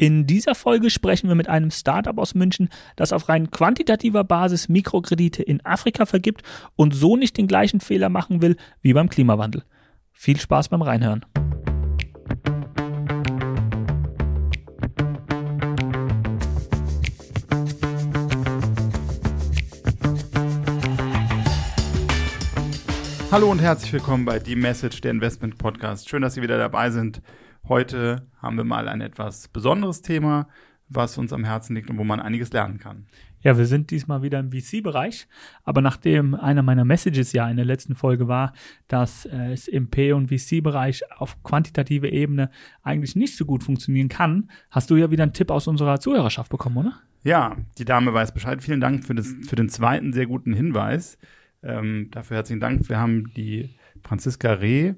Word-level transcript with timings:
In 0.00 0.28
dieser 0.28 0.54
Folge 0.54 0.90
sprechen 0.90 1.26
wir 1.26 1.34
mit 1.34 1.48
einem 1.48 1.72
Startup 1.72 2.16
aus 2.18 2.36
München, 2.36 2.68
das 2.94 3.12
auf 3.12 3.28
rein 3.28 3.50
quantitativer 3.50 4.22
Basis 4.22 4.68
Mikrokredite 4.68 5.42
in 5.42 5.60
Afrika 5.66 6.06
vergibt 6.06 6.42
und 6.76 6.94
so 6.94 7.16
nicht 7.16 7.36
den 7.36 7.48
gleichen 7.48 7.80
Fehler 7.80 8.08
machen 8.08 8.40
will 8.40 8.56
wie 8.80 8.92
beim 8.92 9.08
Klimawandel. 9.08 9.64
Viel 10.12 10.38
Spaß 10.38 10.68
beim 10.68 10.82
Reinhören. 10.82 11.26
Hallo 23.32 23.50
und 23.50 23.58
herzlich 23.60 23.92
willkommen 23.92 24.24
bei 24.24 24.38
Die 24.38 24.54
Message, 24.54 25.00
der 25.00 25.10
Investment 25.10 25.58
Podcast. 25.58 26.08
Schön, 26.08 26.22
dass 26.22 26.34
Sie 26.34 26.42
wieder 26.42 26.56
dabei 26.56 26.90
sind. 26.90 27.20
Heute 27.68 28.26
haben 28.40 28.56
wir 28.56 28.64
mal 28.64 28.88
ein 28.88 29.02
etwas 29.02 29.48
besonderes 29.48 30.00
Thema, 30.00 30.48
was 30.88 31.18
uns 31.18 31.34
am 31.34 31.44
Herzen 31.44 31.76
liegt 31.76 31.90
und 31.90 31.98
wo 31.98 32.04
man 32.04 32.18
einiges 32.18 32.50
lernen 32.50 32.78
kann. 32.78 33.06
Ja, 33.42 33.58
wir 33.58 33.66
sind 33.66 33.90
diesmal 33.90 34.22
wieder 34.22 34.40
im 34.40 34.50
VC-Bereich, 34.50 35.28
aber 35.64 35.82
nachdem 35.82 36.34
einer 36.34 36.62
meiner 36.62 36.86
Messages 36.86 37.32
ja 37.32 37.48
in 37.48 37.56
der 37.56 37.66
letzten 37.66 37.94
Folge 37.94 38.26
war, 38.26 38.54
dass 38.88 39.26
äh, 39.26 39.52
es 39.52 39.68
im 39.68 39.90
P- 39.90 40.12
und 40.12 40.28
VC-Bereich 40.28 41.02
auf 41.12 41.42
quantitative 41.42 42.08
Ebene 42.08 42.50
eigentlich 42.82 43.14
nicht 43.16 43.36
so 43.36 43.44
gut 43.44 43.62
funktionieren 43.62 44.08
kann, 44.08 44.50
hast 44.70 44.88
du 44.90 44.96
ja 44.96 45.10
wieder 45.10 45.24
einen 45.24 45.34
Tipp 45.34 45.50
aus 45.50 45.68
unserer 45.68 46.00
Zuhörerschaft 46.00 46.50
bekommen, 46.50 46.78
oder? 46.78 46.94
Ja, 47.22 47.56
die 47.76 47.84
Dame 47.84 48.14
weiß 48.14 48.32
Bescheid. 48.32 48.62
Vielen 48.62 48.80
Dank 48.80 49.04
für, 49.04 49.14
das, 49.14 49.34
für 49.46 49.56
den 49.56 49.68
zweiten 49.68 50.14
sehr 50.14 50.26
guten 50.26 50.54
Hinweis. 50.54 51.18
Ähm, 51.62 52.08
dafür 52.12 52.38
herzlichen 52.38 52.60
Dank. 52.60 52.88
Wir 52.88 52.98
haben 52.98 53.32
die 53.34 53.76
Franziska 54.02 54.52
Reh, 54.54 54.94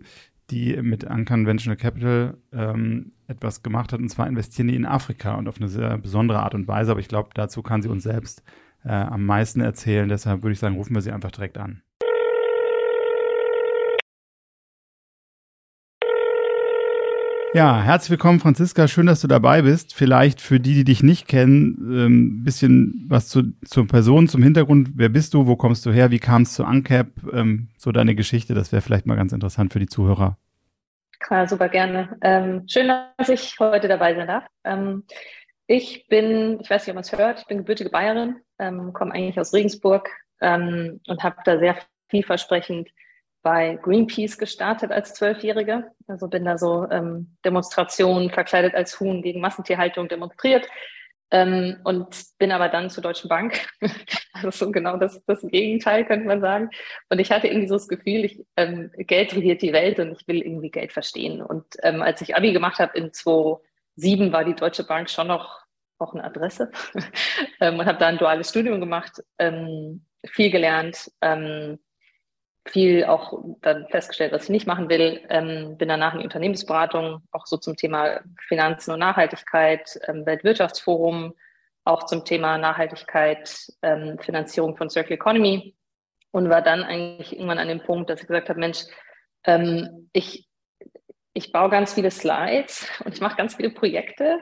die 0.51 0.77
mit 0.83 1.05
Unconventional 1.05 1.77
Capital 1.77 2.37
ähm, 2.53 3.13
etwas 3.29 3.63
gemacht 3.63 3.93
hat, 3.93 4.01
und 4.01 4.09
zwar 4.09 4.27
investieren 4.27 4.69
die 4.69 4.77
in 4.77 4.87
Afrika 4.87 5.35
und 5.35 5.49
auf 5.49 5.59
eine 5.59 5.69
sehr 5.69 5.99
besondere 5.99 6.41
Art 6.41 6.55
und 6.55 6.69
Weise. 6.69 6.91
Aber 6.91 7.01
ich 7.01 7.09
glaube, 7.09 7.31
dazu 7.35 7.63
kann 7.63 7.83
sie 7.83 7.89
uns 7.89 8.03
selbst 8.03 8.43
äh, 8.85 8.91
am 8.91 9.25
meisten 9.25 9.61
erzählen. 9.61 10.09
Deshalb 10.09 10.43
würde 10.43 10.53
ich 10.53 10.59
sagen, 10.59 10.77
rufen 10.77 10.95
wir 10.95 11.03
sie 11.03 11.13
einfach 11.13 11.31
direkt 11.31 11.59
an. 11.59 11.83
Ja, 17.53 17.83
herzlich 17.83 18.11
willkommen, 18.11 18.39
Franziska. 18.39 18.87
Schön, 18.87 19.07
dass 19.07 19.23
du 19.23 19.27
dabei 19.27 19.63
bist. 19.63 19.93
Vielleicht 19.93 20.41
für 20.41 20.61
die, 20.61 20.73
die 20.75 20.85
dich 20.85 21.03
nicht 21.03 21.27
kennen, 21.27 21.79
ein 21.81 22.07
ähm, 22.07 22.45
bisschen 22.45 23.07
was 23.09 23.27
zu, 23.27 23.53
zur 23.65 23.89
Person, 23.89 24.29
zum 24.29 24.41
Hintergrund. 24.41 24.91
Wer 24.95 25.09
bist 25.09 25.35
du? 25.35 25.49
Wo 25.49 25.57
kommst 25.57 25.85
du 25.85 25.91
her? 25.91 26.13
Wie 26.13 26.21
kam 26.21 26.43
es 26.43 26.53
zu 26.53 26.65
Uncap? 26.65 27.09
Ähm, 27.33 27.67
so 27.77 27.91
deine 27.91 28.15
Geschichte. 28.15 28.55
Das 28.55 28.71
wäre 28.71 28.83
vielleicht 28.83 29.07
mal 29.07 29.17
ganz 29.17 29.33
interessant 29.33 29.73
für 29.73 29.81
die 29.81 29.89
Zuhörer. 29.89 30.39
Klar, 31.21 31.47
super 31.47 31.69
gerne. 31.69 32.17
Ähm, 32.23 32.67
schön, 32.67 32.89
dass 32.89 33.29
ich 33.29 33.59
heute 33.61 33.89
dabei 33.89 34.15
sein 34.15 34.27
darf. 34.27 34.47
Ähm, 34.65 35.05
ich 35.67 36.09
bin, 36.09 36.59
ich 36.61 36.69
weiß 36.69 36.83
nicht, 36.83 36.91
ob 36.91 36.95
man 36.97 37.05
es 37.05 37.13
hört, 37.13 37.41
ich 37.41 37.47
bin 37.47 37.59
gebürtige 37.59 37.91
Bayerin, 37.91 38.41
ähm, 38.59 38.93
komme 38.93 39.13
eigentlich 39.13 39.39
aus 39.39 39.53
Regensburg 39.53 40.11
ähm, 40.41 41.01
und 41.07 41.23
habe 41.23 41.37
da 41.45 41.59
sehr 41.59 41.77
vielversprechend 42.09 42.91
bei 43.43 43.79
Greenpeace 43.83 44.39
gestartet 44.39 44.91
als 44.91 45.15
Zwölfjährige. 45.15 45.93
Also 46.09 46.27
bin 46.27 46.45
da 46.45 46.59
so 46.59 46.91
ähm, 46.91 47.37
Demonstrationen 47.45 48.31
verkleidet 48.31 48.75
als 48.75 48.99
Huhn 48.99 49.23
gegen 49.23 49.41
Massentierhaltung 49.41 50.09
demonstriert 50.09 50.67
ähm, 51.31 51.77
und 51.85 52.09
bin 52.39 52.53
aber 52.53 52.69
dann 52.69 52.91
zur 52.91 53.03
Deutschen 53.03 53.29
Bank. 53.29 53.69
also 54.33 54.51
so 54.51 54.71
genau 54.73 54.97
das, 54.97 55.25
das 55.27 55.43
Gegenteil, 55.43 56.05
könnte 56.05 56.27
man 56.27 56.41
sagen. 56.41 56.71
Und 57.09 57.19
ich 57.19 57.31
hatte 57.31 57.49
irgendwie 57.49 57.69
so 57.69 57.75
das 57.75 57.89
Gefühl, 57.89 58.25
ich, 58.25 58.45
ähm, 58.57 58.91
Geld 58.97 59.35
regiert 59.35 59.63
die 59.63 59.73
Welt 59.73 59.99
und 59.99 60.13
ich 60.13 60.27
will 60.27 60.41
irgendwie 60.43 60.71
Geld 60.71 60.93
verstehen. 60.93 61.43
Und 61.43 61.65
ähm, 61.83 62.03
als 62.03 62.21
ich 62.21 62.37
Abi 62.37 62.53
gemacht 62.53 62.79
habe 62.79 62.99
in 62.99 63.13
2007 63.13 64.33
war 64.33 64.45
die 64.45 64.55
Deutsche 64.55 64.85
Bank 64.85 65.11
schon 65.11 65.29
noch 65.29 65.61
auch 65.99 66.15
eine 66.15 66.25
Adresse 66.25 66.71
ähm, 67.61 67.79
und 67.79 67.87
habe 67.87 67.99
da 67.99 68.07
ein 68.07 68.19
duales 68.19 68.49
Studium 68.49 68.81
gemacht, 68.81 69.23
ähm, 69.39 70.07
viel 70.25 70.51
gelernt, 70.51 71.11
ähm, 71.21 71.79
viel 72.67 73.05
auch 73.05 73.43
dann 73.63 73.87
festgestellt, 73.89 74.33
was 74.33 74.45
ich 74.45 74.51
nicht 74.51 74.67
machen 74.67 74.89
will. 74.89 75.21
Ähm, 75.29 75.77
bin 75.79 75.89
danach 75.89 76.13
in 76.13 76.21
die 76.21 76.27
Unternehmensberatung, 76.27 77.23
auch 77.33 77.47
so 77.47 77.57
zum 77.57 77.77
Thema 77.77 78.21
Finanzen 78.49 78.93
und 78.93 78.99
Nachhaltigkeit, 78.99 79.99
ähm, 80.07 80.27
Weltwirtschaftsforum, 80.27 81.35
auch 81.85 82.05
zum 82.05 82.25
Thema 82.25 82.59
Nachhaltigkeit, 82.59 83.73
ähm, 83.83 84.19
Finanzierung 84.21 84.77
von 84.77 84.91
Circular 84.91 85.17
Economy 85.17 85.75
und 86.33 86.51
war 86.51 86.63
dann 86.63 86.83
eigentlich 86.83 87.33
irgendwann 87.33 87.59
an 87.59 87.69
dem 87.69 87.83
Punkt, 87.83 88.11
dass 88.11 88.21
ich 88.21 88.29
gesagt 88.29 88.49
habe, 88.49 88.61
Mensch, 88.61 88.85
ähm, 89.45 90.11
ich, 90.13 90.47
ich 91.33 91.53
baue 91.53 91.71
ganz 91.71 91.95
viele 91.95 92.11
Slides 92.11 92.87
und 93.05 93.15
ich 93.15 93.21
mache 93.21 93.37
ganz 93.37 93.55
viele 93.55 93.71
Projekte, 93.71 94.39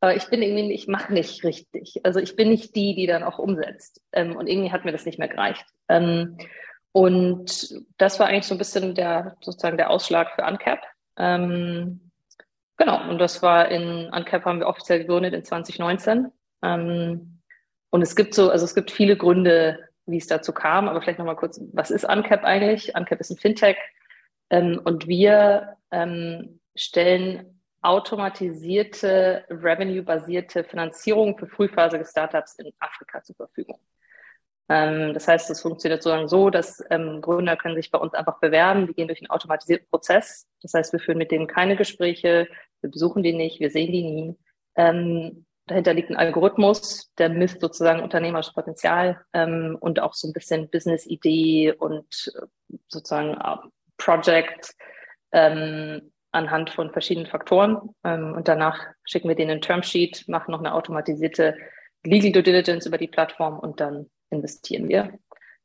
aber 0.00 0.16
ich 0.16 0.28
bin 0.28 0.42
irgendwie, 0.42 0.72
ich 0.72 0.88
mache 0.88 1.12
nicht 1.12 1.44
richtig. 1.44 2.00
Also 2.04 2.20
ich 2.20 2.34
bin 2.34 2.48
nicht 2.48 2.74
die, 2.74 2.94
die 2.94 3.06
dann 3.06 3.22
auch 3.22 3.38
umsetzt. 3.38 4.00
Ähm, 4.12 4.34
und 4.34 4.46
irgendwie 4.46 4.72
hat 4.72 4.84
mir 4.86 4.92
das 4.92 5.04
nicht 5.04 5.18
mehr 5.18 5.28
gereicht. 5.28 5.66
Und 6.92 7.74
das 7.98 8.18
war 8.18 8.26
eigentlich 8.26 8.46
so 8.46 8.54
ein 8.54 8.58
bisschen 8.58 8.94
der, 8.94 9.36
sozusagen 9.40 9.76
der 9.76 9.90
Ausschlag 9.90 10.32
für 10.34 10.42
UNCAP. 10.42 10.80
Ähm, 11.16 12.10
genau, 12.76 13.08
und 13.08 13.18
das 13.18 13.42
war 13.42 13.68
in 13.68 14.10
UNCAP 14.12 14.44
haben 14.44 14.60
wir 14.60 14.66
offiziell 14.66 15.00
gegründet 15.00 15.34
in 15.34 15.44
2019. 15.44 16.32
Ähm, 16.62 17.40
und 17.90 18.02
es 18.02 18.16
gibt 18.16 18.34
so, 18.34 18.50
also 18.50 18.64
es 18.64 18.74
gibt 18.74 18.90
viele 18.90 19.16
Gründe, 19.16 19.78
wie 20.06 20.18
es 20.18 20.26
dazu 20.26 20.52
kam, 20.52 20.88
aber 20.88 21.00
vielleicht 21.00 21.18
nochmal 21.18 21.36
kurz, 21.36 21.60
was 21.72 21.90
ist 21.90 22.04
UNCAP 22.04 22.44
eigentlich? 22.44 22.94
UNCAP 22.94 23.20
ist 23.20 23.30
ein 23.30 23.36
Fintech 23.36 23.76
ähm, 24.50 24.80
und 24.84 25.06
wir 25.06 25.76
ähm, 25.92 26.60
stellen 26.74 27.60
automatisierte, 27.82 29.44
revenue-basierte 29.48 30.64
Finanzierung 30.64 31.38
für 31.38 31.46
frühphasige 31.46 32.04
Startups 32.04 32.56
in 32.56 32.72
Afrika 32.78 33.22
zur 33.22 33.36
Verfügung. 33.36 33.78
Ähm, 34.70 35.12
das 35.14 35.26
heißt, 35.26 35.50
es 35.50 35.60
funktioniert 35.60 36.00
sozusagen 36.00 36.28
so, 36.28 36.48
dass 36.48 36.82
ähm, 36.90 37.20
Gründer 37.20 37.56
können 37.56 37.74
sich 37.74 37.90
bei 37.90 37.98
uns 37.98 38.14
einfach 38.14 38.38
bewerben. 38.38 38.86
Die 38.86 38.94
gehen 38.94 39.08
durch 39.08 39.20
einen 39.20 39.30
automatisierten 39.30 39.88
Prozess. 39.90 40.46
Das 40.62 40.74
heißt, 40.74 40.92
wir 40.92 41.00
führen 41.00 41.18
mit 41.18 41.32
denen 41.32 41.48
keine 41.48 41.76
Gespräche, 41.76 42.46
wir 42.80 42.90
besuchen 42.90 43.24
die 43.24 43.32
nicht, 43.32 43.58
wir 43.58 43.70
sehen 43.70 43.90
die 43.90 44.04
nie. 44.04 44.36
Ähm, 44.76 45.44
dahinter 45.66 45.92
liegt 45.92 46.10
ein 46.10 46.16
Algorithmus, 46.16 47.12
der 47.18 47.30
misst 47.30 47.60
sozusagen 47.60 48.00
unternehmerisches 48.00 48.54
Potenzial 48.54 49.20
ähm, 49.32 49.76
und 49.80 50.00
auch 50.00 50.14
so 50.14 50.28
ein 50.28 50.32
bisschen 50.32 50.70
Business-Idee 50.70 51.72
und 51.72 52.32
äh, 52.36 52.46
sozusagen 52.86 53.36
uh, 53.36 53.68
Project 53.96 54.76
ähm, 55.32 56.12
anhand 56.30 56.70
von 56.70 56.92
verschiedenen 56.92 57.26
Faktoren. 57.26 57.90
Ähm, 58.04 58.34
und 58.34 58.46
danach 58.46 58.78
schicken 59.04 59.28
wir 59.28 59.34
denen 59.34 59.50
ein 59.50 59.60
Termsheet, 59.62 60.28
machen 60.28 60.52
noch 60.52 60.60
eine 60.60 60.74
automatisierte 60.74 61.56
Legal 62.04 62.30
Due 62.30 62.44
Diligence 62.44 62.86
über 62.86 62.98
die 62.98 63.08
Plattform 63.08 63.58
und 63.58 63.80
dann 63.80 64.08
investieren 64.30 64.88
wir, 64.88 65.18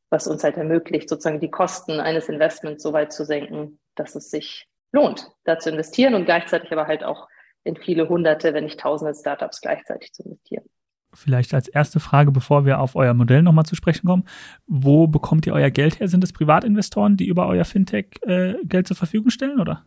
was 0.10 0.28
uns 0.28 0.44
halt 0.44 0.58
ermöglicht, 0.58 1.10
sozusagen 1.10 1.40
die 1.40 1.52
Kosten 1.52 2.00
eines 2.00 2.30
Investments 2.30 2.84
so 2.84 2.94
weit 2.94 3.14
zu 3.14 3.26
senken, 3.26 3.80
dass 3.96 4.16
es 4.16 4.30
sich 4.30 4.68
lohnt, 4.92 5.30
da 5.44 5.60
zu 5.60 5.70
investieren 5.70 6.16
und 6.16 6.26
gleichzeitig 6.26 6.72
aber 6.72 6.88
halt 6.88 7.04
auch 7.04 7.28
in 7.64 7.76
viele 7.76 8.08
hunderte, 8.08 8.54
wenn 8.54 8.66
nicht 8.66 8.80
tausende 8.80 9.14
Startups 9.14 9.62
gleichzeitig 9.62 10.14
zu 10.14 10.24
investieren. 10.24 10.66
Vielleicht 11.14 11.54
als 11.54 11.68
erste 11.68 12.00
Frage, 12.00 12.32
bevor 12.32 12.66
wir 12.66 12.80
auf 12.80 12.96
euer 12.96 13.14
Modell 13.14 13.42
nochmal 13.42 13.66
zu 13.66 13.76
sprechen 13.76 14.06
kommen. 14.06 14.26
Wo 14.68 15.08
bekommt 15.08 15.48
ihr 15.48 15.54
euer 15.54 15.70
Geld 15.70 16.00
her? 16.00 16.08
Sind 16.08 16.24
es 16.24 16.34
Privatinvestoren, 16.34 17.16
die 17.18 17.26
über 17.26 17.48
euer 17.48 17.64
Fintech 17.64 18.08
äh, 18.24 18.56
Geld 18.64 18.88
zur 18.88 18.98
Verfügung 18.98 19.30
stellen, 19.30 19.60
oder? 19.60 19.86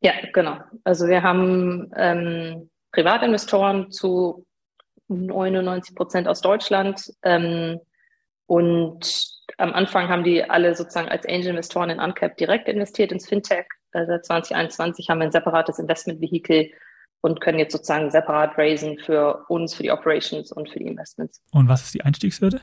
Ja, 0.00 0.12
genau. 0.32 0.58
Also 0.82 1.06
wir 1.06 1.22
haben 1.22 1.90
ähm, 1.96 2.70
Privatinvestoren 2.90 3.90
zu 3.90 4.46
99 5.08 5.94
Prozent 5.94 6.26
aus 6.26 6.40
Deutschland, 6.40 7.12
ähm, 7.22 7.78
und 8.46 9.06
am 9.58 9.72
Anfang 9.72 10.08
haben 10.08 10.24
die 10.24 10.42
alle 10.48 10.74
sozusagen 10.74 11.08
als 11.08 11.26
Angel-Investoren 11.26 11.90
in 11.90 12.00
Uncap 12.00 12.36
direkt 12.36 12.68
investiert 12.68 13.12
ins 13.12 13.28
Fintech. 13.28 13.66
Äh, 13.92 14.06
seit 14.06 14.24
2021 14.24 15.08
haben 15.08 15.18
wir 15.18 15.26
ein 15.26 15.32
separates 15.32 15.78
Investment-Vehikel 15.78 16.70
und 17.20 17.40
können 17.40 17.58
jetzt 17.58 17.72
sozusagen 17.72 18.10
separat 18.10 18.58
raisen 18.58 18.98
für 18.98 19.44
uns, 19.48 19.74
für 19.74 19.82
die 19.82 19.92
Operations 19.92 20.52
und 20.52 20.68
für 20.68 20.78
die 20.78 20.86
Investments. 20.86 21.40
Und 21.52 21.68
was 21.68 21.82
ist 21.82 21.94
die 21.94 22.02
Einstiegshürde? 22.02 22.60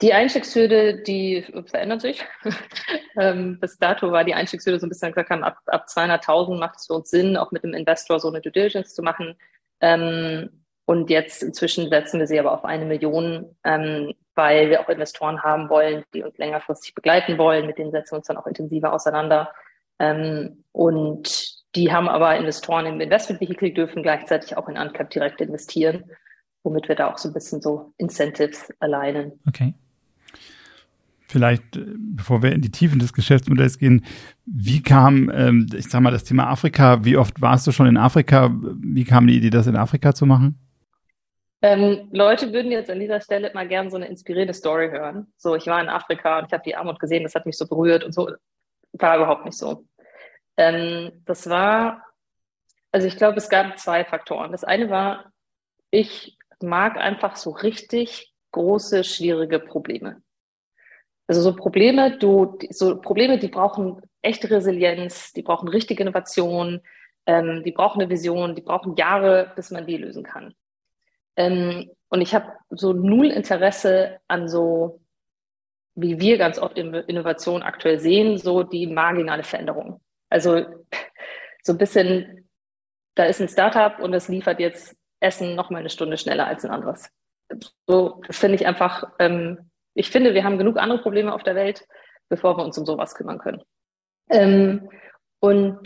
Die 0.00 0.12
Einstiegshürde, 0.12 1.02
die 1.02 1.44
verändert 1.66 2.00
sich. 2.00 2.24
ähm, 3.20 3.60
bis 3.60 3.78
dato 3.78 4.10
war 4.10 4.24
die 4.24 4.34
Einstiegshürde 4.34 4.80
so 4.80 4.86
ein 4.86 4.88
bisschen 4.88 5.12
gesagt 5.12 5.30
haben, 5.30 5.44
ab, 5.44 5.58
ab 5.66 5.86
200.000 5.88 6.58
macht 6.58 6.76
es 6.78 6.86
für 6.86 6.94
uns 6.94 7.10
Sinn, 7.10 7.36
auch 7.36 7.52
mit 7.52 7.62
dem 7.62 7.74
Investor 7.74 8.18
so 8.18 8.28
eine 8.28 8.40
Due 8.40 8.50
Diligence 8.50 8.94
zu 8.94 9.02
machen. 9.02 9.36
Ähm, 9.80 10.64
und 10.86 11.10
jetzt 11.10 11.42
inzwischen 11.42 11.88
setzen 11.88 12.18
wir 12.18 12.26
sie 12.26 12.40
aber 12.40 12.52
auf 12.52 12.64
eine 12.64 12.84
Million, 12.84 13.54
ähm, 13.64 14.12
weil 14.34 14.70
wir 14.70 14.80
auch 14.80 14.88
Investoren 14.88 15.42
haben 15.42 15.68
wollen, 15.68 16.04
die 16.14 16.22
uns 16.22 16.38
längerfristig 16.38 16.94
begleiten 16.94 17.38
wollen. 17.38 17.66
Mit 17.66 17.78
denen 17.78 17.90
setzen 17.90 18.12
wir 18.12 18.18
uns 18.18 18.26
dann 18.26 18.36
auch 18.36 18.46
intensiver 18.46 18.92
auseinander. 18.92 19.52
Ähm, 19.98 20.64
und 20.72 21.62
die 21.74 21.92
haben 21.92 22.08
aber 22.08 22.36
Investoren 22.36 22.86
im 22.86 23.00
Investmentvehikel, 23.00 23.72
dürfen 23.72 24.02
gleichzeitig 24.02 24.56
auch 24.56 24.68
in 24.68 24.76
Uncap 24.76 25.10
direkt 25.10 25.40
investieren, 25.40 26.04
womit 26.62 26.88
wir 26.88 26.96
da 26.96 27.10
auch 27.10 27.18
so 27.18 27.28
ein 27.28 27.34
bisschen 27.34 27.62
so 27.62 27.92
Incentives 27.98 28.72
alignen. 28.80 29.32
Okay. 29.46 29.74
Vielleicht, 31.26 31.76
äh, 31.76 31.86
bevor 31.96 32.42
wir 32.42 32.52
in 32.52 32.60
die 32.60 32.70
Tiefen 32.70 32.98
des 32.98 33.14
Geschäftsmodells 33.14 33.78
gehen, 33.78 34.04
wie 34.44 34.82
kam, 34.82 35.30
ähm, 35.34 35.66
ich 35.74 35.88
sag 35.88 36.02
mal, 36.02 36.10
das 36.10 36.24
Thema 36.24 36.48
Afrika, 36.48 37.04
wie 37.04 37.16
oft 37.16 37.40
warst 37.40 37.66
du 37.66 37.72
schon 37.72 37.86
in 37.86 37.96
Afrika? 37.96 38.50
Wie 38.52 39.04
kam 39.04 39.26
die 39.26 39.36
Idee, 39.36 39.50
das 39.50 39.66
in 39.66 39.76
Afrika 39.76 40.14
zu 40.14 40.26
machen? 40.26 40.58
Ähm, 41.62 42.08
Leute 42.10 42.52
würden 42.52 42.72
jetzt 42.72 42.90
an 42.90 42.98
dieser 42.98 43.20
Stelle 43.20 43.52
mal 43.54 43.68
gerne 43.68 43.88
so 43.88 43.96
eine 43.96 44.08
inspirierende 44.08 44.52
Story 44.52 44.90
hören. 44.90 45.32
So, 45.36 45.54
ich 45.54 45.66
war 45.68 45.80
in 45.80 45.88
Afrika 45.88 46.40
und 46.40 46.46
ich 46.46 46.52
habe 46.52 46.64
die 46.64 46.74
Armut 46.74 46.98
gesehen, 46.98 47.22
das 47.22 47.36
hat 47.36 47.46
mich 47.46 47.56
so 47.56 47.68
berührt 47.68 48.02
und 48.02 48.12
so. 48.12 48.32
War 48.94 49.16
überhaupt 49.16 49.44
nicht 49.44 49.56
so. 49.56 49.84
Ähm, 50.56 51.22
das 51.24 51.48
war, 51.48 52.04
also 52.90 53.06
ich 53.06 53.16
glaube, 53.16 53.38
es 53.38 53.48
gab 53.48 53.78
zwei 53.78 54.04
Faktoren. 54.04 54.50
Das 54.50 54.64
eine 54.64 54.90
war, 54.90 55.32
ich 55.90 56.36
mag 56.60 56.96
einfach 56.96 57.36
so 57.36 57.50
richtig 57.50 58.34
große, 58.50 59.04
schwierige 59.04 59.60
Probleme. 59.60 60.20
Also 61.28 61.42
so 61.42 61.54
Probleme, 61.54 62.18
du, 62.18 62.58
so 62.70 63.00
Probleme, 63.00 63.38
die 63.38 63.48
brauchen 63.48 64.02
echte 64.20 64.50
Resilienz, 64.50 65.32
die 65.32 65.42
brauchen 65.42 65.68
richtige 65.68 66.02
Innovation, 66.02 66.80
ähm, 67.26 67.62
die 67.64 67.72
brauchen 67.72 68.00
eine 68.02 68.10
Vision, 68.10 68.56
die 68.56 68.62
brauchen 68.62 68.96
Jahre, 68.96 69.52
bis 69.54 69.70
man 69.70 69.86
die 69.86 69.96
lösen 69.96 70.24
kann. 70.24 70.54
Ähm, 71.36 71.90
und 72.08 72.20
ich 72.20 72.34
habe 72.34 72.52
so 72.70 72.92
null 72.92 73.26
Interesse 73.26 74.20
an 74.28 74.48
so, 74.48 75.00
wie 75.94 76.20
wir 76.20 76.38
ganz 76.38 76.58
oft 76.58 76.76
in 76.76 76.94
Innovation 76.94 77.62
aktuell 77.62 77.98
sehen, 77.98 78.38
so 78.38 78.62
die 78.62 78.86
marginale 78.86 79.44
Veränderung. 79.44 80.00
Also 80.28 80.64
so 81.62 81.72
ein 81.72 81.78
bisschen, 81.78 82.48
da 83.14 83.24
ist 83.24 83.40
ein 83.40 83.48
Startup 83.48 83.98
und 83.98 84.12
es 84.14 84.28
liefert 84.28 84.60
jetzt 84.60 84.96
Essen 85.20 85.54
noch 85.54 85.70
mal 85.70 85.78
eine 85.78 85.90
Stunde 85.90 86.18
schneller 86.18 86.46
als 86.46 86.64
ein 86.64 86.70
anderes. 86.70 87.08
So, 87.86 88.20
das 88.26 88.38
finde 88.38 88.56
ich 88.56 88.66
einfach 88.66 89.04
ähm, 89.18 89.70
ich 89.94 90.10
finde, 90.10 90.34
wir 90.34 90.44
haben 90.44 90.58
genug 90.58 90.78
andere 90.78 91.02
Probleme 91.02 91.32
auf 91.34 91.42
der 91.42 91.54
Welt, 91.54 91.86
bevor 92.28 92.56
wir 92.56 92.64
uns 92.64 92.78
um 92.78 92.86
sowas 92.86 93.14
kümmern 93.14 93.38
können. 93.38 93.62
Ähm, 94.30 94.88
und 95.40 95.80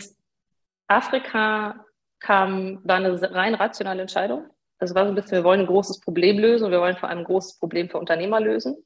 Afrika 0.87 1.85
kam, 2.19 2.79
war 2.87 2.97
eine 2.97 3.21
rein 3.33 3.55
rationale 3.55 4.01
Entscheidung. 4.01 4.49
Das 4.79 4.93
war 4.93 5.05
so 5.05 5.09
ein 5.09 5.15
bisschen, 5.15 5.37
wir 5.37 5.43
wollen 5.43 5.61
ein 5.61 5.67
großes 5.67 5.99
Problem 6.01 6.37
lösen 6.37 6.65
und 6.65 6.71
wir 6.71 6.81
wollen 6.81 6.97
vor 6.97 7.09
allem 7.09 7.19
ein 7.19 7.25
großes 7.25 7.59
Problem 7.59 7.89
für 7.89 7.97
Unternehmer 7.97 8.39
lösen. 8.39 8.77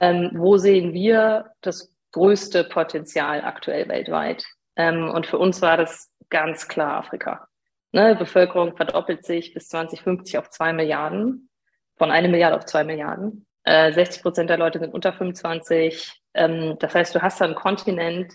Ähm, 0.00 0.30
wo 0.34 0.56
sehen 0.56 0.92
wir 0.92 1.52
das 1.60 1.92
größte 2.12 2.64
Potenzial 2.64 3.42
aktuell 3.42 3.88
weltweit? 3.88 4.44
Ähm, 4.76 5.10
und 5.10 5.26
für 5.26 5.38
uns 5.38 5.60
war 5.62 5.76
das 5.76 6.10
ganz 6.30 6.68
klar 6.68 6.98
Afrika. 6.98 7.48
Ne, 7.92 8.16
Bevölkerung 8.16 8.76
verdoppelt 8.76 9.24
sich 9.24 9.54
bis 9.54 9.68
2050 9.68 10.38
auf 10.38 10.50
zwei 10.50 10.72
Milliarden, 10.72 11.48
von 11.96 12.10
eine 12.10 12.28
Milliarde 12.28 12.56
auf 12.56 12.64
zwei 12.64 12.82
Milliarden. 12.82 13.46
60 13.66 14.18
äh, 14.18 14.22
Prozent 14.22 14.50
der 14.50 14.58
Leute 14.58 14.78
sind 14.78 14.92
unter 14.92 15.12
25. 15.12 16.20
Ähm, 16.34 16.76
das 16.80 16.94
heißt, 16.94 17.14
du 17.14 17.22
hast 17.22 17.40
da 17.40 17.46
einen 17.46 17.54
Kontinent 17.54 18.34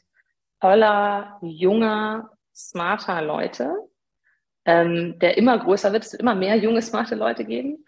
voller 0.59 1.37
junger, 1.41 2.31
smarter 2.53 3.21
Leute, 3.21 3.73
ähm, 4.69 5.17
der 5.17 5.35
immer 5.35 5.57
größer 5.57 5.91
wird. 5.91 6.03
Es 6.03 6.11
wird 6.11 6.21
immer 6.21 6.35
mehr 6.35 6.55
junge, 6.55 6.83
smarte 6.83 7.15
Leute 7.15 7.43
geben. 7.43 7.85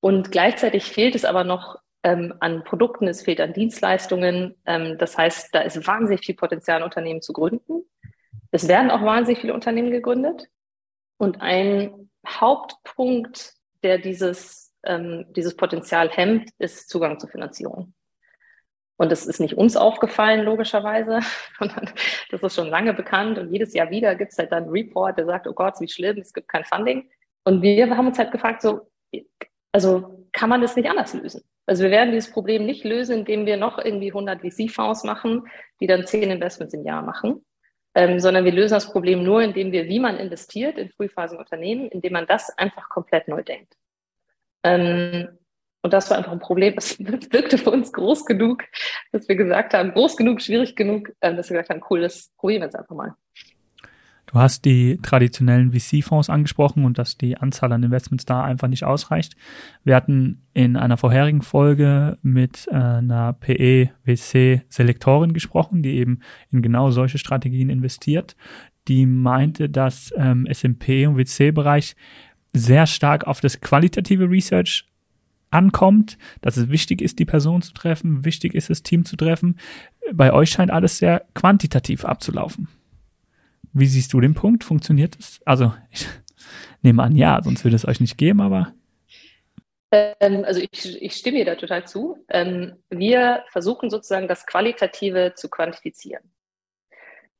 Und 0.00 0.32
gleichzeitig 0.32 0.84
fehlt 0.84 1.14
es 1.14 1.26
aber 1.26 1.44
noch 1.44 1.76
ähm, 2.02 2.32
an 2.40 2.64
Produkten, 2.64 3.06
es 3.06 3.20
fehlt 3.20 3.38
an 3.38 3.52
Dienstleistungen. 3.52 4.54
Ähm, 4.64 4.96
das 4.96 5.18
heißt, 5.18 5.54
da 5.54 5.60
ist 5.60 5.86
wahnsinnig 5.86 6.24
viel 6.24 6.34
Potenzial, 6.34 6.82
Unternehmen 6.82 7.20
zu 7.20 7.34
gründen. 7.34 7.84
Es 8.50 8.66
werden 8.66 8.90
auch 8.90 9.02
wahnsinnig 9.02 9.42
viele 9.42 9.52
Unternehmen 9.52 9.90
gegründet. 9.90 10.48
Und 11.18 11.42
ein 11.42 12.08
Hauptpunkt, 12.26 13.52
der 13.82 13.98
dieses 13.98 14.72
ähm, 14.84 15.26
dieses 15.36 15.54
Potenzial 15.54 16.08
hemmt, 16.08 16.48
ist 16.58 16.88
Zugang 16.88 17.20
zur 17.20 17.28
Finanzierung. 17.28 17.92
Und 19.02 19.10
das 19.10 19.26
ist 19.26 19.40
nicht 19.40 19.54
uns 19.54 19.76
aufgefallen, 19.76 20.44
logischerweise, 20.44 21.18
sondern 21.58 21.90
das 22.30 22.40
ist 22.40 22.54
schon 22.54 22.68
lange 22.68 22.94
bekannt. 22.94 23.36
Und 23.36 23.52
jedes 23.52 23.74
Jahr 23.74 23.90
wieder 23.90 24.14
gibt 24.14 24.30
es 24.30 24.38
halt 24.38 24.52
dann 24.52 24.62
einen 24.62 24.72
Report, 24.72 25.18
der 25.18 25.26
sagt, 25.26 25.48
oh 25.48 25.52
Gott, 25.52 25.74
wie 25.80 25.88
schlimm, 25.88 26.18
es 26.18 26.32
gibt 26.32 26.46
kein 26.46 26.64
Funding. 26.64 27.10
Und 27.42 27.62
wir 27.62 27.96
haben 27.96 28.06
uns 28.06 28.18
halt 28.20 28.30
gefragt, 28.30 28.62
so, 28.62 28.82
also 29.72 30.28
kann 30.30 30.48
man 30.48 30.60
das 30.60 30.76
nicht 30.76 30.88
anders 30.88 31.14
lösen? 31.14 31.42
Also 31.66 31.82
wir 31.82 31.90
werden 31.90 32.12
dieses 32.12 32.30
Problem 32.30 32.64
nicht 32.64 32.84
lösen, 32.84 33.18
indem 33.18 33.44
wir 33.44 33.56
noch 33.56 33.76
irgendwie 33.78 34.12
100 34.12 34.40
VC-Fonds 34.40 35.02
machen, 35.02 35.48
die 35.80 35.88
dann 35.88 36.06
10 36.06 36.30
Investments 36.30 36.72
im 36.72 36.84
Jahr 36.84 37.02
machen, 37.02 37.44
ähm, 37.96 38.20
sondern 38.20 38.44
wir 38.44 38.52
lösen 38.52 38.74
das 38.74 38.92
Problem 38.92 39.24
nur, 39.24 39.42
indem 39.42 39.72
wir, 39.72 39.88
wie 39.88 39.98
man 39.98 40.16
investiert 40.16 40.78
in 40.78 40.90
frühphasigen 40.90 41.40
Unternehmen, 41.40 41.88
indem 41.88 42.12
man 42.12 42.28
das 42.28 42.56
einfach 42.56 42.88
komplett 42.88 43.26
neu 43.26 43.42
denkt. 43.42 43.74
Ähm, 44.62 45.40
und 45.82 45.92
das 45.92 46.08
war 46.10 46.16
einfach 46.16 46.32
ein 46.32 46.38
Problem, 46.38 46.74
das 46.76 46.98
wirkte 46.98 47.58
für 47.58 47.70
uns 47.70 47.92
groß 47.92 48.24
genug, 48.24 48.62
dass 49.10 49.28
wir 49.28 49.36
gesagt 49.36 49.74
haben, 49.74 49.92
groß 49.92 50.16
genug, 50.16 50.40
schwierig 50.40 50.76
genug, 50.76 51.10
äh, 51.20 51.34
dass 51.34 51.50
wir 51.50 51.56
gesagt 51.56 51.70
haben, 51.70 51.82
cool, 51.90 52.00
das 52.00 52.30
probieren 52.38 52.62
wir 52.62 52.66
jetzt 52.66 52.76
einfach 52.76 52.94
mal. 52.94 53.14
Du 54.26 54.38
hast 54.38 54.64
die 54.64 54.98
traditionellen 55.02 55.72
VC-Fonds 55.72 56.30
angesprochen 56.30 56.86
und 56.86 56.96
dass 56.96 57.18
die 57.18 57.36
Anzahl 57.36 57.70
an 57.72 57.82
Investments 57.82 58.24
da 58.24 58.42
einfach 58.42 58.68
nicht 58.68 58.84
ausreicht. 58.84 59.36
Wir 59.84 59.94
hatten 59.94 60.46
in 60.54 60.78
einer 60.78 60.96
vorherigen 60.96 61.42
Folge 61.42 62.16
mit 62.22 62.66
äh, 62.70 62.74
einer 62.74 63.34
PE-VC-Selektorin 63.34 65.34
gesprochen, 65.34 65.82
die 65.82 65.98
eben 65.98 66.20
in 66.50 66.62
genau 66.62 66.90
solche 66.90 67.18
Strategien 67.18 67.68
investiert. 67.68 68.36
Die 68.88 69.04
meinte, 69.04 69.68
dass 69.68 70.14
ähm, 70.16 70.46
SMP 70.50 71.06
und 71.06 71.20
VC-Bereich 71.20 71.94
sehr 72.54 72.86
stark 72.86 73.26
auf 73.26 73.40
das 73.40 73.60
qualitative 73.60 74.30
Research 74.30 74.86
ankommt, 75.52 76.18
dass 76.40 76.56
es 76.56 76.68
wichtig 76.68 77.02
ist, 77.02 77.18
die 77.18 77.24
Person 77.24 77.62
zu 77.62 77.72
treffen, 77.72 78.24
wichtig 78.24 78.54
ist, 78.54 78.70
das 78.70 78.82
Team 78.82 79.04
zu 79.04 79.16
treffen. 79.16 79.58
Bei 80.12 80.32
euch 80.32 80.50
scheint 80.50 80.70
alles 80.70 80.98
sehr 80.98 81.24
quantitativ 81.34 82.04
abzulaufen. 82.04 82.68
Wie 83.72 83.86
siehst 83.86 84.12
du 84.12 84.20
den 84.20 84.34
Punkt? 84.34 84.64
Funktioniert 84.64 85.18
das? 85.18 85.40
Also, 85.44 85.72
ich 85.90 86.06
nehme 86.82 87.02
an, 87.02 87.16
ja, 87.16 87.40
sonst 87.42 87.64
würde 87.64 87.76
es 87.76 87.86
euch 87.86 88.00
nicht 88.00 88.18
geben, 88.18 88.40
aber. 88.40 88.74
Ähm, 89.90 90.44
also, 90.44 90.60
ich, 90.60 91.02
ich 91.02 91.14
stimme 91.14 91.38
dir 91.38 91.44
da 91.46 91.54
total 91.54 91.86
zu. 91.86 92.18
Ähm, 92.28 92.74
wir 92.90 93.44
versuchen 93.50 93.90
sozusagen 93.90 94.28
das 94.28 94.46
Qualitative 94.46 95.34
zu 95.36 95.48
quantifizieren. 95.48 96.32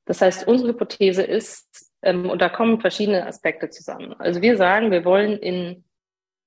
Das 0.05 0.21
heißt, 0.21 0.49
unsere 0.49 0.71
Hypothese 0.71 1.23
ist, 1.23 1.93
ähm, 2.03 2.29
und 2.29 2.43
da 2.43 2.49
kommen 2.49 2.81
verschiedene 2.81 3.27
Aspekte 3.27 3.71
zusammen. 3.71 4.15
Also 4.19 4.43
wir 4.43 4.57
sagen, 4.57 4.91
wir 4.91 5.05
wollen 5.05 5.39
in 5.39 5.85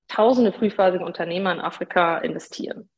tausende 0.08 0.52
frühphasige 0.52 1.04
Unternehmer 1.04 1.52
in 1.52 1.60
Afrika 1.60 2.18
investieren. 2.18 2.88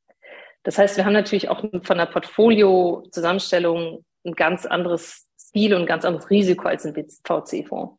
Das 0.62 0.78
heißt, 0.78 0.96
wir 0.96 1.04
haben 1.04 1.12
natürlich 1.12 1.48
auch 1.48 1.64
von 1.82 1.98
der 1.98 2.06
Portfolio-Zusammenstellung 2.06 4.04
ein 4.24 4.34
ganz 4.34 4.66
anderes 4.66 5.26
Ziel 5.36 5.74
und 5.74 5.82
ein 5.82 5.86
ganz 5.86 6.04
anderes 6.04 6.28
Risiko 6.30 6.68
als 6.68 6.84
ein 6.84 6.94
VC-Fonds. 6.94 7.98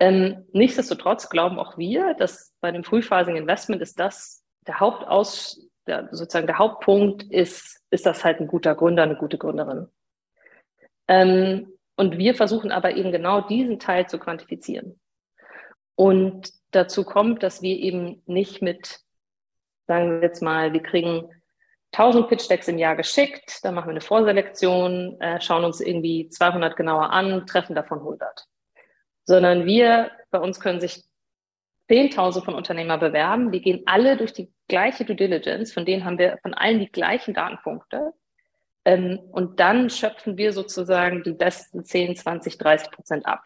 Ähm, 0.00 0.46
nichtsdestotrotz 0.52 1.28
glauben 1.28 1.58
auch 1.58 1.78
wir, 1.78 2.14
dass 2.14 2.54
bei 2.60 2.68
einem 2.68 2.84
frühphasigen 2.84 3.36
Investment 3.36 3.82
ist 3.82 4.00
das 4.00 4.42
der 4.66 4.80
Hauptaus, 4.80 5.60
der, 5.86 6.08
sozusagen 6.12 6.46
der 6.46 6.58
Hauptpunkt 6.58 7.24
ist, 7.24 7.80
ist 7.90 8.06
das 8.06 8.24
halt 8.24 8.40
ein 8.40 8.46
guter 8.46 8.74
Gründer, 8.74 9.02
eine 9.02 9.16
gute 9.16 9.38
Gründerin. 9.38 9.88
Ähm, 11.08 11.72
und 11.96 12.18
wir 12.18 12.34
versuchen 12.34 12.72
aber 12.72 12.96
eben 12.96 13.12
genau 13.12 13.42
diesen 13.42 13.78
Teil 13.78 14.08
zu 14.08 14.18
quantifizieren. 14.18 15.00
Und 15.94 16.52
dazu 16.72 17.04
kommt, 17.04 17.42
dass 17.42 17.62
wir 17.62 17.76
eben 17.76 18.22
nicht 18.26 18.62
mit, 18.62 19.00
sagen 19.86 20.10
wir 20.10 20.22
jetzt 20.22 20.42
mal, 20.42 20.72
wir 20.72 20.82
kriegen 20.82 21.28
1000 21.92 22.28
Pitch 22.28 22.48
Decks 22.48 22.68
im 22.68 22.78
Jahr 22.78 22.96
geschickt, 22.96 23.60
dann 23.62 23.74
machen 23.74 23.88
wir 23.88 23.92
eine 23.92 24.00
Vorselektion, 24.00 25.20
äh, 25.20 25.40
schauen 25.40 25.64
uns 25.64 25.80
irgendwie 25.80 26.28
200 26.28 26.76
genauer 26.76 27.10
an, 27.10 27.46
treffen 27.46 27.74
davon 27.74 27.98
100. 27.98 28.46
Sondern 29.24 29.66
wir, 29.66 30.10
bei 30.30 30.40
uns 30.40 30.58
können 30.58 30.80
sich 30.80 31.04
10.000 31.90 32.44
von 32.44 32.54
Unternehmer 32.54 32.96
bewerben, 32.96 33.52
die 33.52 33.60
gehen 33.60 33.82
alle 33.86 34.16
durch 34.16 34.32
die 34.32 34.50
gleiche 34.68 35.04
Due 35.04 35.16
Diligence, 35.16 35.72
von 35.72 35.84
denen 35.84 36.04
haben 36.04 36.18
wir 36.18 36.38
von 36.40 36.54
allen 36.54 36.80
die 36.80 36.90
gleichen 36.90 37.34
Datenpunkte 37.34 38.14
ähm, 38.84 39.20
und 39.30 39.60
dann 39.60 39.90
schöpfen 39.90 40.36
wir 40.36 40.52
sozusagen 40.52 41.22
die 41.22 41.32
besten 41.32 41.84
10, 41.84 42.16
20, 42.16 42.58
30 42.58 42.90
Prozent 42.90 43.26
ab. 43.26 43.44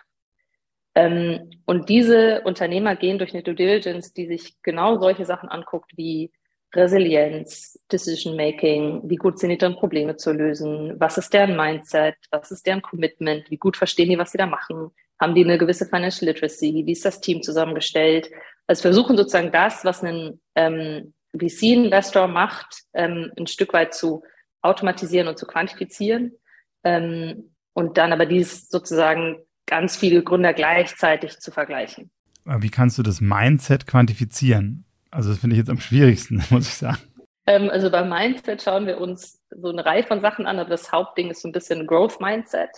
Ähm, 0.97 1.51
und 1.67 1.91
diese 1.91 2.41
Unternehmer 2.41 2.97
gehen 2.97 3.19
durch 3.19 3.35
eine 3.35 3.43
Due 3.43 3.55
Diligence, 3.55 4.15
die 4.15 4.27
sich 4.27 4.57
genau 4.63 4.99
solche 4.99 5.27
Sachen 5.27 5.51
anguckt 5.51 5.93
wie 5.95 6.33
Resilienz, 6.75 7.79
Decision 7.93 8.35
Making, 8.35 9.03
wie 9.05 9.17
gut 9.17 9.39
sind 9.39 9.51
die 9.51 9.59
dann 9.59 9.77
Probleme 9.77 10.17
zu 10.17 10.33
lösen, 10.33 10.95
was 10.99 11.19
ist 11.19 11.33
deren 11.35 11.55
Mindset, 11.55 12.17
was 12.31 12.51
ist 12.51 12.67
deren 12.67 12.83
Commitment, 12.83 13.51
wie 13.51 13.59
gut 13.59 13.77
verstehen 13.77 14.09
die, 14.09 14.19
was 14.19 14.33
sie 14.33 14.39
da 14.39 14.47
machen, 14.47 14.91
haben 15.21 15.35
die 15.35 15.45
eine 15.45 15.59
gewisse 15.59 15.87
Financial 15.87 16.31
Literacy, 16.31 16.83
wie 16.87 16.93
ist 16.93 17.05
das 17.05 17.21
Team 17.21 17.43
zusammengestellt. 17.43 18.31
Also 18.67 18.83
versuchen 18.83 19.19
sozusagen 19.19 19.53
das, 19.53 19.85
was 19.85 20.03
ein 20.03 20.41
ähm, 20.55 21.13
VC-Investor 21.39 22.27
macht, 22.27 22.85
ähm, 22.95 23.33
ein 23.39 23.47
Stück 23.47 23.75
weit 23.75 23.95
zu 23.95 24.23
automatisieren 24.63 25.29
und 25.29 25.39
zu 25.39 25.47
quantifizieren. 25.47 26.33
Ähm, 26.85 27.55
und 27.75 27.99
dann 27.99 28.13
aber 28.13 28.25
dies 28.25 28.69
sozusagen 28.71 29.47
ganz 29.67 29.97
viele 29.97 30.23
Gründer 30.23 30.53
gleichzeitig 30.53 31.39
zu 31.39 31.51
vergleichen. 31.51 32.11
Aber 32.45 32.63
wie 32.63 32.71
kannst 32.71 32.97
du 32.99 33.03
das 33.03 33.21
Mindset 33.21 33.87
quantifizieren? 33.87 34.85
Also 35.11 35.31
das 35.31 35.39
finde 35.39 35.55
ich 35.55 35.59
jetzt 35.59 35.71
am 35.71 35.81
schwierigsten, 35.81 36.45
muss 36.51 36.69
ich 36.69 36.75
sagen. 36.75 36.99
Ähm, 37.47 37.71
also 37.71 37.91
beim 37.91 38.09
Mindset 38.09 38.63
schauen 38.63 38.87
wir 38.87 39.01
uns 39.01 39.43
so 39.51 39.69
eine 39.69 39.85
Reihe 39.85 40.03
von 40.03 40.21
Sachen 40.21 40.47
an, 40.47 40.59
aber 40.59 40.71
das 40.71 40.93
Hauptding 40.93 41.31
ist 41.31 41.43
so 41.43 41.49
ein 41.49 41.53
bisschen 41.53 41.87
Growth 41.87 42.21
Mindset. 42.21 42.71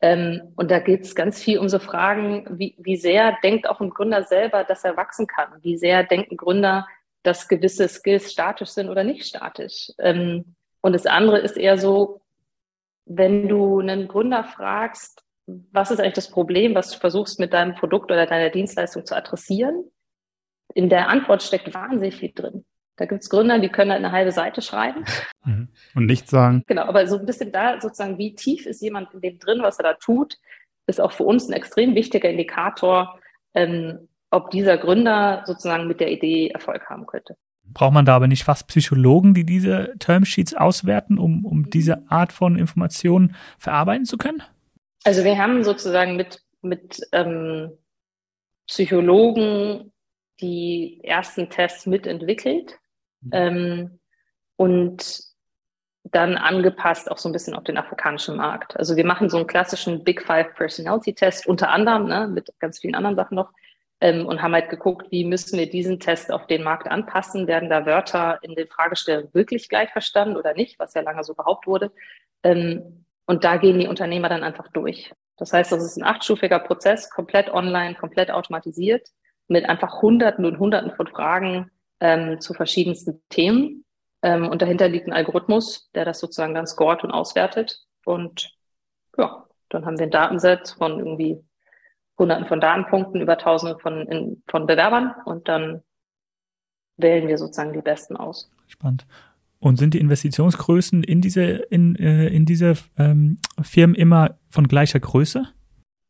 Ähm, 0.00 0.52
und 0.56 0.70
da 0.70 0.78
geht 0.78 1.02
es 1.02 1.14
ganz 1.14 1.42
viel 1.42 1.58
um 1.58 1.68
so 1.68 1.78
Fragen, 1.78 2.46
wie, 2.58 2.74
wie 2.78 2.96
sehr 2.96 3.36
denkt 3.42 3.68
auch 3.68 3.80
ein 3.80 3.90
Gründer 3.90 4.24
selber, 4.24 4.64
dass 4.64 4.84
er 4.84 4.96
wachsen 4.96 5.26
kann? 5.26 5.50
Wie 5.62 5.76
sehr 5.76 6.04
denken 6.04 6.36
Gründer, 6.36 6.86
dass 7.22 7.48
gewisse 7.48 7.86
Skills 7.86 8.32
statisch 8.32 8.70
sind 8.70 8.88
oder 8.88 9.04
nicht 9.04 9.26
statisch? 9.26 9.92
Ähm, 9.98 10.56
und 10.80 10.94
das 10.94 11.06
andere 11.06 11.38
ist 11.38 11.56
eher 11.58 11.76
so, 11.76 12.22
wenn 13.04 13.48
du 13.48 13.80
einen 13.80 14.08
Gründer 14.08 14.44
fragst, 14.44 15.22
was 15.72 15.90
ist 15.90 16.00
eigentlich 16.00 16.14
das 16.14 16.30
Problem, 16.30 16.74
was 16.74 16.90
du 16.90 16.98
versuchst 16.98 17.38
mit 17.38 17.52
deinem 17.52 17.74
Produkt 17.74 18.10
oder 18.10 18.26
deiner 18.26 18.50
Dienstleistung 18.50 19.04
zu 19.06 19.16
adressieren? 19.16 19.84
In 20.74 20.88
der 20.88 21.08
Antwort 21.08 21.42
steckt 21.42 21.72
wahnsinnig 21.74 22.16
viel 22.16 22.32
drin. 22.34 22.64
Da 22.96 23.06
gibt 23.06 23.22
es 23.22 23.30
Gründer, 23.30 23.58
die 23.58 23.70
können 23.70 23.90
eine 23.90 24.12
halbe 24.12 24.32
Seite 24.32 24.62
schreiben. 24.62 25.04
Mhm. 25.42 25.68
Und 25.94 26.04
nichts 26.04 26.30
sagen. 26.30 26.64
Genau, 26.66 26.82
aber 26.82 27.06
so 27.06 27.18
ein 27.18 27.24
bisschen 27.24 27.50
da 27.50 27.80
sozusagen, 27.80 28.18
wie 28.18 28.34
tief 28.34 28.66
ist 28.66 28.82
jemand 28.82 29.14
in 29.14 29.22
dem 29.22 29.38
drin, 29.38 29.60
was 29.62 29.78
er 29.78 29.84
da 29.84 29.94
tut, 29.94 30.36
ist 30.86 31.00
auch 31.00 31.12
für 31.12 31.24
uns 31.24 31.48
ein 31.48 31.54
extrem 31.54 31.94
wichtiger 31.94 32.28
Indikator, 32.28 33.18
ähm, 33.54 34.06
ob 34.30 34.50
dieser 34.50 34.76
Gründer 34.76 35.42
sozusagen 35.46 35.88
mit 35.88 35.98
der 35.98 36.12
Idee 36.12 36.48
Erfolg 36.48 36.90
haben 36.90 37.06
könnte. 37.06 37.38
Braucht 37.72 37.94
man 37.94 38.04
da 38.04 38.16
aber 38.16 38.26
nicht 38.26 38.44
fast 38.44 38.66
Psychologen, 38.66 39.32
die 39.32 39.44
diese 39.44 39.94
Termsheets 39.98 40.54
auswerten, 40.54 41.18
um, 41.18 41.46
um 41.46 41.70
diese 41.70 42.10
Art 42.10 42.32
von 42.32 42.58
Informationen 42.58 43.34
verarbeiten 43.58 44.04
zu 44.04 44.18
können? 44.18 44.42
Also 45.04 45.24
wir 45.24 45.38
haben 45.38 45.64
sozusagen 45.64 46.16
mit, 46.16 46.42
mit 46.62 47.00
ähm, 47.12 47.76
Psychologen 48.66 49.92
die 50.40 51.00
ersten 51.04 51.50
Tests 51.50 51.86
mitentwickelt 51.86 52.78
Mhm. 53.20 53.30
Ähm, 53.32 54.00
und 54.56 55.20
dann 56.04 56.36
angepasst 56.36 57.10
auch 57.10 57.18
so 57.18 57.28
ein 57.28 57.32
bisschen 57.32 57.54
auf 57.54 57.64
den 57.64 57.76
afrikanischen 57.76 58.36
Markt. 58.36 58.76
Also 58.76 58.96
wir 58.96 59.04
machen 59.04 59.28
so 59.28 59.36
einen 59.36 59.46
klassischen 59.46 60.02
Big 60.02 60.22
Five 60.22 60.54
Personality 60.54 61.14
Test 61.14 61.46
unter 61.46 61.70
anderem, 61.70 62.06
ne, 62.06 62.26
mit 62.26 62.50
ganz 62.58 62.78
vielen 62.80 62.94
anderen 62.94 63.16
Sachen 63.16 63.34
noch, 63.34 63.52
ähm, 64.00 64.26
und 64.26 64.40
haben 64.40 64.54
halt 64.54 64.70
geguckt, 64.70 65.10
wie 65.10 65.24
müssen 65.24 65.58
wir 65.58 65.68
diesen 65.68 66.00
Test 66.00 66.32
auf 66.32 66.46
den 66.46 66.62
Markt 66.62 66.88
anpassen? 66.88 67.46
Werden 67.46 67.68
da 67.68 67.84
Wörter 67.84 68.38
in 68.42 68.54
den 68.54 68.66
Fragestellungen 68.66 69.32
wirklich 69.34 69.68
gleich 69.68 69.90
verstanden 69.90 70.36
oder 70.36 70.54
nicht, 70.54 70.78
was 70.78 70.94
ja 70.94 71.02
lange 71.02 71.22
so 71.22 71.34
behauptet 71.34 71.66
wurde? 71.66 71.92
Ähm, 72.42 73.04
und 73.30 73.44
da 73.44 73.58
gehen 73.58 73.78
die 73.78 73.86
Unternehmer 73.86 74.28
dann 74.28 74.42
einfach 74.42 74.66
durch. 74.72 75.12
Das 75.36 75.52
heißt, 75.52 75.70
das 75.70 75.84
ist 75.84 75.96
ein 75.96 76.02
achtstufiger 76.02 76.58
Prozess, 76.58 77.10
komplett 77.10 77.48
online, 77.48 77.94
komplett 77.94 78.32
automatisiert, 78.32 79.06
mit 79.46 79.68
einfach 79.68 80.02
Hunderten 80.02 80.44
und 80.44 80.58
Hunderten 80.58 80.90
von 80.96 81.06
Fragen, 81.06 81.70
ähm, 82.00 82.40
zu 82.40 82.54
verschiedensten 82.54 83.22
Themen. 83.28 83.84
Ähm, 84.22 84.48
und 84.48 84.62
dahinter 84.62 84.88
liegt 84.88 85.06
ein 85.06 85.12
Algorithmus, 85.12 85.92
der 85.94 86.04
das 86.04 86.18
sozusagen 86.18 86.54
dann 86.54 86.66
scoret 86.66 87.04
und 87.04 87.12
auswertet. 87.12 87.78
Und 88.04 88.50
ja, 89.16 89.46
dann 89.68 89.86
haben 89.86 90.00
wir 90.00 90.06
ein 90.06 90.10
Datenset 90.10 90.74
von 90.76 90.98
irgendwie 90.98 91.40
Hunderten 92.18 92.48
von 92.48 92.60
Datenpunkten 92.60 93.20
über 93.20 93.38
Tausende 93.38 93.78
von, 93.78 94.08
in, 94.08 94.42
von 94.48 94.66
Bewerbern 94.66 95.14
und 95.24 95.46
dann 95.46 95.84
wählen 96.96 97.28
wir 97.28 97.38
sozusagen 97.38 97.74
die 97.74 97.80
besten 97.80 98.16
aus. 98.16 98.50
Spannend. 98.66 99.06
Und 99.60 99.76
sind 99.76 99.94
die 99.94 100.00
Investitionsgrößen 100.00 101.04
in 101.04 101.20
diese, 101.20 101.42
in, 101.42 101.94
äh, 101.96 102.28
in 102.28 102.46
diese 102.46 102.74
ähm, 102.98 103.38
Firmen 103.62 103.94
immer 103.94 104.38
von 104.48 104.66
gleicher 104.66 105.00
Größe? 105.00 105.46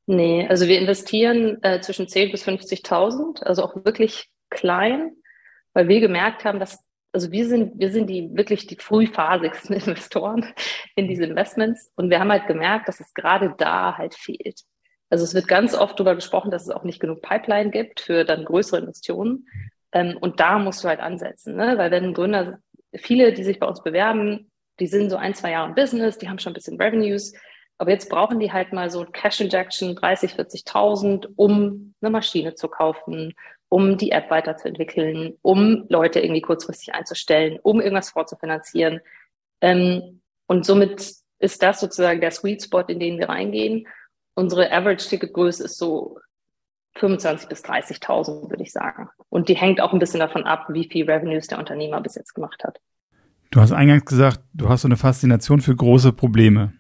Nee, 0.07 0.47
also 0.49 0.67
wir 0.67 0.81
investieren 0.81 1.59
äh, 1.63 1.81
zwischen 1.81 2.07
10.000 2.07 2.31
bis 2.31 2.47
50.000, 2.47 3.43
also 3.43 3.65
auch 3.65 3.85
wirklich 3.85 4.29
klein 4.51 5.13
weil 5.73 5.89
wir 5.89 6.01
gemerkt 6.01 6.45
haben, 6.45 6.59
dass, 6.59 6.85
also 7.13 7.31
wir 7.31 7.47
sind, 7.49 7.79
wir 7.79 7.91
sind 7.91 8.09
die 8.09 8.31
wirklich 8.35 8.67
die 8.67 8.77
frühphasigsten 8.77 9.77
Investoren 9.77 10.47
in 10.95 11.09
diese 11.09 11.25
Investments 11.25 11.93
und 11.97 12.11
wir 12.11 12.21
haben 12.21 12.31
halt 12.31 12.47
gemerkt, 12.47 12.89
dass 12.89 13.01
es 13.01 13.15
gerade 13.15 13.55
da 13.59 13.97
halt 13.97 14.15
fehlt. 14.15 14.63
Also 15.11 15.25
es 15.25 15.35
wird 15.35 15.49
ganz 15.49 15.75
oft 15.75 15.99
darüber 15.99 16.15
gesprochen, 16.15 16.53
dass 16.53 16.63
es 16.63 16.71
auch 16.71 16.85
nicht 16.85 17.01
genug 17.01 17.21
Pipeline 17.23 17.71
gibt 17.71 18.01
für 18.01 18.25
dann 18.25 18.45
größere 18.45 18.81
Investitionen. 18.81 19.49
Ähm, 19.93 20.17
und 20.21 20.39
da 20.39 20.59
musst 20.59 20.85
du 20.85 20.89
halt 20.89 21.01
ansetzen, 21.01 21.57
ne? 21.57 21.77
weil 21.77 21.91
wenn 21.91 22.05
ein 22.05 22.15
Gründer, 22.15 22.61
viele, 22.97 23.33
die 23.33 23.45
sich 23.45 23.59
bei 23.59 23.67
uns 23.67 23.83
bewerben, 23.83 24.51
die 24.79 24.87
sind 24.87 25.11
so 25.11 25.17
ein, 25.17 25.35
zwei 25.35 25.53
Jahre 25.53 25.69
im 25.69 25.75
Business, 25.75 26.19
die 26.19 26.29
haben 26.29 26.39
schon 26.39 26.53
ein 26.53 26.55
bisschen 26.55 26.81
Revenues, 26.81 27.33
aber 27.79 27.93
jetzt 27.93 28.11
brauchen 28.11 28.41
die 28.41 28.53
halt 28.53 28.73
mal 28.73 28.91
so 28.91 29.05
Cash 29.05 29.41
Injection 29.41 29.97
30, 29.97 30.33
40.000, 30.33 31.29
um 31.37 31.95
eine 32.01 32.11
Maschine 32.11 32.55
zu 32.55 32.69
kaufen, 32.69 33.35
um 33.71 33.97
die 33.97 34.11
App 34.11 34.31
weiterzuentwickeln, 34.31 35.39
um 35.43 35.87
Leute 35.89 36.21
irgendwie 36.21 36.43
kurzfristig 36.43 36.93
einzustellen, 36.93 37.59
um 37.63 37.81
irgendwas 37.81 38.11
vorzufinanzieren. 38.11 39.01
Ähm, 39.63 40.21
und 40.47 40.67
somit 40.67 41.15
ist 41.39 41.63
das 41.63 41.81
sozusagen 41.81 42.21
der 42.21 42.33
Sweet 42.33 42.63
Spot, 42.63 42.81
in 42.81 43.01
den 43.01 43.19
wir 43.19 43.29
reingehen. 43.29 43.87
Unsere 44.35 44.71
Average-Ticket-Größe 44.73 45.65
ist 45.65 45.79
so 45.79 46.19
25.000 46.97 47.49
bis 47.49 47.65
30.000, 47.65 48.51
würde 48.51 48.63
ich 48.63 48.73
sagen. 48.73 49.09
Und 49.29 49.49
die 49.49 49.57
hängt 49.57 49.81
auch 49.81 49.93
ein 49.93 49.99
bisschen 49.99 50.21
davon 50.21 50.45
ab, 50.45 50.67
wie 50.71 50.89
viel 50.89 51.09
Revenues 51.09 51.47
der 51.47 51.59
Unternehmer 51.59 52.01
bis 52.01 52.15
jetzt 52.15 52.35
gemacht 52.35 52.63
hat. 52.65 52.81
Du 53.51 53.61
hast 53.61 53.73
eingangs 53.73 54.05
gesagt, 54.05 54.41
du 54.55 54.69
hast 54.69 54.83
so 54.83 54.89
eine 54.89 54.97
Faszination 54.97 55.61
für 55.61 55.75
große 55.75 56.13
Probleme. 56.13 56.73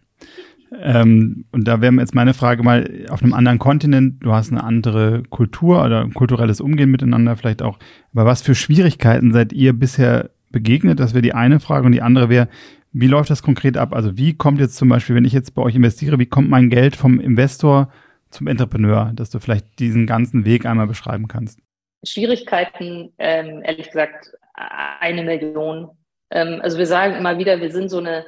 Ähm, 0.78 1.46
und 1.50 1.66
da 1.66 1.80
wäre 1.80 1.92
jetzt 1.94 2.14
meine 2.14 2.34
Frage 2.34 2.62
mal 2.62 3.06
auf 3.08 3.22
einem 3.22 3.32
anderen 3.32 3.58
Kontinent, 3.58 4.22
du 4.22 4.32
hast 4.32 4.52
eine 4.52 4.62
andere 4.62 5.24
Kultur 5.28 5.84
oder 5.84 6.08
kulturelles 6.10 6.60
Umgehen 6.60 6.90
miteinander 6.90 7.36
vielleicht 7.36 7.62
auch. 7.62 7.78
Aber 8.12 8.24
was 8.24 8.42
für 8.42 8.54
Schwierigkeiten 8.54 9.32
seid 9.32 9.52
ihr 9.52 9.72
bisher 9.72 10.30
begegnet? 10.50 11.00
Das 11.00 11.12
wäre 11.12 11.22
die 11.22 11.34
eine 11.34 11.58
Frage. 11.58 11.86
Und 11.86 11.92
die 11.92 12.02
andere 12.02 12.28
wäre, 12.28 12.48
wie 12.92 13.08
läuft 13.08 13.30
das 13.30 13.42
konkret 13.42 13.76
ab? 13.76 13.92
Also 13.94 14.16
wie 14.16 14.34
kommt 14.34 14.60
jetzt 14.60 14.76
zum 14.76 14.88
Beispiel, 14.88 15.16
wenn 15.16 15.24
ich 15.24 15.32
jetzt 15.32 15.54
bei 15.54 15.62
euch 15.62 15.74
investiere, 15.74 16.18
wie 16.18 16.26
kommt 16.26 16.50
mein 16.50 16.70
Geld 16.70 16.96
vom 16.96 17.18
Investor 17.18 17.90
zum 18.30 18.46
Entrepreneur, 18.46 19.12
dass 19.14 19.30
du 19.30 19.38
vielleicht 19.38 19.78
diesen 19.78 20.06
ganzen 20.06 20.44
Weg 20.44 20.66
einmal 20.66 20.86
beschreiben 20.86 21.28
kannst? 21.28 21.60
Schwierigkeiten, 22.04 23.12
ähm, 23.18 23.62
ehrlich 23.62 23.88
gesagt, 23.88 24.32
eine 24.54 25.22
Million. 25.22 25.90
Ähm, 26.30 26.60
also 26.62 26.78
wir 26.78 26.86
sagen 26.86 27.14
immer 27.14 27.38
wieder, 27.38 27.60
wir 27.60 27.70
sind 27.70 27.88
so 27.88 27.98
eine 27.98 28.24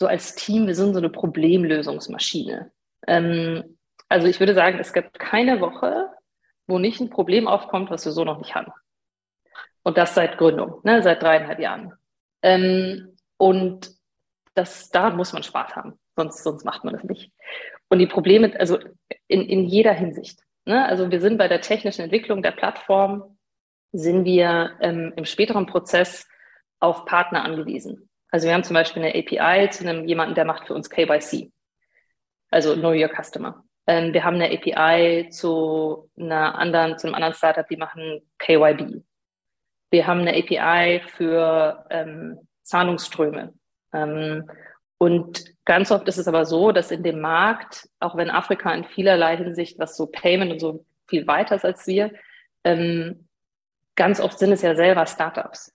so 0.00 0.06
als 0.06 0.34
Team, 0.34 0.66
wir 0.66 0.74
sind 0.74 0.94
so 0.94 0.98
eine 0.98 1.10
Problemlösungsmaschine. 1.10 2.72
Ähm, 3.06 3.76
also 4.08 4.26
ich 4.26 4.40
würde 4.40 4.54
sagen, 4.54 4.78
es 4.78 4.92
gibt 4.92 5.18
keine 5.18 5.60
Woche, 5.60 6.08
wo 6.66 6.78
nicht 6.78 7.00
ein 7.00 7.10
Problem 7.10 7.46
aufkommt, 7.46 7.90
was 7.90 8.04
wir 8.06 8.12
so 8.12 8.24
noch 8.24 8.38
nicht 8.38 8.54
haben. 8.54 8.72
Und 9.82 9.98
das 9.98 10.14
seit 10.14 10.38
Gründung, 10.38 10.80
ne, 10.84 11.02
seit 11.02 11.22
dreieinhalb 11.22 11.58
Jahren. 11.60 11.92
Ähm, 12.42 13.16
und 13.36 13.90
das, 14.54 14.90
da 14.90 15.10
muss 15.10 15.32
man 15.32 15.42
Spaß 15.42 15.76
haben, 15.76 15.98
sonst, 16.16 16.42
sonst 16.42 16.64
macht 16.64 16.84
man 16.84 16.94
das 16.94 17.04
nicht. 17.04 17.32
Und 17.90 17.98
die 17.98 18.06
Probleme, 18.06 18.58
also 18.58 18.78
in, 19.26 19.42
in 19.42 19.64
jeder 19.66 19.92
Hinsicht. 19.92 20.40
Ne? 20.64 20.84
Also 20.86 21.10
wir 21.10 21.20
sind 21.20 21.36
bei 21.36 21.48
der 21.48 21.60
technischen 21.60 22.02
Entwicklung 22.02 22.42
der 22.42 22.52
Plattform, 22.52 23.36
sind 23.92 24.24
wir 24.24 24.76
ähm, 24.80 25.12
im 25.16 25.24
späteren 25.24 25.66
Prozess 25.66 26.28
auf 26.78 27.04
Partner 27.04 27.44
angewiesen. 27.44 28.08
Also 28.30 28.46
wir 28.46 28.54
haben 28.54 28.64
zum 28.64 28.74
Beispiel 28.74 29.02
eine 29.02 29.14
API 29.14 29.68
zu 29.70 29.86
einem 29.86 30.06
jemanden, 30.06 30.36
der 30.36 30.44
macht 30.44 30.68
für 30.68 30.74
uns 30.74 30.88
KYC, 30.88 31.50
also 32.50 32.74
Know 32.74 32.92
Your 32.92 33.10
Customer. 33.10 33.64
Ähm, 33.88 34.12
wir 34.12 34.22
haben 34.22 34.36
eine 34.36 34.54
API 34.54 35.28
zu 35.30 36.08
einer 36.16 36.54
anderen, 36.56 36.96
zu 36.96 37.08
einem 37.08 37.14
anderen 37.14 37.34
Startup, 37.34 37.66
die 37.66 37.76
machen 37.76 38.22
KYB. 38.38 39.02
Wir 39.90 40.06
haben 40.06 40.20
eine 40.20 40.36
API 40.36 41.02
für 41.08 41.84
ähm, 41.90 42.46
Zahlungsströme. 42.62 43.52
Ähm, 43.92 44.48
und 44.98 45.44
ganz 45.70 45.92
oft 45.92 46.08
ist 46.08 46.18
es 46.18 46.26
aber 46.26 46.46
so, 46.46 46.72
dass 46.72 46.90
in 46.90 47.04
dem 47.04 47.20
Markt, 47.20 47.88
auch 48.00 48.16
wenn 48.16 48.28
Afrika 48.28 48.74
in 48.74 48.82
vielerlei 48.82 49.36
Hinsicht, 49.36 49.78
was 49.78 49.96
so 49.96 50.06
Payment 50.06 50.50
und 50.50 50.58
so 50.58 50.84
viel 51.06 51.28
weiter 51.28 51.54
ist 51.54 51.64
als 51.64 51.86
wir, 51.86 52.10
ähm, 52.64 53.28
ganz 53.94 54.18
oft 54.18 54.36
sind 54.36 54.50
es 54.50 54.62
ja 54.62 54.74
selber 54.74 55.06
Startups. 55.06 55.72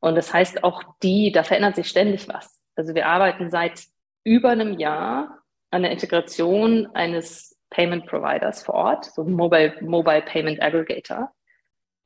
Und 0.00 0.16
das 0.16 0.34
heißt, 0.34 0.64
auch 0.64 0.82
die, 1.04 1.30
da 1.30 1.44
verändert 1.44 1.76
sich 1.76 1.86
ständig 1.86 2.26
was. 2.28 2.60
Also 2.74 2.96
wir 2.96 3.06
arbeiten 3.06 3.48
seit 3.48 3.80
über 4.24 4.48
einem 4.50 4.76
Jahr 4.76 5.38
an 5.70 5.82
der 5.82 5.92
Integration 5.92 6.88
eines 6.92 7.56
Payment 7.70 8.06
Providers 8.06 8.64
vor 8.64 8.74
Ort, 8.74 9.04
so 9.04 9.22
Mobile, 9.22 9.76
Mobile 9.82 10.22
Payment 10.22 10.60
Aggregator. 10.60 11.30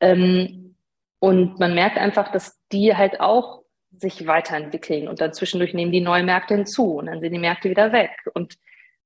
Ähm, 0.00 0.76
und 1.18 1.58
man 1.58 1.74
merkt 1.74 1.96
einfach, 1.96 2.30
dass 2.30 2.58
die 2.72 2.94
halt 2.94 3.20
auch 3.20 3.59
sich 4.00 4.26
weiterentwickeln 4.26 5.08
und 5.08 5.20
dann 5.20 5.32
zwischendurch 5.32 5.74
nehmen 5.74 5.92
die 5.92 6.00
neue 6.00 6.22
Märkte 6.22 6.54
hinzu 6.54 6.96
und 6.96 7.06
dann 7.06 7.20
sind 7.20 7.32
die 7.32 7.38
Märkte 7.38 7.70
wieder 7.70 7.92
weg. 7.92 8.10
Und 8.34 8.56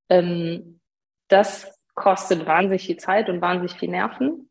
ähm, 0.09 0.79
das 1.27 1.71
kostet 1.93 2.45
wahnsinnig 2.45 2.85
viel 2.85 2.97
Zeit 2.97 3.29
und 3.29 3.41
wahnsinnig 3.41 3.73
viel 3.73 3.89
Nerven 3.89 4.49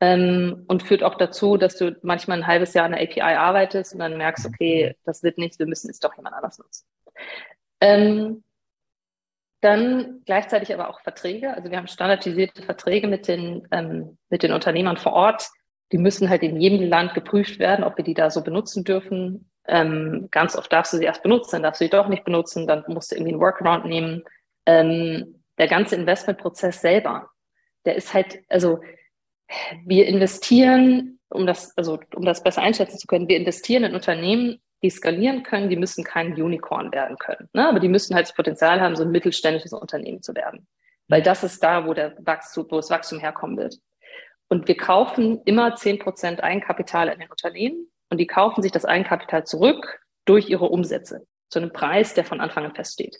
ähm, 0.00 0.64
und 0.68 0.82
führt 0.82 1.02
auch 1.02 1.16
dazu, 1.16 1.56
dass 1.56 1.76
du 1.76 1.96
manchmal 2.02 2.38
ein 2.38 2.46
halbes 2.46 2.74
Jahr 2.74 2.86
an 2.86 2.92
der 2.92 3.02
API 3.02 3.20
arbeitest 3.20 3.94
und 3.94 4.00
dann 4.00 4.16
merkst, 4.16 4.46
okay, 4.46 4.96
das 5.04 5.22
wird 5.22 5.38
nichts, 5.38 5.58
wir 5.58 5.66
müssen 5.66 5.90
es 5.90 6.00
doch 6.00 6.16
jemand 6.16 6.34
anders 6.34 6.58
nutzen. 6.58 6.86
Ähm, 7.80 8.44
dann 9.60 10.20
gleichzeitig 10.26 10.74
aber 10.74 10.90
auch 10.90 11.00
Verträge. 11.00 11.54
Also 11.54 11.70
wir 11.70 11.78
haben 11.78 11.86
standardisierte 11.88 12.62
Verträge 12.62 13.08
mit 13.08 13.28
den, 13.28 13.66
ähm, 13.70 14.18
mit 14.28 14.42
den 14.42 14.52
Unternehmern 14.52 14.98
vor 14.98 15.14
Ort. 15.14 15.48
Die 15.90 15.98
müssen 15.98 16.28
halt 16.28 16.42
in 16.42 16.60
jedem 16.60 16.86
Land 16.86 17.14
geprüft 17.14 17.58
werden, 17.58 17.82
ob 17.82 17.96
wir 17.96 18.04
die 18.04 18.12
da 18.12 18.28
so 18.28 18.42
benutzen 18.42 18.84
dürfen. 18.84 19.50
Ähm, 19.66 20.28
ganz 20.30 20.56
oft 20.56 20.72
darfst 20.72 20.92
du 20.92 20.98
sie 20.98 21.04
erst 21.04 21.22
benutzen, 21.22 21.52
dann 21.52 21.62
darfst 21.62 21.80
du 21.80 21.86
sie 21.86 21.90
doch 21.90 22.08
nicht 22.08 22.24
benutzen, 22.24 22.66
dann 22.66 22.84
musst 22.88 23.10
du 23.10 23.16
irgendwie 23.16 23.32
einen 23.32 23.40
Workaround 23.40 23.86
nehmen. 23.86 24.22
Ähm, 24.66 25.42
der 25.58 25.68
ganze 25.68 25.96
Investmentprozess 25.96 26.80
selber, 26.80 27.30
der 27.84 27.96
ist 27.96 28.12
halt, 28.12 28.40
also 28.48 28.80
wir 29.84 30.06
investieren, 30.06 31.18
um 31.28 31.46
das, 31.46 31.76
also 31.76 31.98
um 32.14 32.24
das 32.24 32.42
besser 32.42 32.62
einschätzen 32.62 32.98
zu 32.98 33.06
können, 33.06 33.28
wir 33.28 33.36
investieren 33.36 33.84
in 33.84 33.94
Unternehmen, 33.94 34.60
die 34.82 34.90
skalieren 34.90 35.42
können, 35.42 35.70
die 35.70 35.76
müssen 35.76 36.04
kein 36.04 36.34
Unicorn 36.34 36.92
werden 36.92 37.16
können. 37.18 37.48
Ne? 37.54 37.66
Aber 37.66 37.80
die 37.80 37.88
müssen 37.88 38.14
halt 38.14 38.26
das 38.26 38.34
Potenzial 38.34 38.80
haben, 38.80 38.96
so 38.96 39.02
ein 39.02 39.10
mittelständisches 39.10 39.72
Unternehmen 39.72 40.22
zu 40.22 40.34
werden. 40.34 40.66
Weil 41.08 41.22
das 41.22 41.42
ist 41.42 41.62
da, 41.62 41.86
wo, 41.86 41.94
der 41.94 42.14
Wachstum, 42.18 42.66
wo 42.68 42.76
das 42.76 42.90
Wachstum 42.90 43.18
herkommen 43.18 43.56
wird. 43.56 43.76
Und 44.48 44.68
wir 44.68 44.76
kaufen 44.76 45.40
immer 45.44 45.74
zehn 45.74 45.98
Prozent 45.98 46.42
Eigenkapital 46.42 47.08
in 47.08 47.18
den 47.18 47.30
Unternehmen 47.30 47.88
und 48.14 48.18
die 48.18 48.26
kaufen 48.26 48.62
sich 48.62 48.72
das 48.72 48.84
Eigenkapital 48.84 49.44
zurück 49.44 50.00
durch 50.24 50.48
ihre 50.48 50.68
Umsätze 50.68 51.26
zu 51.48 51.58
einem 51.58 51.72
Preis, 51.72 52.14
der 52.14 52.24
von 52.24 52.40
Anfang 52.40 52.64
an 52.64 52.74
feststeht. 52.74 53.18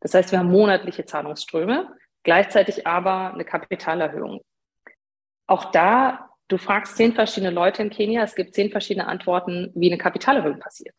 Das 0.00 0.14
heißt, 0.14 0.32
wir 0.32 0.38
haben 0.38 0.50
monatliche 0.50 1.04
Zahlungsströme, 1.04 1.94
gleichzeitig 2.22 2.86
aber 2.86 3.34
eine 3.34 3.44
Kapitalerhöhung. 3.44 4.40
Auch 5.46 5.70
da 5.72 6.30
Du 6.52 6.58
fragst 6.58 6.98
zehn 6.98 7.14
verschiedene 7.14 7.50
Leute 7.50 7.80
in 7.80 7.88
Kenia, 7.88 8.22
es 8.22 8.34
gibt 8.34 8.54
zehn 8.54 8.70
verschiedene 8.70 9.06
Antworten, 9.06 9.72
wie 9.74 9.90
eine 9.90 9.96
Kapitalerhöhung 9.96 10.58
passiert. 10.58 10.94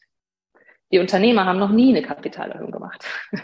Die 0.91 0.97
Unternehmer 0.97 1.45
haben 1.45 1.59
noch 1.59 1.69
nie 1.69 1.89
eine 1.89 2.01
Kapitalerhöhung 2.01 2.71
gemacht. 2.71 3.05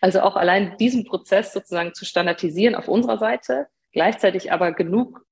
Also 0.00 0.20
auch 0.20 0.36
allein 0.36 0.76
diesen 0.76 1.02
Prozess 1.02 1.52
sozusagen 1.52 1.92
zu 1.92 2.04
standardisieren 2.04 2.76
auf 2.76 2.86
unserer 2.86 3.18
Seite, 3.18 3.66
gleichzeitig 3.90 4.52
aber 4.52 4.70
genug 4.70 5.26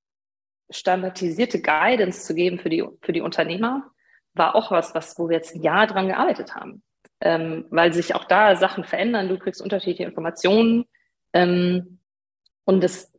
standardisierte 0.70 1.60
Guidance 1.60 2.24
zu 2.24 2.34
geben 2.34 2.58
für 2.58 2.68
die, 2.68 2.84
für 3.02 3.12
die 3.12 3.20
Unternehmer, 3.20 3.90
war 4.34 4.54
auch 4.54 4.70
was, 4.70 4.94
was, 4.94 5.18
wo 5.18 5.28
wir 5.28 5.36
jetzt 5.36 5.54
ein 5.54 5.62
Jahr 5.62 5.86
dran 5.86 6.08
gearbeitet 6.08 6.54
haben. 6.54 6.82
Ähm, 7.20 7.66
weil 7.70 7.92
sich 7.92 8.14
auch 8.14 8.24
da 8.24 8.56
Sachen 8.56 8.84
verändern, 8.84 9.28
du 9.28 9.38
kriegst 9.38 9.62
unterschiedliche 9.62 10.04
Informationen. 10.04 10.84
Ähm, 11.32 12.00
und 12.64 12.82
das, 12.84 13.12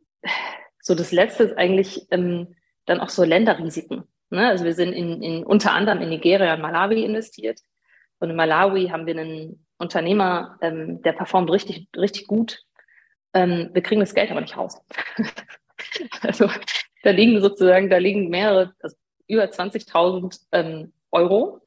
so 0.80 0.94
das 0.94 1.10
Letzte 1.10 1.44
ist 1.44 1.58
eigentlich, 1.58 2.06
ähm, 2.10 2.54
dann 2.86 3.00
auch 3.00 3.10
so 3.10 3.24
Länderrisiken. 3.24 4.04
Ne? 4.30 4.48
Also 4.48 4.64
wir 4.64 4.74
sind 4.74 4.92
in, 4.92 5.22
in, 5.22 5.44
unter 5.44 5.72
anderem 5.72 6.00
in 6.00 6.08
Nigeria 6.08 6.54
und 6.54 6.62
Malawi 6.62 7.04
investiert. 7.04 7.60
Und 8.18 8.30
in 8.30 8.36
Malawi 8.36 8.88
haben 8.88 9.06
wir 9.06 9.18
einen 9.18 9.66
Unternehmer, 9.78 10.58
ähm, 10.60 11.02
der 11.02 11.12
performt 11.12 11.50
richtig, 11.50 11.88
richtig 11.96 12.26
gut. 12.26 12.62
Ähm, 13.34 13.70
wir 13.72 13.82
kriegen 13.82 14.00
das 14.00 14.14
Geld 14.14 14.30
aber 14.30 14.40
nicht 14.40 14.56
raus. 14.56 14.80
also 16.22 16.48
da 17.02 17.10
liegen 17.10 17.40
sozusagen, 17.40 17.90
da 17.90 17.98
liegen 17.98 18.28
mehrere, 18.28 18.74
also 18.80 18.96
über 19.26 19.44
20.000 19.44 20.40
ähm, 20.52 20.92
Euro, 21.10 21.60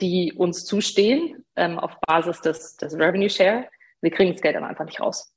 die 0.00 0.32
uns 0.32 0.64
zustehen 0.64 1.44
ähm, 1.56 1.78
auf 1.78 1.98
Basis 2.06 2.40
des, 2.40 2.76
des 2.76 2.94
Revenue 2.94 3.30
Share. 3.30 3.66
Wir 4.00 4.10
kriegen 4.10 4.32
das 4.32 4.40
Geld 4.40 4.56
aber 4.56 4.68
einfach 4.68 4.84
nicht 4.84 5.00
raus. 5.00 5.32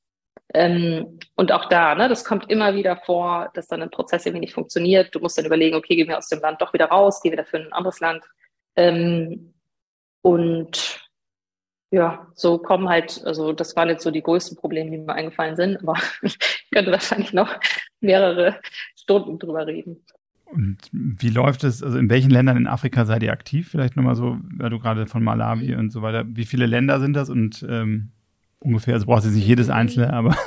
Ähm, 0.54 1.20
und 1.36 1.52
auch 1.52 1.66
da, 1.70 1.96
ne, 1.96 2.10
das 2.10 2.26
kommt 2.26 2.50
immer 2.52 2.76
wieder 2.76 2.98
vor, 2.98 3.50
dass 3.54 3.68
dann 3.68 3.82
ein 3.82 3.90
Prozess 3.90 4.26
irgendwie 4.26 4.42
nicht 4.42 4.54
funktioniert. 4.54 5.16
Du 5.16 5.20
musst 5.20 5.38
dann 5.38 5.46
überlegen, 5.46 5.76
okay, 5.76 5.96
gehen 5.96 6.10
wir 6.10 6.18
aus 6.18 6.28
dem 6.28 6.42
Land 6.42 6.62
doch 6.62 6.74
wieder 6.74 6.86
raus, 6.86 7.22
gehen 7.22 7.32
wir 7.32 7.38
dafür 7.38 7.62
in 7.62 7.66
ein 7.68 7.74
anderes 7.74 8.00
Land. 8.00 8.26
Ähm, 8.76 9.54
und 10.22 11.02
ja, 11.90 12.28
so 12.36 12.58
kommen 12.58 12.90
halt, 12.90 13.22
also 13.26 13.54
das 13.54 13.76
waren 13.76 13.90
jetzt 13.90 14.04
so 14.04 14.12
die 14.12 14.24
größten 14.24 14.58
Probleme, 14.58 14.92
die 14.92 14.98
mir 14.98 15.14
eingefallen 15.14 15.56
sind, 15.56 15.78
aber 15.82 15.96
ich 16.22 16.38
könnte 16.72 16.92
wahrscheinlich 16.92 17.34
noch 17.34 17.58
mehrere 18.02 18.56
Stunden 18.96 19.40
drüber 19.40 19.66
reden. 19.68 20.04
Und 20.46 20.78
wie 20.92 21.30
läuft 21.30 21.64
es, 21.64 21.82
also 21.82 21.98
in 21.98 22.10
welchen 22.10 22.30
Ländern 22.30 22.58
in 22.58 22.68
Afrika 22.68 23.06
seid 23.06 23.24
ihr 23.24 23.32
aktiv? 23.32 23.70
Vielleicht 23.70 23.96
nochmal 23.96 24.16
so, 24.16 24.38
weil 24.58 24.70
du 24.70 24.80
gerade 24.80 25.08
von 25.08 25.24
Malawi 25.24 25.76
und 25.76 25.92
so 25.92 26.02
weiter, 26.02 26.26
wie 26.28 26.44
viele 26.44 26.66
Länder 26.66 27.00
sind 27.00 27.14
das 27.14 27.30
und 27.30 27.66
ähm, 27.70 28.10
ungefähr? 28.60 28.96
Also 28.96 29.06
brauchst 29.06 29.26
du 29.26 29.30
nicht 29.30 29.48
jedes 29.48 29.70
einzelne, 29.70 30.14
aber. 30.14 30.36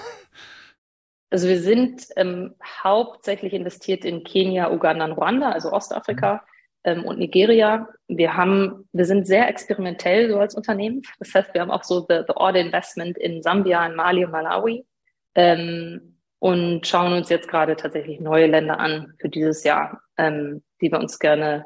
Also 1.31 1.49
wir 1.49 1.61
sind 1.61 2.07
ähm, 2.15 2.55
hauptsächlich 2.85 3.55
investiert 3.55 4.05
in 4.05 4.23
Kenia, 4.23 4.71
Uganda 4.71 5.05
und 5.05 5.13
Ruanda, 5.15 5.51
also 5.51 5.73
Ostafrika 5.73 6.45
ähm, 6.85 7.05
und 7.05 7.19
Nigeria. 7.19 7.89
Wir 8.07 8.37
haben, 8.37 8.89
wir 8.93 9.05
sind 9.05 9.27
sehr 9.27 9.49
experimentell 9.49 10.31
so 10.31 10.39
als 10.39 10.55
Unternehmen. 10.55 11.03
Das 11.19 11.35
heißt, 11.35 11.53
wir 11.53 11.63
haben 11.63 11.73
auch 11.73 11.83
so 11.83 12.07
the, 12.09 12.21
the 12.29 12.35
Order 12.37 12.61
Investment 12.61 13.19
in 13.19 13.43
Sambia, 13.43 13.85
in 13.85 13.97
Mali 13.97 14.25
und 14.25 14.31
Malawi. 14.31 14.87
Ähm, 15.35 16.14
und 16.45 16.87
schauen 16.87 17.15
uns 17.15 17.31
jetzt 17.31 17.49
gerade 17.49 17.75
tatsächlich 17.75 18.21
neue 18.21 18.47
Länder 18.47 18.79
an 18.79 19.15
für 19.19 19.31
dieses 19.31 19.65
Jahr, 19.65 20.03
ähm, 20.19 20.63
die 20.83 20.93
wir 20.93 20.99
uns 20.99 21.19
gerne, 21.19 21.65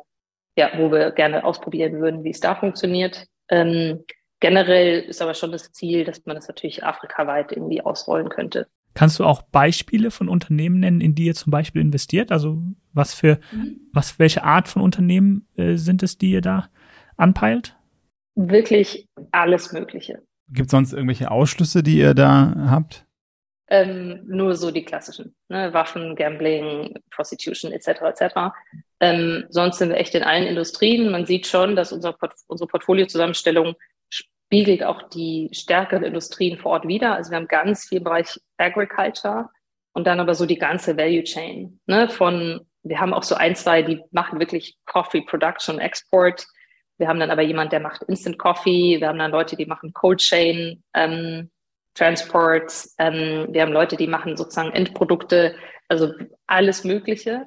ja, 0.57 0.71
wo 0.77 0.93
wir 0.93 1.11
gerne 1.11 1.45
ausprobieren 1.45 2.01
würden, 2.01 2.23
wie 2.23 2.31
es 2.31 2.39
da 2.39 2.55
funktioniert. 2.55 3.27
Ähm, 3.49 4.05
Generell 4.41 5.01
ist 5.01 5.21
aber 5.21 5.35
schon 5.35 5.51
das 5.51 5.73
Ziel, 5.73 6.05
dass 6.05 6.25
man 6.25 6.37
das 6.37 6.47
natürlich 6.47 6.85
afrikaweit 6.85 7.51
irgendwie 7.51 7.81
ausrollen 7.81 8.29
könnte. 8.29 8.69
Kannst 8.95 9.19
du 9.19 9.25
auch 9.25 9.43
Beispiele 9.43 10.13
von 10.13 10.29
Unternehmen 10.29 10.79
nennen, 10.79 11.01
in 11.01 11.17
die 11.17 11.27
ihr 11.27 11.35
zum 11.35 11.51
Beispiel 11.51 11.83
investiert? 11.83 12.31
Also 12.31 12.63
was 12.93 13.15
für, 13.15 13.41
mhm. 13.51 13.81
was, 13.93 14.21
welche 14.21 14.45
Art 14.45 14.69
von 14.69 14.83
Unternehmen 14.83 15.49
äh, 15.57 15.75
sind 15.75 16.05
es, 16.05 16.19
die 16.19 16.31
ihr 16.31 16.41
da 16.41 16.69
anpeilt? 17.17 17.77
Wirklich 18.37 19.09
alles 19.33 19.73
Mögliche. 19.73 20.23
Gibt 20.51 20.67
es 20.67 20.71
sonst 20.71 20.93
irgendwelche 20.93 21.33
Ausschlüsse, 21.33 21.83
die 21.83 21.99
ihr 21.99 22.15
da 22.15 22.55
habt? 22.71 23.08
Ähm, 23.71 24.23
nur 24.27 24.55
so 24.55 24.71
die 24.71 24.85
klassischen, 24.85 25.35
ne? 25.49 25.75
Waffen, 25.75 26.17
Gambling, 26.17 26.95
Prostitution 27.11 27.71
etc. 27.71 28.01
etc. 28.03 28.35
Ähm, 29.01 29.45
sonst 29.51 29.79
sind 29.79 29.91
wir 29.91 29.99
echt 29.99 30.15
in 30.15 30.23
allen 30.23 30.47
Industrien. 30.47 31.11
Man 31.11 31.27
sieht 31.27 31.47
schon, 31.47 31.77
dass 31.77 31.93
unser 31.93 32.15
Port 32.15 32.33
unsere 32.47 32.67
Portfoliozusammenstellung 32.67 33.75
spiegelt 34.49 34.83
auch 34.83 35.03
die 35.11 35.51
stärkeren 35.53 36.05
Industrien 36.05 36.59
vor 36.59 36.73
Ort 36.73 36.89
wieder. 36.89 37.15
Also 37.15 37.31
wir 37.31 37.37
haben 37.37 37.49
ganz 37.49 37.87
viel 37.87 38.01
Bereich 38.01 38.41
Agriculture 38.57 39.51
und 39.93 40.07
dann 40.07 40.21
aber 40.21 40.35
so 40.35 40.47
die 40.47 40.59
ganze 40.59 40.97
Value 40.97 41.25
Chain. 41.25 41.81
Ne? 41.87 42.09
Von, 42.09 42.67
wir 42.83 43.01
haben 43.01 43.13
auch 43.13 43.25
so 43.25 43.35
ein, 43.35 43.55
zwei, 43.55 43.83
die 43.83 44.01
machen 44.11 44.41
wirklich 44.41 44.79
Coffee 44.87 45.21
Production, 45.21 45.79
Export. 45.79 46.47
Wir 46.97 47.09
haben 47.09 47.21
dann 47.21 47.31
aber 47.31 47.43
jemand, 47.43 47.73
der 47.73 47.81
macht 47.81 48.03
Instant 48.05 48.39
Coffee. 48.39 48.99
Wir 49.01 49.09
haben 49.09 49.19
dann 49.19 49.31
Leute, 49.31 49.57
die 49.57 49.67
machen 49.67 49.93
Cold 49.93 50.21
Chain, 50.21 50.83
ähm, 50.95 51.51
Transport. 51.99 52.73
Ähm, 52.99 53.49
wir 53.51 53.63
haben 53.63 53.73
Leute, 53.73 53.97
die 53.97 54.07
machen 54.07 54.37
sozusagen 54.37 54.73
Endprodukte, 54.73 55.57
also 55.89 56.13
alles 56.47 56.85
Mögliche. 56.85 57.47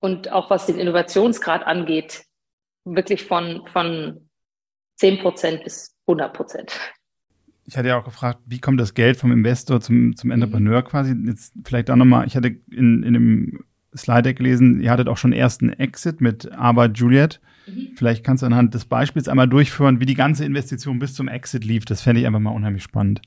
Und 0.00 0.30
auch 0.32 0.48
was 0.48 0.66
den 0.66 0.78
Innovationsgrad 0.78 1.66
angeht, 1.66 2.24
wirklich 2.84 3.26
von, 3.26 3.66
von 3.66 4.30
10 4.96 5.18
Prozent 5.18 5.64
bis 5.64 5.96
100 6.06 6.32
Prozent. 6.32 6.80
Ich 7.64 7.76
hatte 7.76 7.88
ja 7.88 7.98
auch 7.98 8.04
gefragt, 8.04 8.40
wie 8.46 8.60
kommt 8.60 8.80
das 8.80 8.94
Geld 8.94 9.16
vom 9.16 9.30
Investor 9.30 9.80
zum, 9.80 10.16
zum 10.16 10.30
Entrepreneur 10.30 10.82
quasi? 10.82 11.14
Jetzt 11.26 11.52
vielleicht 11.64 11.90
auch 11.90 11.96
nochmal, 11.96 12.26
ich 12.26 12.36
hatte 12.36 12.48
in, 12.70 13.02
in 13.02 13.12
dem 13.12 13.64
Slide 13.96 14.34
gelesen, 14.34 14.80
ihr 14.80 14.90
hattet 14.90 15.08
auch 15.08 15.16
schon 15.16 15.32
ersten 15.32 15.72
Exit 15.72 16.20
mit 16.20 16.52
Aber 16.52 16.86
Juliet. 16.86 17.40
Mhm. 17.66 17.92
Vielleicht 17.96 18.24
kannst 18.24 18.42
du 18.42 18.46
anhand 18.46 18.74
des 18.74 18.84
Beispiels 18.84 19.28
einmal 19.28 19.48
durchführen, 19.48 20.00
wie 20.00 20.06
die 20.06 20.14
ganze 20.14 20.44
Investition 20.44 20.98
bis 20.98 21.14
zum 21.14 21.28
Exit 21.28 21.64
lief. 21.64 21.84
Das 21.84 22.02
fände 22.02 22.20
ich 22.20 22.26
einfach 22.26 22.40
mal 22.40 22.50
unheimlich 22.50 22.82
spannend. 22.82 23.20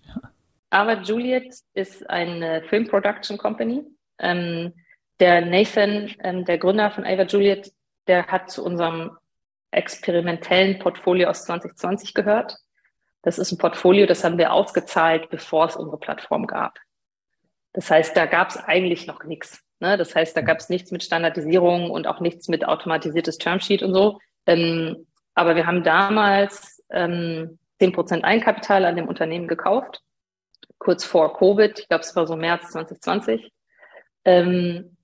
Aber 0.70 1.02
Juliet 1.02 1.54
ist 1.74 2.10
eine 2.10 2.64
Film 2.70 2.88
Production 2.88 3.38
Company. 3.38 3.84
Ähm, 4.20 4.74
der 5.20 5.46
Nathan, 5.46 6.10
ähm, 6.24 6.46
der 6.46 6.58
Gründer 6.58 6.92
von 6.92 7.06
Ava 7.06 7.24
Juliet, 7.24 7.72
der 8.08 8.28
hat 8.28 8.50
zu 8.50 8.64
unserem 8.64 9.12
experimentellen 9.72 10.80
Portfolio 10.80 11.30
aus 11.30 11.46
2020 11.46 12.14
gehört. 12.14 12.58
Das 13.22 13.38
ist 13.38 13.52
ein 13.52 13.58
Portfolio, 13.58 14.06
das 14.06 14.24
haben 14.24 14.38
wir 14.38 14.52
ausgezahlt, 14.52 15.30
bevor 15.30 15.68
es 15.68 15.76
unsere 15.76 15.98
Plattform 15.98 16.48
gab. 16.48 16.78
Das 17.74 17.90
heißt, 17.90 18.16
da 18.16 18.26
gab 18.26 18.50
es 18.50 18.58
eigentlich 18.58 19.08
noch 19.08 19.24
nichts. 19.24 19.64
Ne? 19.84 19.98
Das 19.98 20.16
heißt, 20.16 20.36
da 20.36 20.40
gab 20.40 20.60
es 20.60 20.70
nichts 20.70 20.92
mit 20.92 21.04
Standardisierung 21.04 21.92
und 21.92 22.08
auch 22.08 22.22
nichts 22.22 22.48
mit 22.48 22.66
automatisiertes 22.66 23.38
Termsheet 23.38 23.84
und 23.84 23.94
so. 23.94 24.18
Ähm, 24.46 25.06
aber 25.36 25.58
wir 25.58 25.68
haben 25.68 25.84
damals 25.84 26.82
ähm, 26.90 27.60
10% 27.82 28.24
Eigenkapital 28.24 28.86
an 28.86 28.96
dem 28.96 29.10
Unternehmen 29.10 29.50
gekauft, 29.50 30.02
kurz 30.78 31.04
vor 31.04 31.38
Covid. 31.38 31.78
Ich 31.78 31.90
glaube, 31.90 32.04
es 32.04 32.16
war 32.16 32.26
so 32.26 32.38
März 32.38 32.72
2020. 32.72 33.52
Ähm, 34.24 34.96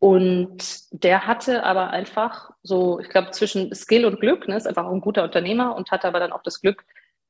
und 0.00 0.80
der 0.90 1.28
hatte 1.28 1.62
aber 1.62 1.90
einfach 1.90 2.50
so, 2.64 2.98
ich 2.98 3.08
glaube, 3.08 3.30
zwischen 3.30 3.72
Skill 3.72 4.04
und 4.04 4.20
Glück, 4.20 4.48
ne, 4.48 4.56
ist 4.56 4.66
einfach 4.66 4.86
auch 4.86 4.92
ein 4.92 5.00
guter 5.00 5.22
Unternehmer 5.22 5.76
und 5.76 5.92
hatte 5.92 6.08
aber 6.08 6.18
dann 6.18 6.32
auch 6.32 6.42
das 6.42 6.60
Glück, 6.60 6.84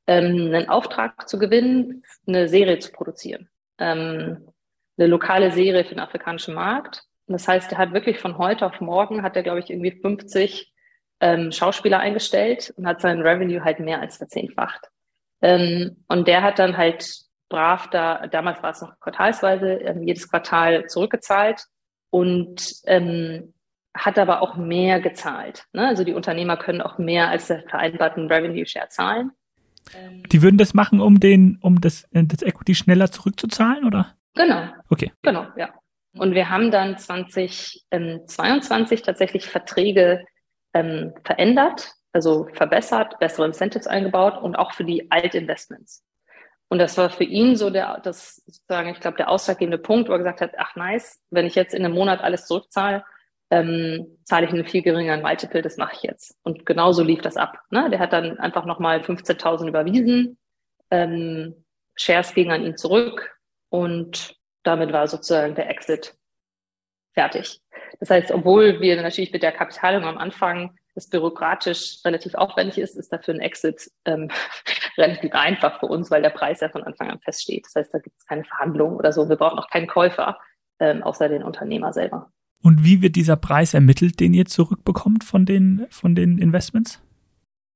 ähm, 0.07 0.53
einen 0.53 0.69
Auftrag 0.69 1.29
zu 1.29 1.37
gewinnen, 1.37 2.03
eine 2.25 2.49
Serie 2.49 2.79
zu 2.79 2.91
produzieren. 2.91 3.47
Ähm, 3.77 4.47
eine 4.97 5.07
lokale 5.07 5.51
Serie 5.51 5.83
für 5.83 5.95
den 5.95 5.99
afrikanischen 5.99 6.53
Markt. 6.53 7.03
Das 7.27 7.47
heißt, 7.47 7.71
er 7.71 7.77
hat 7.77 7.93
wirklich 7.93 8.19
von 8.19 8.37
heute 8.37 8.65
auf 8.65 8.79
morgen, 8.79 9.21
hat 9.21 9.35
er, 9.35 9.43
glaube 9.43 9.59
ich, 9.59 9.69
irgendwie 9.69 9.91
50 9.91 10.73
ähm, 11.19 11.51
Schauspieler 11.51 11.99
eingestellt 11.99 12.73
und 12.77 12.87
hat 12.87 13.01
seinen 13.01 13.21
Revenue 13.21 13.63
halt 13.63 13.79
mehr 13.79 13.99
als 13.99 14.17
verzehnfacht. 14.17 14.87
Ähm, 15.41 16.03
und 16.07 16.27
der 16.27 16.41
hat 16.41 16.59
dann 16.59 16.77
halt 16.77 17.07
brav 17.49 17.89
da, 17.89 18.27
damals 18.27 18.61
war 18.63 18.71
es 18.71 18.81
noch 18.81 18.99
quartalsweise, 18.99 19.73
ähm, 19.73 20.03
jedes 20.03 20.29
Quartal 20.29 20.87
zurückgezahlt 20.87 21.63
und 22.09 22.73
ähm, 22.85 23.53
hat 23.93 24.19
aber 24.19 24.41
auch 24.41 24.55
mehr 24.55 24.99
gezahlt. 24.99 25.65
Ne? 25.73 25.87
Also 25.87 26.03
die 26.03 26.13
Unternehmer 26.13 26.57
können 26.57 26.81
auch 26.81 26.97
mehr 26.97 27.29
als 27.29 27.47
der 27.47 27.63
vereinbarten 27.67 28.31
Revenue 28.31 28.65
Share 28.65 28.89
zahlen. 28.89 29.31
Die 30.31 30.41
würden 30.41 30.57
das 30.57 30.73
machen, 30.73 30.99
um 30.99 31.19
den, 31.19 31.59
um 31.61 31.79
das, 31.79 32.07
das 32.11 32.41
Equity 32.41 32.75
schneller 32.75 33.09
zurückzuzahlen, 33.09 33.85
oder? 33.85 34.16
Genau. 34.37 34.67
Okay. 34.89 35.11
Genau, 35.23 35.47
ja. 35.57 35.73
Und 36.17 36.33
wir 36.33 36.49
haben 36.49 36.71
dann 36.71 36.97
2022 36.97 39.01
tatsächlich 39.01 39.47
Verträge 39.47 40.25
ähm, 40.73 41.13
verändert, 41.23 41.91
also 42.13 42.47
verbessert, 42.53 43.19
bessere 43.19 43.45
Incentives 43.45 43.87
eingebaut 43.87 44.41
und 44.41 44.55
auch 44.55 44.73
für 44.73 44.83
die 44.83 45.11
Altinvestments. 45.11 46.03
Und 46.69 46.79
das 46.79 46.97
war 46.97 47.09
für 47.09 47.23
ihn 47.23 47.55
so 47.55 47.69
der, 47.69 48.01
das 48.01 48.41
sozusagen, 48.45 48.89
ich 48.89 48.99
glaube, 48.99 49.15
der 49.17 49.29
ausschlaggebende 49.29 49.77
Punkt, 49.77 50.09
wo 50.09 50.13
er 50.13 50.17
gesagt 50.17 50.41
hat, 50.41 50.51
ach 50.57 50.75
nice, 50.75 51.21
wenn 51.29 51.45
ich 51.45 51.55
jetzt 51.55 51.73
in 51.73 51.85
einem 51.85 51.93
Monat 51.93 52.21
alles 52.21 52.45
zurückzahle, 52.45 53.05
ähm, 53.49 54.17
zahle 54.25 54.47
ich 54.47 54.51
einen 54.51 54.65
viel 54.65 54.81
geringeren 54.81 55.21
Multiple, 55.21 55.61
das 55.61 55.77
mache 55.77 55.93
ich 55.95 56.03
jetzt. 56.03 56.35
Und 56.43 56.65
genauso 56.65 57.03
lief 57.03 57.21
das 57.21 57.37
ab. 57.37 57.59
Ne? 57.69 57.89
Der 57.89 57.99
hat 57.99 58.11
dann 58.11 58.37
einfach 58.39 58.65
nochmal 58.65 58.99
15.000 58.99 59.69
überwiesen, 59.69 60.37
ähm, 60.91 61.63
Shares 61.95 62.33
gingen 62.33 62.51
an 62.51 62.65
ihn 62.65 62.77
zurück 62.77 63.36
und 63.69 64.35
damit 64.63 64.91
war 64.91 65.07
sozusagen 65.07 65.55
der 65.55 65.69
Exit 65.69 66.15
fertig. 67.13 67.59
Das 67.99 68.09
heißt, 68.09 68.31
obwohl 68.31 68.79
wir 68.79 69.01
natürlich 69.01 69.31
mit 69.31 69.43
der 69.43 69.51
Kapitalung 69.51 70.03
am 70.03 70.17
Anfang 70.17 70.77
das 70.93 71.09
bürokratisch 71.09 71.99
relativ 72.03 72.33
aufwendig 72.33 72.79
ist, 72.79 72.95
ist 72.95 73.13
dafür 73.13 73.35
ein 73.35 73.39
Exit 73.39 73.91
ähm, 74.05 74.29
relativ 74.97 75.31
einfach 75.33 75.79
für 75.79 75.85
uns, 75.85 76.09
weil 76.09 76.21
der 76.21 76.31
Preis 76.31 76.59
ja 76.59 76.69
von 76.69 76.83
Anfang 76.83 77.09
an 77.11 77.19
feststeht. 77.19 77.65
Das 77.65 77.75
heißt, 77.75 77.93
da 77.93 77.99
gibt 77.99 78.17
es 78.17 78.25
keine 78.25 78.43
Verhandlungen 78.43 78.97
oder 78.97 79.13
so. 79.13 79.29
Wir 79.29 79.35
brauchen 79.35 79.59
auch 79.59 79.69
keinen 79.69 79.87
Käufer, 79.87 80.39
ähm, 80.79 81.03
außer 81.03 81.29
den 81.29 81.43
Unternehmer 81.43 81.93
selber. 81.93 82.31
Und 82.63 82.83
wie 82.83 83.01
wird 83.01 83.15
dieser 83.15 83.35
Preis 83.35 83.73
ermittelt, 83.73 84.19
den 84.19 84.33
ihr 84.33 84.45
zurückbekommt 84.45 85.23
von 85.23 85.45
den, 85.45 85.85
von 85.89 86.15
den 86.15 86.39
Investments? 86.39 87.01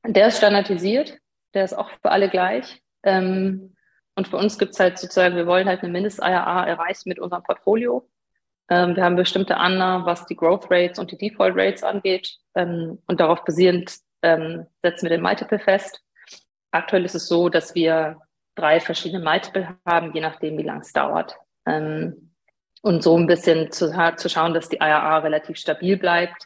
Der 0.06 0.28
ist 0.28 0.38
standardisiert, 0.38 1.20
der 1.54 1.66
ist 1.66 1.74
auch 1.74 1.92
für 2.02 2.12
alle 2.12 2.30
gleich. 2.30 2.82
Ähm, 3.04 3.76
und 4.22 4.28
für 4.28 4.38
uns 4.38 4.60
gibt 4.60 4.74
es 4.74 4.80
halt 4.80 5.00
sozusagen, 5.00 5.36
wir 5.36 5.48
wollen 5.48 5.68
halt 5.68 5.82
eine 5.82 5.92
Mindest-IRA 5.92 6.68
erreichen 6.68 7.10
mit 7.10 7.18
unserem 7.18 7.42
Portfolio. 7.42 8.08
Ähm, 8.70 8.96
wir 8.96 9.04
haben 9.04 9.16
bestimmte 9.16 9.58
Annahmen, 9.58 10.06
was 10.06 10.28
die 10.28 10.36
Growth 10.36 10.70
Rates 10.70 11.00
und 11.00 11.12
die 11.12 11.18
Default 11.18 11.56
Rates 11.58 11.82
angeht. 11.82 12.38
Ähm, 12.54 13.00
und 13.08 13.20
darauf 13.20 13.44
basierend 13.44 13.96
ähm, 14.22 14.68
setzen 14.84 15.06
wir 15.06 15.10
den 15.10 15.24
Multiple 15.24 15.58
fest. 15.58 16.04
Aktuell 16.70 17.04
ist 17.04 17.16
es 17.16 17.28
so, 17.28 17.50
dass 17.50 17.74
wir 17.74 18.20
drei 18.54 18.80
verschiedene 18.80 19.24
Multiple 19.24 19.76
haben, 19.88 20.14
je 20.14 20.22
nachdem, 20.22 20.56
wie 20.60 20.64
lang 20.64 20.82
es 20.82 20.94
dauert. 20.94 21.36
Ähm, 21.66 22.36
und 22.84 23.02
so 23.02 23.18
ein 23.18 23.26
bisschen 23.26 23.72
zu, 23.72 23.92
zu 24.18 24.30
schauen, 24.30 24.54
dass 24.54 24.70
die 24.70 24.78
IRA 24.78 25.18
relativ 25.18 25.58
stabil 25.58 25.98
bleibt, 25.98 26.46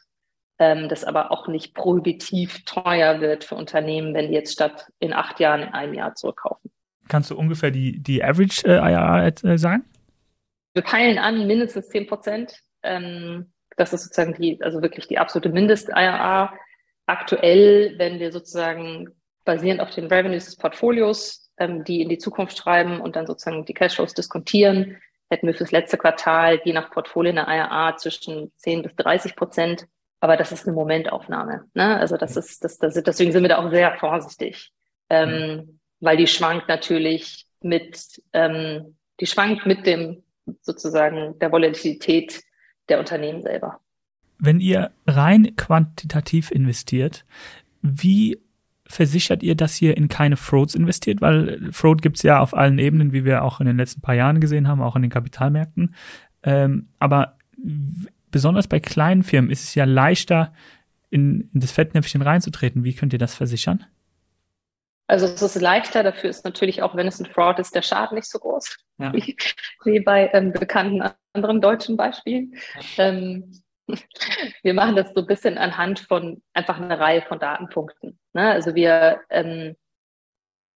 ähm, 0.59 0.87
das 0.87 1.03
aber 1.03 1.29
auch 1.29 1.49
nicht 1.49 1.73
prohibitiv 1.73 2.63
teuer 2.63 3.19
wird 3.19 3.43
für 3.43 3.55
Unternehmen, 3.55 4.13
wenn 4.13 4.29
die 4.29 4.35
jetzt 4.35 4.53
statt 4.53 4.87
in 4.99 5.11
acht 5.11 5.41
Jahren 5.41 5.61
in 5.61 5.73
einem 5.73 5.93
Jahr 5.93 6.15
zurückkaufen. 6.15 6.71
Kannst 7.07 7.31
du 7.31 7.37
ungefähr 7.37 7.71
die, 7.71 7.99
die 7.99 8.23
Average 8.23 8.67
äh, 8.67 8.77
IRA 8.77 9.27
äh, 9.27 9.57
sagen? 9.57 9.85
Wir 10.73 10.83
peilen 10.83 11.17
an 11.17 11.47
mindestens 11.47 11.89
10 11.89 12.07
Prozent. 12.07 12.59
Ähm, 12.83 13.51
das 13.77 13.93
ist 13.93 14.03
sozusagen 14.03 14.33
die, 14.33 14.61
also 14.61 14.81
wirklich 14.81 15.07
die 15.07 15.17
absolute 15.17 15.49
Mindest-IRA. 15.49 16.53
Aktuell, 17.07 17.95
wenn 17.97 18.19
wir 18.19 18.31
sozusagen 18.31 19.09
basierend 19.43 19.81
auf 19.81 19.91
den 19.91 20.07
Revenues 20.07 20.45
des 20.45 20.55
Portfolios, 20.55 21.51
ähm, 21.57 21.83
die 21.83 22.01
in 22.01 22.09
die 22.09 22.17
Zukunft 22.17 22.57
schreiben 22.57 22.99
und 22.99 23.15
dann 23.15 23.27
sozusagen 23.27 23.65
die 23.65 23.73
Cashflows 23.73 24.13
diskontieren, 24.13 24.97
hätten 25.29 25.47
wir 25.47 25.53
fürs 25.53 25.71
letzte 25.71 25.97
Quartal 25.97 26.59
je 26.63 26.73
nach 26.73 26.91
Portfolio 26.91 27.31
eine 27.31 27.45
IRA 27.47 27.97
zwischen 27.97 28.51
10 28.57 28.83
bis 28.83 28.95
30 28.95 29.35
Prozent. 29.35 29.87
Aber 30.19 30.37
das 30.37 30.51
ist 30.51 30.65
eine 30.65 30.75
Momentaufnahme. 30.75 31.65
Ne? 31.73 31.97
Also 31.97 32.17
das 32.17 32.35
ist, 32.35 32.63
das, 32.63 32.77
das, 32.79 32.95
deswegen 32.95 33.31
sind 33.31 33.43
wir 33.43 33.49
da 33.49 33.57
auch 33.57 33.69
sehr 33.69 33.95
vorsichtig. 33.97 34.71
Ähm, 35.09 35.74
weil 36.05 36.17
die 36.17 36.27
schwankt 36.27 36.67
natürlich 36.67 37.45
mit, 37.61 38.21
ähm, 38.33 38.95
die 39.19 39.25
schwankt 39.25 39.65
mit 39.65 39.85
dem 39.85 40.23
sozusagen 40.61 41.37
der 41.39 41.51
Volatilität 41.51 42.41
der 42.87 42.99
Unternehmen 42.99 43.41
selber. 43.41 43.79
Wenn 44.37 44.59
ihr 44.59 44.91
rein 45.07 45.55
quantitativ 45.55 46.51
investiert, 46.51 47.25
wie 47.81 48.39
versichert 48.87 49.41
ihr, 49.41 49.55
dass 49.55 49.81
ihr 49.81 49.97
in 49.97 50.07
keine 50.07 50.37
Frauds 50.37 50.75
investiert? 50.75 51.21
Weil 51.21 51.69
Fraud 51.71 52.01
gibt 52.01 52.17
es 52.17 52.23
ja 52.23 52.39
auf 52.39 52.55
allen 52.55 52.77
Ebenen, 52.77 53.13
wie 53.13 53.25
wir 53.25 53.43
auch 53.43 53.59
in 53.59 53.65
den 53.65 53.77
letzten 53.77 54.01
paar 54.01 54.15
Jahren 54.15 54.39
gesehen 54.39 54.67
haben, 54.67 54.81
auch 54.81 54.95
in 54.95 55.01
den 55.01 55.11
Kapitalmärkten. 55.11 55.95
Ähm, 56.43 56.89
aber 56.99 57.37
besonders 58.29 58.67
bei 58.67 58.79
kleinen 58.79 59.23
Firmen 59.23 59.49
ist 59.49 59.63
es 59.63 59.73
ja 59.75 59.85
leichter, 59.85 60.53
in, 61.09 61.49
in 61.53 61.61
das 61.61 61.71
Fettnäpfchen 61.71 62.21
reinzutreten. 62.21 62.83
Wie 62.83 62.93
könnt 62.93 63.13
ihr 63.13 63.19
das 63.19 63.35
versichern? 63.35 63.85
Also 65.07 65.27
es 65.27 65.41
ist 65.41 65.61
leichter, 65.61 66.03
dafür 66.03 66.29
ist 66.29 66.45
natürlich 66.45 66.81
auch, 66.81 66.95
wenn 66.95 67.07
es 67.07 67.19
ein 67.19 67.27
Fraud 67.27 67.59
ist, 67.59 67.75
der 67.75 67.83
Schaden 67.83 68.15
nicht 68.15 68.29
so 68.29 68.39
groß, 68.39 68.75
ja. 68.97 69.13
wie, 69.13 69.35
wie, 69.83 69.99
bei 69.99 70.29
ähm, 70.33 70.51
bekannten 70.51 71.03
anderen 71.33 71.61
deutschen 71.61 71.95
Beispielen. 71.95 72.55
Ja. 72.97 73.05
Ähm, 73.05 73.61
wir 74.63 74.73
machen 74.73 74.95
das 74.95 75.13
so 75.13 75.21
ein 75.21 75.27
bisschen 75.27 75.57
anhand 75.57 75.99
von 75.99 76.41
einfach 76.53 76.79
einer 76.79 76.99
Reihe 76.99 77.21
von 77.21 77.39
Datenpunkten. 77.39 78.19
Ne? 78.33 78.49
Also 78.49 78.73
wir, 78.73 79.21
ähm, 79.29 79.75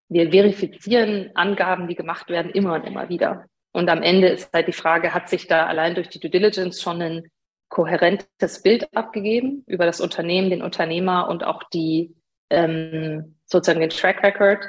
wir 0.10 0.30
verifizieren 0.30 1.32
Angaben, 1.34 1.88
die 1.88 1.96
gemacht 1.96 2.30
werden, 2.30 2.52
immer 2.52 2.74
und 2.76 2.86
immer 2.86 3.10
wieder. 3.10 3.46
Und 3.72 3.90
am 3.90 4.04
Ende 4.04 4.30
ist 4.30 4.54
halt 4.54 4.68
die 4.68 4.74
Frage, 4.74 5.14
hat 5.14 5.30
sich 5.30 5.48
da 5.48 5.66
allein 5.66 5.96
durch 5.96 6.10
die 6.10 6.20
Due 6.20 6.30
Diligence 6.30 6.82
schon 6.82 7.02
ein 7.02 7.32
kohärentes 7.70 8.62
Bild 8.64 8.96
abgegeben 8.96 9.64
über 9.68 9.86
das 9.86 10.02
Unternehmen, 10.02 10.50
den 10.50 10.64
Unternehmer 10.64 11.30
und 11.30 11.44
auch 11.44 11.64
die 11.64 12.16
ähm, 12.50 13.39
sozusagen 13.50 13.82
den 13.82 13.90
Track 13.90 14.24
Record. 14.24 14.66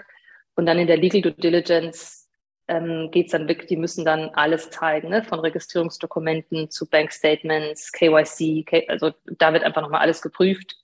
Und 0.56 0.66
dann 0.66 0.78
in 0.78 0.86
der 0.86 0.96
Legal 0.96 1.22
Due 1.22 1.32
Diligence 1.32 2.28
ähm, 2.68 3.10
geht 3.10 3.26
es 3.26 3.32
dann 3.32 3.48
wirklich, 3.48 3.68
die 3.68 3.76
müssen 3.76 4.04
dann 4.04 4.30
alles 4.30 4.70
zeigen, 4.70 5.08
ne? 5.08 5.24
von 5.24 5.40
Registrierungsdokumenten 5.40 6.70
zu 6.70 6.88
Bankstatements, 6.88 7.92
KYC, 7.92 8.64
K 8.64 8.86
also 8.88 9.12
da 9.24 9.52
wird 9.52 9.64
einfach 9.64 9.82
nochmal 9.82 10.00
alles 10.00 10.22
geprüft. 10.22 10.76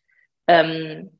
Ähm, 0.46 1.10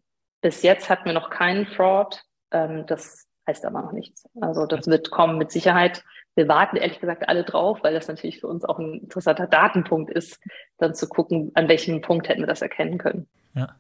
bis 0.41 0.63
jetzt 0.63 0.91
hatten 0.91 1.07
wir 1.07 1.13
noch 1.13 1.31
keinen 1.31 1.67
Fraud. 1.67 2.23
Ähm, 2.51 2.85
das 2.87 3.27
heißt 3.47 3.65
aber 3.65 3.83
noch 3.83 3.93
nichts. 3.93 4.29
Also 4.41 4.67
das 4.67 4.87
wird 4.87 5.11
kommen 5.11 5.39
mit 5.39 5.51
Sicherheit. 5.51 6.05
Wir 6.35 6.49
warten 6.49 6.77
ehrlich 6.77 7.01
gesagt 7.01 7.29
alle 7.29 7.45
drauf, 7.45 7.79
weil 7.83 7.95
das 7.95 8.09
natürlich 8.09 8.41
für 8.41 8.49
uns 8.49 8.65
auch 8.65 8.79
ein 8.79 9.01
interessanter 9.01 9.47
Datenpunkt 9.47 10.11
ist, 10.11 10.41
dann 10.79 10.95
zu 10.95 11.09
gucken, 11.09 11.53
an 11.55 11.69
welchem 11.69 12.01
Punkt 12.01 12.29
hätten 12.29 12.43
wir 12.43 12.47
das 12.47 12.63
erkennen 12.63 12.99
können. 12.99 13.29
Ja. 13.55 13.77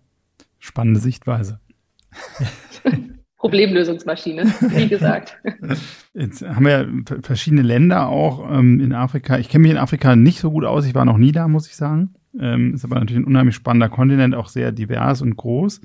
Spannende 0.58 1.00
Sichtweise. 1.00 1.60
Problemlösungsmaschine, 3.38 4.44
wie 4.60 4.88
gesagt. 4.88 5.38
Jetzt 6.14 6.42
haben 6.42 6.64
wir 6.64 6.88
verschiedene 7.22 7.62
Länder 7.62 8.08
auch 8.08 8.50
ähm, 8.50 8.80
in 8.80 8.92
Afrika. 8.92 9.38
Ich 9.38 9.48
kenne 9.48 9.62
mich 9.62 9.72
in 9.72 9.78
Afrika 9.78 10.16
nicht 10.16 10.40
so 10.40 10.50
gut 10.50 10.64
aus. 10.64 10.86
Ich 10.86 10.94
war 10.94 11.04
noch 11.04 11.18
nie 11.18 11.32
da, 11.32 11.46
muss 11.46 11.68
ich 11.68 11.76
sagen. 11.76 12.14
Ähm, 12.40 12.74
ist 12.74 12.84
aber 12.84 12.98
natürlich 12.98 13.22
ein 13.22 13.26
unheimlich 13.26 13.54
spannender 13.54 13.88
Kontinent, 13.88 14.34
auch 14.34 14.48
sehr 14.48 14.72
divers 14.72 15.22
und 15.22 15.36
groß. 15.36 15.80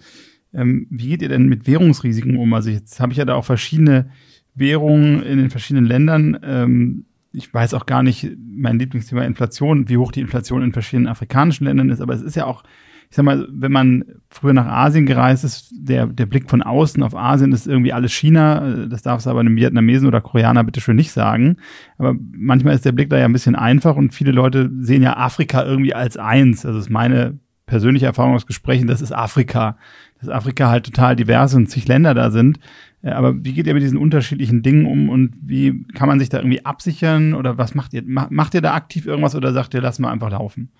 Ähm, 0.53 0.87
wie 0.89 1.09
geht 1.09 1.21
ihr 1.21 1.29
denn 1.29 1.47
mit 1.47 1.67
Währungsrisiken 1.67 2.37
um? 2.37 2.53
Also 2.53 2.69
jetzt 2.69 2.99
habe 2.99 3.11
ich 3.11 3.17
ja 3.17 3.25
da 3.25 3.35
auch 3.35 3.45
verschiedene 3.45 4.09
Währungen 4.55 5.23
in 5.23 5.37
den 5.37 5.49
verschiedenen 5.49 5.85
Ländern. 5.85 6.39
Ähm, 6.43 7.05
ich 7.33 7.53
weiß 7.53 7.73
auch 7.73 7.85
gar 7.85 8.03
nicht, 8.03 8.29
mein 8.39 8.79
Lieblingsthema 8.79 9.23
Inflation, 9.23 9.87
wie 9.87 9.97
hoch 9.97 10.11
die 10.11 10.21
Inflation 10.21 10.63
in 10.63 10.73
verschiedenen 10.73 11.07
afrikanischen 11.07 11.65
Ländern 11.65 11.89
ist, 11.89 12.01
aber 12.01 12.13
es 12.13 12.21
ist 12.21 12.35
ja 12.35 12.45
auch 12.45 12.63
ich 13.11 13.17
sag 13.17 13.25
mal, 13.25 13.45
wenn 13.51 13.73
man 13.73 14.05
früher 14.29 14.53
nach 14.53 14.67
Asien 14.67 15.05
gereist 15.05 15.43
ist, 15.43 15.73
der, 15.75 16.07
der 16.07 16.25
Blick 16.25 16.49
von 16.49 16.61
außen 16.61 17.03
auf 17.03 17.13
Asien 17.13 17.51
ist 17.51 17.67
irgendwie 17.67 17.91
alles 17.91 18.13
China. 18.13 18.85
Das 18.87 19.01
darfst 19.01 19.25
du 19.25 19.31
aber 19.31 19.41
einem 19.41 19.57
Vietnamesen 19.57 20.07
oder 20.07 20.21
Koreaner 20.21 20.63
bitte 20.63 20.79
schön 20.79 20.95
nicht 20.95 21.11
sagen. 21.11 21.57
Aber 21.97 22.15
manchmal 22.31 22.73
ist 22.73 22.85
der 22.85 22.93
Blick 22.93 23.09
da 23.09 23.17
ja 23.17 23.25
ein 23.25 23.33
bisschen 23.33 23.55
einfach 23.55 23.97
und 23.97 24.13
viele 24.13 24.31
Leute 24.31 24.71
sehen 24.79 25.03
ja 25.03 25.17
Afrika 25.17 25.65
irgendwie 25.65 25.93
als 25.93 26.15
eins. 26.15 26.65
Also 26.65 26.79
ist 26.79 26.89
meine 26.89 27.37
persönliche 27.65 28.05
Erfahrung 28.05 28.33
aus 28.33 28.47
Gesprächen, 28.47 28.87
das 28.87 29.01
ist 29.01 29.11
Afrika. 29.11 29.75
Dass 30.21 30.29
Afrika 30.29 30.69
halt 30.69 30.85
total 30.85 31.17
divers 31.17 31.53
und 31.53 31.67
zig 31.67 31.89
Länder 31.89 32.13
da 32.13 32.31
sind. 32.31 32.59
Aber 33.03 33.43
wie 33.43 33.51
geht 33.51 33.67
ihr 33.67 33.73
mit 33.73 33.83
diesen 33.83 33.97
unterschiedlichen 33.97 34.61
Dingen 34.61 34.85
um 34.85 35.09
und 35.09 35.33
wie 35.41 35.83
kann 35.95 36.07
man 36.07 36.19
sich 36.19 36.29
da 36.29 36.37
irgendwie 36.37 36.63
absichern 36.63 37.33
oder 37.33 37.57
was 37.57 37.75
macht 37.75 37.93
ihr? 37.93 38.03
Macht 38.05 38.53
ihr 38.53 38.61
da 38.61 38.73
aktiv 38.73 39.05
irgendwas 39.05 39.35
oder 39.35 39.51
sagt 39.51 39.73
ihr, 39.73 39.81
lass 39.81 39.99
mal 39.99 40.11
einfach 40.11 40.31
laufen? 40.31 40.71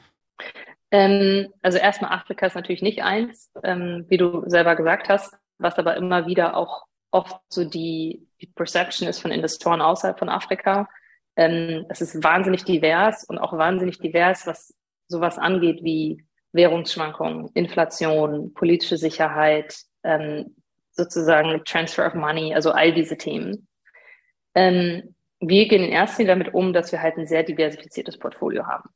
Ähm, 0.92 1.54
also 1.62 1.78
erstmal 1.78 2.12
Afrika 2.12 2.46
ist 2.46 2.56
natürlich 2.56 2.82
nicht 2.82 3.02
eins, 3.02 3.52
ähm, 3.64 4.06
wie 4.10 4.18
du 4.18 4.44
selber 4.48 4.76
gesagt 4.76 5.10
hast, 5.10 5.34
was 5.58 5.78
aber 5.78 5.96
immer 5.96 6.28
wieder 6.28 6.58
auch 6.58 6.86
oft 7.12 7.40
so 7.50 7.64
die, 7.64 8.28
die 8.42 8.48
Perception 8.48 9.08
ist 9.08 9.20
von 9.20 9.32
Investoren 9.32 9.82
außerhalb 9.82 10.20
von 10.20 10.30
Afrika. 10.30 10.90
Ähm, 11.36 11.86
es 11.90 12.02
ist 12.02 12.24
wahnsinnig 12.24 12.66
divers 12.66 13.24
und 13.24 13.38
auch 13.38 13.54
wahnsinnig 13.54 14.00
divers, 14.00 14.46
was 14.48 14.74
sowas 15.08 15.38
angeht 15.38 15.84
wie 15.84 16.26
Währungsschwankungen, 16.54 17.50
Inflation, 17.54 18.54
politische 18.54 18.98
Sicherheit, 18.98 19.76
ähm, 20.04 20.56
sozusagen 20.92 21.64
Transfer 21.64 22.08
of 22.08 22.14
Money, 22.14 22.54
also 22.54 22.72
all 22.72 22.94
diese 22.94 23.18
Themen. 23.18 23.68
Ähm, 24.56 25.16
wir 25.40 25.68
gehen 25.68 25.84
in 25.84 25.92
erster 25.92 26.20
Linie 26.20 26.36
damit 26.36 26.54
um, 26.54 26.74
dass 26.74 26.92
wir 26.92 27.02
halt 27.02 27.18
ein 27.18 27.28
sehr 27.28 27.44
diversifiziertes 27.44 28.18
Portfolio 28.18 28.68
haben. 28.68 28.90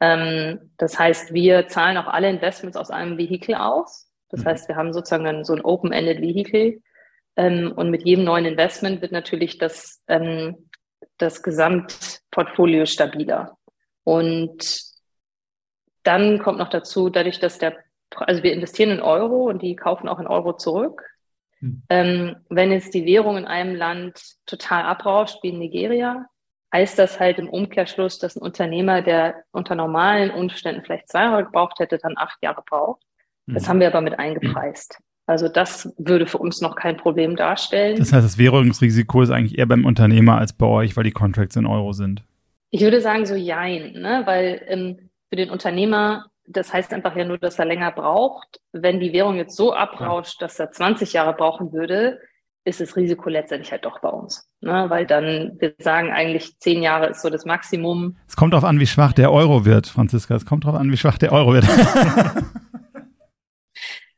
Ähm, 0.00 0.70
das 0.76 0.98
heißt, 0.98 1.32
wir 1.32 1.68
zahlen 1.68 1.96
auch 1.96 2.06
alle 2.06 2.30
Investments 2.30 2.76
aus 2.76 2.90
einem 2.90 3.18
Vehikel 3.18 3.54
aus. 3.54 4.10
Das 4.28 4.40
mhm. 4.40 4.46
heißt, 4.46 4.68
wir 4.68 4.76
haben 4.76 4.92
sozusagen 4.92 5.24
dann 5.24 5.44
so 5.44 5.54
ein 5.54 5.64
Open-Ended 5.64 6.20
Vehicle. 6.20 6.82
Ähm, 7.36 7.72
und 7.74 7.90
mit 7.90 8.04
jedem 8.04 8.24
neuen 8.24 8.44
Investment 8.44 9.02
wird 9.02 9.12
natürlich 9.12 9.58
das, 9.58 10.02
ähm, 10.08 10.68
das 11.18 11.42
Gesamtportfolio 11.42 12.86
stabiler. 12.86 13.56
Und 14.04 14.82
dann 16.02 16.38
kommt 16.38 16.58
noch 16.58 16.68
dazu, 16.68 17.08
dadurch, 17.08 17.40
dass 17.40 17.58
der, 17.58 17.76
also 18.16 18.42
wir 18.42 18.52
investieren 18.52 18.90
in 18.90 19.00
Euro 19.00 19.48
und 19.48 19.62
die 19.62 19.74
kaufen 19.74 20.08
auch 20.08 20.20
in 20.20 20.26
Euro 20.26 20.56
zurück. 20.56 21.02
Hm. 21.60 21.82
Ähm, 21.88 22.36
wenn 22.50 22.72
jetzt 22.72 22.94
die 22.94 23.06
Währung 23.06 23.36
in 23.36 23.46
einem 23.46 23.74
Land 23.74 24.20
total 24.46 24.84
abrauscht, 24.84 25.42
wie 25.42 25.48
in 25.48 25.58
Nigeria, 25.58 26.26
heißt 26.74 26.98
das 26.98 27.20
halt 27.20 27.38
im 27.38 27.48
Umkehrschluss, 27.48 28.18
dass 28.18 28.34
ein 28.34 28.42
Unternehmer, 28.42 29.00
der 29.00 29.44
unter 29.52 29.76
normalen 29.76 30.32
Umständen 30.32 30.82
vielleicht 30.84 31.08
zwei 31.08 31.20
Jahre 31.20 31.44
gebraucht 31.44 31.78
hätte, 31.78 31.98
dann 31.98 32.14
acht 32.16 32.42
Jahre 32.42 32.62
braucht. 32.68 33.00
Das 33.46 33.62
hm. 33.62 33.68
haben 33.68 33.80
wir 33.80 33.86
aber 33.86 34.00
mit 34.00 34.18
eingepreist. 34.18 34.98
Also 35.26 35.48
das 35.48 35.94
würde 35.96 36.26
für 36.26 36.38
uns 36.38 36.60
noch 36.60 36.74
kein 36.74 36.96
Problem 36.96 37.36
darstellen. 37.36 37.96
Das 37.96 38.12
heißt, 38.12 38.24
das 38.24 38.38
Währungsrisiko 38.38 39.22
ist 39.22 39.30
eigentlich 39.30 39.56
eher 39.56 39.66
beim 39.66 39.86
Unternehmer 39.86 40.36
als 40.38 40.52
bei 40.52 40.66
euch, 40.66 40.96
weil 40.96 41.04
die 41.04 41.12
Contracts 41.12 41.56
in 41.56 41.64
Euro 41.64 41.92
sind. 41.92 42.24
Ich 42.70 42.80
würde 42.80 43.00
sagen 43.00 43.24
so 43.24 43.36
jein, 43.36 43.92
ne? 43.92 44.22
weil 44.24 44.60
ähm, 44.66 45.10
für 45.30 45.36
den 45.36 45.50
Unternehmer, 45.50 46.26
das 46.46 46.72
heißt 46.72 46.92
einfach 46.92 47.16
ja 47.16 47.24
nur, 47.24 47.38
dass 47.38 47.58
er 47.58 47.66
länger 47.66 47.92
braucht. 47.92 48.60
Wenn 48.72 48.98
die 48.98 49.12
Währung 49.12 49.36
jetzt 49.36 49.56
so 49.56 49.72
abrauscht, 49.72 50.42
dass 50.42 50.58
er 50.58 50.72
20 50.72 51.12
Jahre 51.12 51.34
brauchen 51.34 51.72
würde, 51.72 52.18
ist 52.64 52.80
das 52.80 52.96
Risiko 52.96 53.28
letztendlich 53.28 53.70
halt 53.72 53.84
doch 53.84 54.00
bei 54.00 54.08
uns. 54.08 54.48
Ne? 54.60 54.86
Weil 54.88 55.06
dann, 55.06 55.56
wir 55.58 55.74
sagen 55.78 56.10
eigentlich, 56.10 56.58
zehn 56.58 56.82
Jahre 56.82 57.08
ist 57.08 57.20
so 57.20 57.28
das 57.28 57.44
Maximum. 57.44 58.16
Es 58.26 58.36
kommt 58.36 58.54
darauf 58.54 58.64
an, 58.64 58.80
wie 58.80 58.86
schwach 58.86 59.12
der 59.12 59.30
Euro 59.32 59.64
wird, 59.64 59.86
Franziska. 59.86 60.34
Es 60.34 60.46
kommt 60.46 60.64
darauf 60.64 60.80
an, 60.80 60.90
wie 60.90 60.96
schwach 60.96 61.18
der 61.18 61.32
Euro 61.32 61.52
wird. 61.52 61.66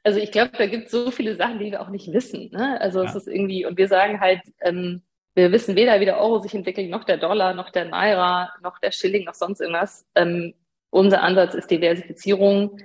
also 0.05 0.21
ich 0.21 0.31
glaube, 0.31 0.53
da 0.57 0.67
gibt 0.67 0.87
es 0.87 0.93
so 0.93 1.11
viele 1.11 1.35
Sachen, 1.35 1.59
die 1.59 1.73
wir 1.73 1.83
auch 1.83 1.91
nicht 1.91 2.13
wissen. 2.13 2.51
Ne? 2.53 2.81
Also 2.81 3.03
ja. 3.03 3.09
es 3.09 3.17
ist 3.17 3.27
irgendwie, 3.27 3.67
und 3.67 3.77
wir 3.79 3.89
sagen 3.89 4.21
halt, 4.21 4.41
ähm, 4.61 5.03
wir 5.35 5.51
wissen 5.51 5.75
weder, 5.75 6.01
wie 6.01 6.07
der 6.07 6.21
Euro 6.21 6.39
sich 6.39 6.55
entwickelt, 6.55 6.89
noch 6.89 7.05
der 7.05 7.19
Dollar, 7.19 7.53
noch 7.53 7.71
der 7.71 7.87
Naira, 7.87 8.53
noch 8.63 8.79
der 8.79 8.93
Schilling, 8.93 9.25
noch 9.25 9.35
sonst 9.35 9.61
irgendwas. 9.61 10.07
Ähm, 10.15 10.55
unser 10.91 11.23
Ansatz 11.23 11.55
ist 11.55 11.71
Diversifizierung. 11.71 12.79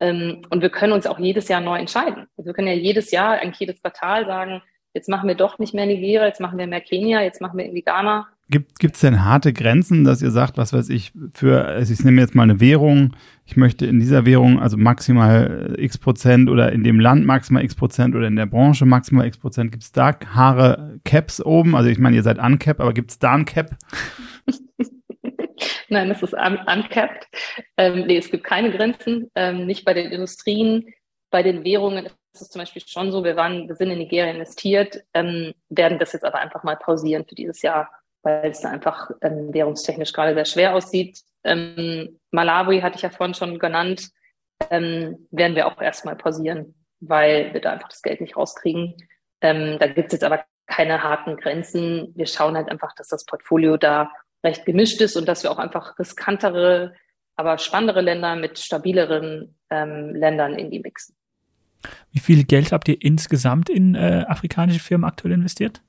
Ähm, 0.00 0.42
und 0.50 0.62
wir 0.62 0.70
können 0.70 0.92
uns 0.92 1.06
auch 1.06 1.18
jedes 1.18 1.48
Jahr 1.48 1.60
neu 1.60 1.76
entscheiden. 1.76 2.28
Also 2.36 2.46
wir 2.46 2.54
können 2.54 2.68
ja 2.68 2.74
jedes 2.74 3.10
Jahr, 3.10 3.32
eigentlich 3.32 3.58
jedes 3.58 3.82
Quartal 3.82 4.26
sagen, 4.26 4.62
jetzt 4.94 5.08
machen 5.08 5.28
wir 5.28 5.34
doch 5.34 5.58
nicht 5.58 5.74
mehr 5.74 5.86
Nigeria, 5.86 6.26
jetzt 6.26 6.40
machen 6.40 6.58
wir 6.58 6.66
mehr 6.66 6.80
Kenia, 6.80 7.22
jetzt 7.22 7.40
machen 7.40 7.58
wir 7.58 7.64
irgendwie 7.64 7.82
Ghana. 7.82 8.28
Gibt 8.50 8.94
es 8.94 9.00
denn 9.00 9.26
harte 9.26 9.52
Grenzen, 9.52 10.04
dass 10.04 10.22
ihr 10.22 10.30
sagt, 10.30 10.56
was 10.56 10.72
weiß 10.72 10.88
ich, 10.88 11.12
für, 11.34 11.66
also 11.66 11.92
ich 11.92 12.02
nehme 12.02 12.22
jetzt 12.22 12.34
mal 12.34 12.44
eine 12.44 12.60
Währung, 12.60 13.14
ich 13.44 13.58
möchte 13.58 13.84
in 13.84 14.00
dieser 14.00 14.24
Währung 14.24 14.58
also 14.58 14.78
maximal 14.78 15.74
x 15.76 15.98
Prozent 15.98 16.48
oder 16.48 16.72
in 16.72 16.82
dem 16.82 16.98
Land 16.98 17.26
maximal 17.26 17.62
x 17.62 17.74
Prozent 17.74 18.14
oder 18.16 18.26
in 18.26 18.36
der 18.36 18.46
Branche 18.46 18.86
maximal 18.86 19.26
x 19.26 19.36
Prozent. 19.36 19.70
Gibt 19.70 19.84
es 19.84 19.92
da 19.92 20.18
haare 20.34 20.98
Caps 21.04 21.44
oben? 21.44 21.76
Also 21.76 21.90
ich 21.90 21.98
meine, 21.98 22.16
ihr 22.16 22.22
seid 22.22 22.38
uncap, 22.38 22.80
aber 22.80 22.94
gibt 22.94 23.10
es 23.10 23.18
da 23.18 23.34
ein 23.34 23.44
Cap? 23.44 23.76
Nein, 25.90 26.08
das 26.08 26.22
ist 26.22 26.34
un 26.34 26.58
uncapped. 26.66 27.28
Ähm, 27.76 28.06
nee, 28.06 28.16
es 28.16 28.30
gibt 28.30 28.44
keine 28.44 28.70
Grenzen, 28.70 29.30
ähm, 29.34 29.66
nicht 29.66 29.84
bei 29.84 29.92
den 29.94 30.10
Industrien. 30.10 30.86
Bei 31.30 31.42
den 31.42 31.64
Währungen 31.64 32.08
ist 32.40 32.52
zum 32.52 32.60
Beispiel 32.60 32.82
schon 32.86 33.12
so, 33.12 33.24
wir, 33.24 33.36
waren, 33.36 33.68
wir 33.68 33.74
sind 33.74 33.90
in 33.90 33.98
Nigeria 33.98 34.32
investiert, 34.32 35.02
ähm, 35.14 35.54
werden 35.68 35.98
das 35.98 36.12
jetzt 36.12 36.24
aber 36.24 36.38
einfach 36.38 36.62
mal 36.62 36.76
pausieren 36.76 37.24
für 37.26 37.34
dieses 37.34 37.62
Jahr 37.62 37.90
weil 38.22 38.50
es 38.50 38.64
einfach 38.64 39.10
ähm, 39.22 39.52
währungstechnisch 39.52 40.12
gerade 40.12 40.34
sehr 40.34 40.44
schwer 40.44 40.74
aussieht. 40.74 41.20
Ähm, 41.44 42.18
Malawi 42.30 42.80
hatte 42.80 42.96
ich 42.96 43.02
ja 43.02 43.10
vorhin 43.10 43.34
schon 43.34 43.58
genannt, 43.58 44.10
ähm, 44.70 45.26
werden 45.30 45.56
wir 45.56 45.66
auch 45.66 45.80
erstmal 45.80 46.16
pausieren, 46.16 46.74
weil 47.00 47.52
wir 47.54 47.60
da 47.60 47.72
einfach 47.72 47.88
das 47.88 48.02
Geld 48.02 48.20
nicht 48.20 48.36
rauskriegen. 48.36 48.96
Ähm, 49.40 49.78
da 49.78 49.86
gibt 49.86 50.08
es 50.08 50.12
jetzt 50.14 50.24
aber 50.24 50.44
keine 50.66 51.02
harten 51.02 51.36
Grenzen. 51.36 52.12
Wir 52.16 52.26
schauen 52.26 52.56
halt 52.56 52.70
einfach, 52.70 52.94
dass 52.94 53.08
das 53.08 53.24
Portfolio 53.24 53.76
da 53.76 54.10
recht 54.44 54.66
gemischt 54.66 55.00
ist 55.00 55.16
und 55.16 55.26
dass 55.26 55.42
wir 55.42 55.50
auch 55.50 55.58
einfach 55.58 55.98
riskantere, 55.98 56.94
aber 57.36 57.58
spannendere 57.58 58.00
Länder 58.00 58.36
mit 58.36 58.58
stabileren 58.58 59.58
ähm, 59.70 60.14
Ländern 60.14 60.54
in 60.54 60.70
die 60.70 60.80
mixen. 60.80 61.16
Wie 62.12 62.20
viel 62.20 62.44
Geld 62.44 62.72
habt 62.72 62.88
ihr 62.88 63.00
insgesamt 63.00 63.70
in 63.70 63.94
äh, 63.94 64.24
afrikanische 64.26 64.80
Firmen 64.80 65.08
aktuell 65.08 65.34
investiert? 65.34 65.82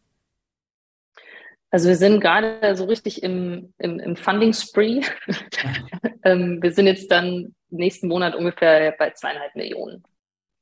Also 1.72 1.88
wir 1.88 1.96
sind 1.96 2.20
gerade 2.20 2.76
so 2.76 2.86
richtig 2.86 3.22
im, 3.22 3.74
im, 3.78 4.00
im 4.00 4.16
Funding-Spree. 4.16 5.02
ähm, 6.24 6.60
wir 6.62 6.72
sind 6.72 6.88
jetzt 6.88 7.12
dann 7.12 7.54
nächsten 7.70 8.08
Monat 8.08 8.36
ungefähr 8.36 8.96
bei 8.98 9.12
zweieinhalb 9.12 9.56
Millionen. 9.56 10.04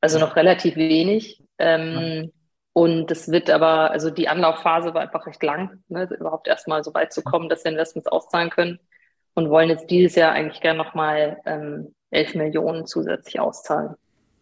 Also 0.01 0.19
noch 0.19 0.35
relativ 0.35 0.75
wenig. 0.75 1.41
Ähm, 1.59 2.31
und 2.73 3.09
es 3.09 3.31
wird 3.31 3.49
aber, 3.49 3.91
also 3.91 4.09
die 4.11 4.27
Anlaufphase 4.27 4.93
war 4.93 5.01
einfach 5.01 5.25
recht 5.25 5.41
lang, 5.41 5.81
ne, 5.87 6.07
überhaupt 6.19 6.47
erstmal 6.47 6.83
so 6.83 6.93
weit 6.93 7.11
zu 7.11 7.23
kommen, 7.23 7.49
dass 7.49 7.63
wir 7.63 7.71
Investments 7.71 8.07
auszahlen 8.07 8.49
können. 8.49 8.79
Und 9.33 9.49
wollen 9.49 9.69
jetzt 9.69 9.89
dieses 9.89 10.15
Jahr 10.15 10.33
eigentlich 10.33 10.61
gerne 10.61 10.77
nochmal 10.77 11.37
ähm, 11.45 11.95
11 12.11 12.35
Millionen 12.35 12.85
zusätzlich 12.85 13.39
auszahlen. 13.39 13.95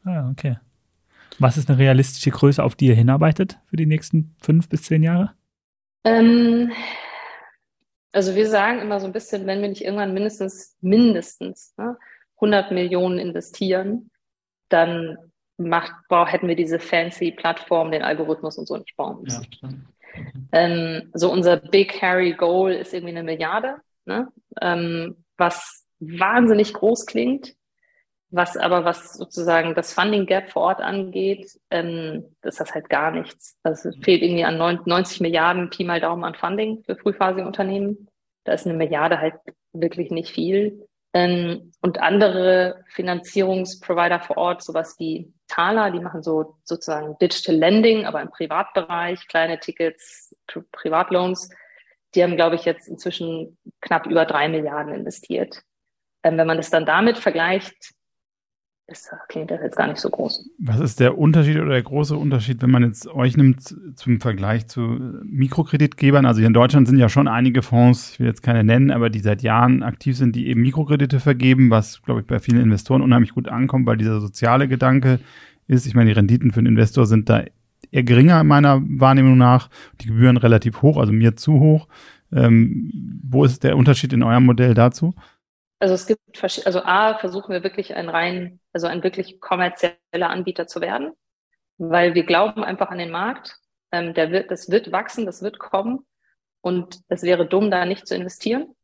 Ah, 0.05 0.29
okay. 0.29 0.57
Was 1.39 1.57
ist 1.57 1.69
eine 1.69 1.79
realistische 1.79 2.31
Größe, 2.31 2.63
auf 2.63 2.75
die 2.75 2.87
ihr 2.87 2.95
hinarbeitet 2.95 3.59
für 3.65 3.75
die 3.75 3.85
nächsten 3.85 4.35
fünf 4.41 4.69
bis 4.69 4.83
zehn 4.83 5.03
Jahre? 5.03 5.33
Ähm, 6.03 6.71
also 8.11 8.35
wir 8.35 8.47
sagen 8.47 8.79
immer 8.79 8.99
so 8.99 9.05
ein 9.05 9.13
bisschen, 9.13 9.45
wenn 9.45 9.61
wir 9.61 9.69
nicht 9.69 9.83
irgendwann 9.83 10.13
mindestens, 10.13 10.77
mindestens 10.81 11.73
ne, 11.77 11.97
100 12.35 12.71
Millionen 12.71 13.19
investieren, 13.19 14.09
dann 14.69 15.17
macht, 15.57 15.91
boah, 16.09 16.27
hätten 16.27 16.47
wir 16.47 16.55
diese 16.55 16.79
fancy 16.79 17.31
Plattform, 17.31 17.91
den 17.91 18.03
Algorithmus 18.03 18.57
und 18.57 18.67
so 18.67 18.77
nicht 18.77 18.95
bauen 18.95 19.21
müssen. 19.23 19.47
Ja, 19.61 19.69
ähm, 20.51 21.09
so 21.13 21.31
unser 21.31 21.57
Big 21.57 22.01
Harry 22.01 22.33
Goal 22.33 22.71
ist 22.71 22.93
irgendwie 22.93 23.15
eine 23.15 23.23
Milliarde, 23.23 23.77
ne? 24.05 24.29
ähm, 24.61 25.17
was 25.37 25.85
wahnsinnig 25.99 26.73
groß 26.73 27.05
klingt. 27.05 27.55
Was 28.31 28.57
aber, 28.57 28.83
was 28.83 29.13
sozusagen 29.13 29.75
das 29.75 29.93
Funding 29.93 30.25
Gap 30.25 30.51
vor 30.51 30.63
Ort 30.63 30.81
angeht, 30.81 31.59
ähm, 31.69 32.35
ist 32.41 32.59
das 32.59 32.73
halt 32.73 32.89
gar 32.89 33.11
nichts. 33.11 33.55
Also 33.63 33.89
es 33.89 33.97
fehlt 34.03 34.23
irgendwie 34.23 34.43
an 34.43 34.57
90 34.57 35.21
Milliarden 35.21 35.69
Pi 35.69 35.83
mal 35.83 36.01
Daumen 36.01 36.23
an 36.23 36.35
Funding 36.35 36.83
für 36.83 36.95
frühphasige 36.95 37.45
Unternehmen. 37.45 38.07
Da 38.43 38.53
ist 38.53 38.65
eine 38.65 38.75
Milliarde 38.75 39.19
halt 39.19 39.35
wirklich 39.73 40.11
nicht 40.11 40.31
viel. 40.31 40.87
Ähm, 41.15 41.71
und 41.81 42.01
andere 42.01 42.83
Finanzierungsprovider 42.89 44.19
vor 44.19 44.37
Ort, 44.37 44.63
sowas 44.63 44.95
wie 44.99 45.33
Thaler, 45.47 45.91
die 45.91 46.01
machen 46.01 46.21
so 46.21 46.57
sozusagen 46.63 47.17
Digital 47.19 47.55
Lending, 47.55 48.05
aber 48.05 48.21
im 48.21 48.29
Privatbereich, 48.29 49.25
kleine 49.29 49.59
Tickets, 49.59 50.35
Pri 50.45 50.61
Privatloans. 50.73 51.49
Die 52.13 52.21
haben, 52.21 52.35
glaube 52.35 52.55
ich, 52.55 52.65
jetzt 52.65 52.89
inzwischen 52.89 53.57
knapp 53.79 54.07
über 54.07 54.25
drei 54.25 54.49
Milliarden 54.49 54.93
investiert. 54.93 55.61
Ähm, 56.23 56.37
wenn 56.37 56.47
man 56.47 56.57
das 56.57 56.69
dann 56.69 56.85
damit 56.85 57.17
vergleicht, 57.17 57.94
ist, 58.87 59.09
klingt 59.29 59.49
das 59.49 59.61
jetzt 59.61 59.77
gar 59.77 59.87
nicht 59.87 59.99
so 59.99 60.09
groß. 60.09 60.47
Was 60.59 60.79
ist 60.79 60.99
der 60.99 61.17
Unterschied 61.17 61.57
oder 61.57 61.71
der 61.71 61.81
große 61.81 62.15
Unterschied, 62.15 62.61
wenn 62.61 62.69
man 62.69 62.83
jetzt 62.83 63.07
euch 63.07 63.35
nimmt 63.35 63.75
zum 63.95 64.21
Vergleich 64.21 64.67
zu 64.67 64.81
Mikrokreditgebern? 65.25 66.25
Also 66.25 66.39
hier 66.39 66.47
in 66.47 66.53
Deutschland 66.53 66.87
sind 66.87 66.99
ja 66.99 67.09
schon 67.09 67.27
einige 67.27 67.63
Fonds, 67.63 68.11
ich 68.13 68.19
will 68.19 68.27
jetzt 68.27 68.43
keine 68.43 68.63
nennen, 68.63 68.91
aber 68.91 69.09
die 69.09 69.19
seit 69.19 69.41
Jahren 69.41 69.81
aktiv 69.81 70.15
sind, 70.17 70.35
die 70.35 70.47
eben 70.47 70.61
Mikrokredite 70.61 71.19
vergeben, 71.19 71.71
was, 71.71 72.03
glaube 72.03 72.21
ich, 72.21 72.27
bei 72.27 72.39
vielen 72.39 72.61
Investoren 72.61 73.01
unheimlich 73.01 73.33
gut 73.33 73.47
ankommt, 73.47 73.87
weil 73.87 73.97
dieser 73.97 74.21
soziale 74.21 74.67
Gedanke 74.67 75.19
ist, 75.67 75.87
ich 75.87 75.95
meine, 75.95 76.11
die 76.11 76.15
Renditen 76.15 76.51
für 76.51 76.59
einen 76.59 76.67
Investor 76.67 77.07
sind 77.07 77.27
da 77.27 77.43
eher 77.91 78.03
geringer 78.03 78.43
meiner 78.43 78.81
Wahrnehmung 78.83 79.37
nach, 79.37 79.69
die 80.01 80.07
Gebühren 80.07 80.37
relativ 80.37 80.83
hoch, 80.83 80.97
also 80.97 81.11
mir 81.11 81.35
zu 81.35 81.59
hoch. 81.59 81.87
Ähm, 82.31 82.91
wo 83.23 83.45
ist 83.45 83.63
der 83.63 83.77
Unterschied 83.77 84.13
in 84.13 84.23
eurem 84.23 84.45
Modell 84.45 84.73
dazu? 84.73 85.15
Also 85.79 85.93
es 85.93 86.07
gibt 86.07 86.21
also 86.65 86.81
A 86.83 87.17
versuchen 87.17 87.51
wir 87.51 87.63
wirklich 87.63 87.95
ein 87.95 88.09
rein, 88.09 88.59
also 88.73 88.87
ein 88.87 89.03
wirklich 89.03 89.39
kommerzieller 89.41 90.29
Anbieter 90.29 90.67
zu 90.67 90.81
werden, 90.81 91.13
weil 91.77 92.15
wir 92.15 92.23
glauben 92.23 92.63
einfach 92.63 92.89
an 92.89 92.97
den 92.97 93.11
Markt. 93.11 93.57
Ähm, 93.91 94.13
der 94.13 94.31
wird, 94.31 94.51
das 94.51 94.69
wird 94.69 94.91
wachsen, 94.91 95.25
das 95.25 95.41
wird 95.41 95.59
kommen 95.59 96.05
und 96.61 97.01
es 97.09 97.23
wäre 97.23 97.45
dumm, 97.47 97.69
da 97.69 97.85
nicht 97.85 98.07
zu 98.07 98.15
investieren. 98.15 98.75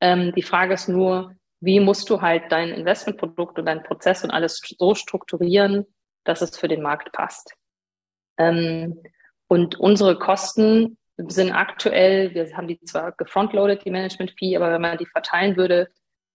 Ähm, 0.00 0.32
die 0.34 0.42
Frage 0.42 0.74
ist 0.74 0.88
nur, 0.88 1.34
wie 1.60 1.80
musst 1.80 2.08
du 2.10 2.20
halt 2.20 2.50
dein 2.50 2.70
Investmentprodukt 2.70 3.58
und 3.58 3.66
deinen 3.66 3.82
Prozess 3.82 4.24
und 4.24 4.30
alles 4.30 4.60
so 4.78 4.94
strukturieren, 4.94 5.86
dass 6.24 6.42
es 6.42 6.56
für 6.56 6.68
den 6.68 6.82
Markt 6.82 7.12
passt. 7.12 7.54
Ähm, 8.38 9.02
und 9.48 9.78
unsere 9.80 10.18
Kosten 10.18 10.97
sind 11.26 11.52
aktuell, 11.52 12.34
wir 12.34 12.56
haben 12.56 12.68
die 12.68 12.80
zwar 12.80 13.12
gefrontloaded, 13.12 13.84
die 13.84 13.90
Management-Fee, 13.90 14.56
aber 14.56 14.72
wenn 14.72 14.80
man 14.80 14.98
die 14.98 15.06
verteilen 15.06 15.56
würde, 15.56 15.88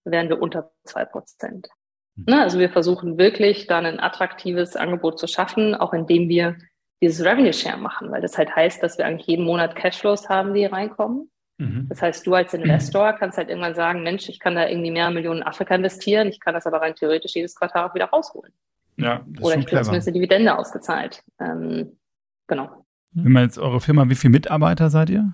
wären 0.04 0.28
wir 0.28 0.40
unter 0.40 0.70
zwei 0.84 1.04
Prozent. 1.04 1.68
Mhm. 2.16 2.24
Ne? 2.28 2.42
Also 2.42 2.58
wir 2.58 2.70
versuchen 2.70 3.18
wirklich 3.18 3.66
dann 3.66 3.86
ein 3.86 4.00
attraktives 4.00 4.76
Angebot 4.76 5.18
zu 5.18 5.26
schaffen, 5.26 5.74
auch 5.74 5.92
indem 5.92 6.28
wir 6.28 6.56
dieses 7.00 7.24
Revenue 7.24 7.52
Share 7.52 7.78
machen, 7.78 8.10
weil 8.10 8.22
das 8.22 8.38
halt 8.38 8.54
heißt, 8.54 8.82
dass 8.82 8.98
wir 8.98 9.06
eigentlich 9.06 9.26
jeden 9.26 9.44
Monat 9.44 9.74
Cashflows 9.76 10.28
haben, 10.28 10.54
die 10.54 10.64
reinkommen. 10.64 11.30
Mhm. 11.58 11.86
Das 11.88 12.02
heißt, 12.02 12.26
du 12.26 12.34
als 12.34 12.54
Investor 12.54 13.12
kannst 13.14 13.38
halt 13.38 13.48
irgendwann 13.48 13.74
sagen, 13.74 14.02
Mensch, 14.02 14.28
ich 14.28 14.40
kann 14.40 14.54
da 14.54 14.68
irgendwie 14.68 14.90
mehr 14.90 15.10
Millionen 15.10 15.40
in 15.40 15.46
Afrika 15.46 15.74
investieren, 15.74 16.28
ich 16.28 16.40
kann 16.40 16.54
das 16.54 16.66
aber 16.66 16.80
rein 16.80 16.94
theoretisch 16.94 17.34
jedes 17.34 17.54
Quartal 17.54 17.88
auch 17.88 17.94
wieder 17.94 18.06
rausholen. 18.06 18.52
Ja, 18.96 19.24
das 19.26 19.44
Oder 19.44 19.58
ich 19.58 19.66
kriege 19.66 19.82
zumindest 19.82 20.08
eine 20.08 20.14
Dividende 20.14 20.56
ausgezahlt. 20.56 21.22
Ähm, 21.40 21.98
genau. 22.46 22.83
Wenn 23.14 23.32
man 23.32 23.44
jetzt 23.44 23.58
eure 23.58 23.80
Firma, 23.80 24.08
wie 24.08 24.14
viele 24.14 24.32
Mitarbeiter 24.32 24.90
seid 24.90 25.10
ihr? 25.10 25.32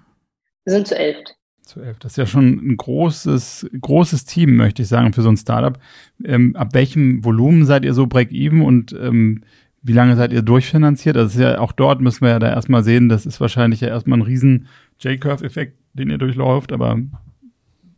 Wir 0.65 0.73
sind 0.73 0.87
zu 0.87 0.99
elf. 0.99 1.17
Zu 1.63 1.81
elf. 1.81 1.99
Das 1.99 2.13
ist 2.13 2.17
ja 2.17 2.27
schon 2.27 2.73
ein 2.73 2.77
großes, 2.77 3.71
großes 3.81 4.25
Team, 4.27 4.57
möchte 4.57 4.83
ich 4.83 4.89
sagen, 4.89 5.13
für 5.13 5.23
so 5.23 5.31
ein 5.31 5.37
Startup. 5.37 5.79
Ähm, 6.25 6.55
ab 6.57 6.75
welchem 6.75 7.25
Volumen 7.25 7.65
seid 7.65 7.85
ihr 7.85 7.95
so 7.95 8.07
break-even 8.07 8.63
und 8.63 8.93
ähm, 8.93 9.45
wie 9.83 9.93
lange 9.93 10.17
seid 10.17 10.33
ihr 10.33 10.43
durchfinanziert? 10.43 11.17
Also 11.17 11.41
ja 11.41 11.59
auch 11.59 11.73
dort 11.73 12.01
müssen 12.01 12.23
wir 12.23 12.31
ja 12.31 12.39
da 12.39 12.51
erstmal 12.51 12.85
sehen, 12.85 13.09
das 13.09 13.25
ist 13.25 13.41
wahrscheinlich 13.41 13.81
ja 13.81 13.89
erstmal 13.89 14.19
ein 14.19 14.23
riesen 14.23 14.69
J-Curve-Effekt, 15.01 15.79
den 15.95 16.11
ihr 16.11 16.19
durchläuft, 16.19 16.73
aber 16.73 16.99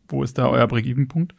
wo 0.08 0.22
ist 0.22 0.38
da 0.38 0.48
euer 0.48 0.68
Break-Even-Punkt? 0.68 1.34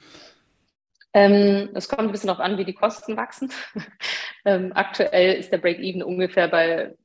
Ähm, 1.14 1.70
es 1.76 1.88
kommt 1.88 2.02
ein 2.02 2.12
bisschen 2.12 2.28
darauf 2.28 2.44
an, 2.44 2.58
wie 2.58 2.66
die 2.66 2.74
Kosten 2.74 3.16
wachsen. 3.16 3.52
ähm, 4.46 4.72
aktuell 4.74 5.36
ist 5.36 5.52
der 5.52 5.60
Break-Even 5.60 6.02
ungefähr 6.04 6.48
bei 6.48 6.96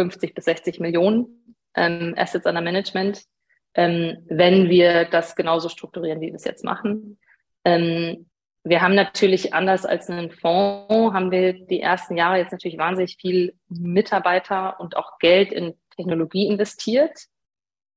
50 0.00 0.34
bis 0.34 0.46
60 0.46 0.80
Millionen 0.80 1.58
ähm, 1.74 2.14
Assets 2.16 2.46
under 2.46 2.62
Management, 2.62 3.24
ähm, 3.74 4.24
wenn 4.28 4.70
wir 4.70 5.04
das 5.04 5.36
genauso 5.36 5.68
strukturieren, 5.68 6.22
wie 6.22 6.28
wir 6.28 6.36
es 6.36 6.44
jetzt 6.44 6.64
machen. 6.64 7.18
Ähm, 7.66 8.26
wir 8.64 8.80
haben 8.80 8.94
natürlich 8.94 9.52
anders 9.52 9.84
als 9.84 10.08
einen 10.08 10.30
Fonds, 10.30 11.14
haben 11.14 11.30
wir 11.30 11.52
die 11.52 11.80
ersten 11.80 12.16
Jahre 12.16 12.38
jetzt 12.38 12.52
natürlich 12.52 12.78
wahnsinnig 12.78 13.18
viel 13.20 13.54
Mitarbeiter 13.68 14.80
und 14.80 14.96
auch 14.96 15.18
Geld 15.18 15.52
in 15.52 15.74
Technologie 15.96 16.46
investiert. 16.46 17.26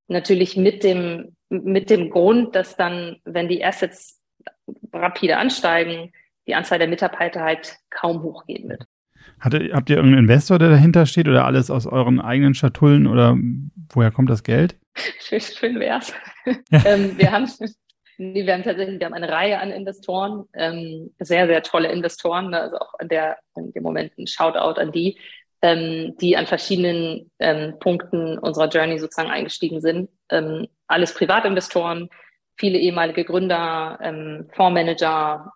Natürlich 0.08 0.58
mit 0.58 0.84
dem, 0.84 1.38
mit 1.50 1.89
dem 1.89 2.10
Grund, 2.10 2.54
dass 2.56 2.76
dann, 2.76 3.22
wenn 3.24 3.48
die 3.48 3.63
Assets 3.63 4.22
rapide 4.92 5.38
ansteigen, 5.38 6.12
die 6.48 6.56
Anzahl 6.56 6.80
der 6.80 6.89
Mitarbeiter 6.89 7.42
halt 7.42 7.78
kaum 7.89 8.22
hochgehen 8.24 8.68
wird. 8.68 8.86
Hatte, 9.43 9.71
habt 9.73 9.89
ihr 9.89 9.97
irgendeinen 9.97 10.23
Investor, 10.23 10.58
der 10.58 10.69
dahinter 10.69 11.06
steht 11.06 11.27
oder 11.27 11.45
alles 11.45 11.69
aus 11.69 11.86
euren 11.86 12.21
eigenen 12.21 12.53
Schatullen 12.53 13.08
oder 13.08 13.38
woher 13.91 14.10
kommt 14.10 14.29
das 14.29 14.43
Geld? 14.43 14.77
Schön, 15.19 15.41
schön 15.41 15.79
wär's. 15.79 16.13
Ja. 16.45 16.53
ähm, 16.86 17.17
wir 17.17 17.32
haben 17.32 17.47
Nee, 18.19 18.45
wir 18.45 18.53
haben 18.53 18.63
tatsächlich, 18.63 18.99
wir 18.99 19.08
haben 19.08 19.15
eine 19.15 19.29
Reihe 19.29 19.60
an 19.60 19.71
Investoren, 19.71 20.45
ähm, 20.53 21.12
sehr, 21.19 21.47
sehr 21.47 21.63
tolle 21.63 21.91
Investoren, 21.91 22.51
ne, 22.51 22.62
also 22.62 22.77
auch 22.77 22.93
an 22.99 23.10
der, 23.10 23.38
in 23.56 23.73
dem 23.73 23.82
Moment 23.82 24.15
ein 24.19 24.27
Shoutout 24.27 24.79
an 24.79 24.91
die, 24.91 25.17
ähm, 25.63 26.15
die 26.21 26.38
an 26.38 26.45
verschiedenen 26.45 27.32
ähm, 27.39 27.79
Punkten 27.79 28.38
unserer 28.38 28.69
Journey 28.69 28.99
sozusagen 28.99 29.32
eingestiegen 29.32 29.82
sind. 29.82 30.10
Ähm, 30.29 30.67
alles 30.88 31.15
Privatinvestoren, 31.15 32.08
viele 32.56 32.77
ehemalige 32.77 33.25
Gründer, 33.25 33.97
ähm, 34.01 34.47
Fondsmanager, 34.53 35.51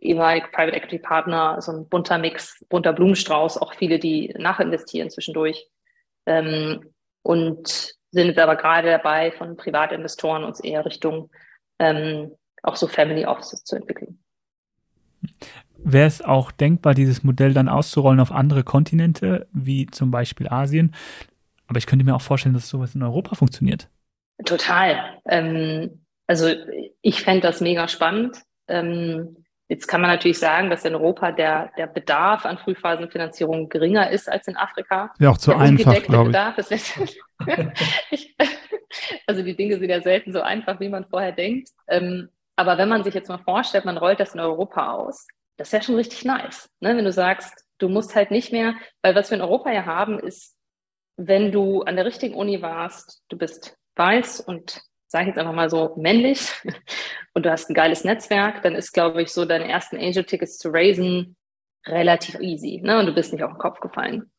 ehemalige 0.00 0.48
Private 0.48 0.76
Equity 0.76 0.98
Partner, 0.98 1.60
so 1.60 1.72
ein 1.72 1.88
bunter 1.88 2.18
Mix, 2.18 2.64
bunter 2.68 2.92
Blumenstrauß, 2.92 3.58
auch 3.58 3.74
viele, 3.74 3.98
die 3.98 4.34
nachinvestieren 4.38 5.10
zwischendurch. 5.10 5.68
Ähm, 6.26 6.92
und 7.22 7.96
sind 8.10 8.28
jetzt 8.28 8.38
aber 8.38 8.56
gerade 8.56 8.90
dabei, 8.90 9.32
von 9.32 9.56
Privatinvestoren 9.56 10.44
uns 10.44 10.60
eher 10.60 10.84
Richtung 10.84 11.30
ähm, 11.78 12.32
auch 12.62 12.76
so 12.76 12.86
Family 12.86 13.26
Offices 13.26 13.64
zu 13.64 13.76
entwickeln. 13.76 14.18
Wäre 15.78 16.06
es 16.06 16.22
auch 16.22 16.50
denkbar, 16.50 16.94
dieses 16.94 17.22
Modell 17.22 17.52
dann 17.52 17.68
auszurollen 17.68 18.20
auf 18.20 18.32
andere 18.32 18.64
Kontinente, 18.64 19.46
wie 19.52 19.86
zum 19.86 20.10
Beispiel 20.10 20.48
Asien? 20.48 20.94
Aber 21.66 21.78
ich 21.78 21.86
könnte 21.86 22.04
mir 22.04 22.14
auch 22.14 22.22
vorstellen, 22.22 22.54
dass 22.54 22.68
sowas 22.68 22.94
in 22.94 23.02
Europa 23.02 23.34
funktioniert. 23.34 23.88
Total. 24.44 25.20
Ähm, 25.26 26.04
also 26.26 26.48
ich 27.02 27.22
fände 27.22 27.42
das 27.42 27.60
mega 27.60 27.88
spannend. 27.88 28.42
Ähm, 28.68 29.44
Jetzt 29.68 29.88
kann 29.88 30.00
man 30.00 30.10
natürlich 30.10 30.38
sagen, 30.38 30.70
dass 30.70 30.84
in 30.84 30.94
Europa 30.94 31.32
der, 31.32 31.72
der 31.76 31.88
Bedarf 31.88 32.46
an 32.46 32.56
Frühphasenfinanzierung 32.58 33.68
geringer 33.68 34.10
ist 34.10 34.28
als 34.28 34.46
in 34.46 34.56
Afrika. 34.56 35.12
Ja, 35.18 35.30
auch 35.30 35.38
zu 35.38 35.50
der 35.50 35.60
einfach, 35.60 36.02
glaube 36.04 36.30
ich. 36.70 37.16
also 39.26 39.42
die 39.42 39.56
Dinge 39.56 39.78
sind 39.78 39.90
ja 39.90 40.00
selten 40.00 40.32
so 40.32 40.40
einfach, 40.40 40.78
wie 40.78 40.88
man 40.88 41.04
vorher 41.06 41.32
denkt. 41.32 41.70
Ähm, 41.88 42.28
aber 42.54 42.78
wenn 42.78 42.88
man 42.88 43.02
sich 43.02 43.14
jetzt 43.14 43.28
mal 43.28 43.38
vorstellt, 43.38 43.84
man 43.84 43.98
rollt 43.98 44.20
das 44.20 44.34
in 44.34 44.40
Europa 44.40 44.92
aus, 44.92 45.26
das 45.56 45.68
ist 45.68 45.72
ja 45.72 45.82
schon 45.82 45.96
richtig 45.96 46.24
nice. 46.24 46.70
Ne? 46.80 46.96
Wenn 46.96 47.04
du 47.04 47.12
sagst, 47.12 47.64
du 47.78 47.88
musst 47.88 48.14
halt 48.14 48.30
nicht 48.30 48.52
mehr, 48.52 48.74
weil 49.02 49.14
was 49.16 49.30
wir 49.30 49.36
in 49.36 49.42
Europa 49.42 49.72
ja 49.72 49.84
haben, 49.84 50.18
ist, 50.20 50.56
wenn 51.16 51.50
du 51.50 51.82
an 51.82 51.96
der 51.96 52.04
richtigen 52.04 52.34
Uni 52.34 52.62
warst, 52.62 53.22
du 53.28 53.36
bist 53.36 53.76
weiß 53.96 54.40
und 54.40 54.80
sage 55.08 55.24
ich 55.24 55.28
jetzt 55.28 55.38
einfach 55.38 55.54
mal 55.54 55.70
so, 55.70 55.94
männlich 55.96 56.50
und 57.34 57.46
du 57.46 57.50
hast 57.50 57.70
ein 57.70 57.74
geiles 57.74 58.04
Netzwerk, 58.04 58.62
dann 58.62 58.74
ist, 58.74 58.92
glaube 58.92 59.22
ich, 59.22 59.32
so 59.32 59.44
deine 59.44 59.68
ersten 59.68 59.96
Angel-Tickets 59.96 60.58
zu 60.58 60.70
raisen 60.72 61.36
relativ 61.86 62.40
easy 62.40 62.80
ne? 62.82 62.98
und 62.98 63.06
du 63.06 63.14
bist 63.14 63.32
nicht 63.32 63.42
auf 63.42 63.52
den 63.52 63.58
Kopf 63.58 63.80
gefallen. 63.80 64.30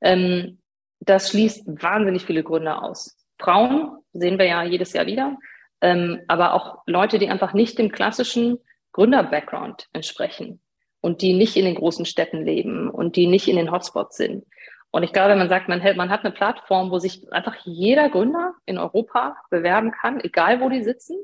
Ähm, 0.00 0.58
das 1.00 1.30
schließt 1.30 1.64
wahnsinnig 1.82 2.24
viele 2.24 2.42
Gründe 2.42 2.82
aus. 2.82 3.16
Frauen 3.38 3.98
sehen 4.12 4.38
wir 4.38 4.46
ja 4.46 4.64
jedes 4.64 4.92
Jahr 4.92 5.06
wieder, 5.06 5.36
ähm, 5.80 6.20
aber 6.26 6.54
auch 6.54 6.82
Leute, 6.86 7.18
die 7.18 7.28
einfach 7.28 7.52
nicht 7.54 7.78
dem 7.78 7.92
klassischen 7.92 8.58
Gründer-Background 8.92 9.86
entsprechen 9.92 10.60
und 11.00 11.22
die 11.22 11.34
nicht 11.34 11.56
in 11.56 11.64
den 11.64 11.76
großen 11.76 12.04
Städten 12.04 12.44
leben 12.44 12.90
und 12.90 13.14
die 13.14 13.28
nicht 13.28 13.46
in 13.46 13.56
den 13.56 13.70
Hotspots 13.70 14.16
sind. 14.16 14.44
Und 14.90 15.02
ich 15.02 15.12
glaube, 15.12 15.30
wenn 15.30 15.38
man 15.38 15.48
sagt, 15.48 15.68
man, 15.68 15.80
hält, 15.80 15.96
man 15.96 16.10
hat 16.10 16.24
eine 16.24 16.32
Plattform, 16.32 16.90
wo 16.90 16.98
sich 16.98 17.30
einfach 17.32 17.56
jeder 17.64 18.08
Gründer 18.08 18.54
in 18.64 18.78
Europa 18.78 19.36
bewerben 19.50 19.92
kann, 19.92 20.20
egal 20.20 20.60
wo 20.60 20.68
die 20.68 20.82
sitzen. 20.82 21.16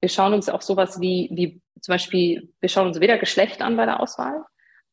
Wir 0.00 0.08
schauen 0.08 0.32
uns 0.32 0.48
auch 0.48 0.62
sowas 0.62 1.00
wie, 1.00 1.28
wie 1.32 1.60
zum 1.80 1.92
Beispiel, 1.92 2.52
wir 2.60 2.68
schauen 2.68 2.88
uns 2.88 3.00
weder 3.00 3.18
Geschlecht 3.18 3.60
an 3.60 3.76
bei 3.76 3.84
der 3.84 4.00
Auswahl, 4.00 4.44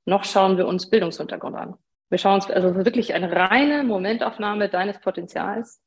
noch 0.05 0.23
schauen 0.23 0.57
wir 0.57 0.67
uns 0.67 0.89
Bildungshintergrund 0.89 1.55
an. 1.55 1.75
Wir 2.09 2.17
schauen 2.17 2.35
uns 2.35 2.49
also 2.49 2.75
wirklich 2.75 3.13
eine 3.13 3.31
reine 3.31 3.83
Momentaufnahme 3.83 4.69
deines 4.69 4.99
Potenzials. 4.99 5.81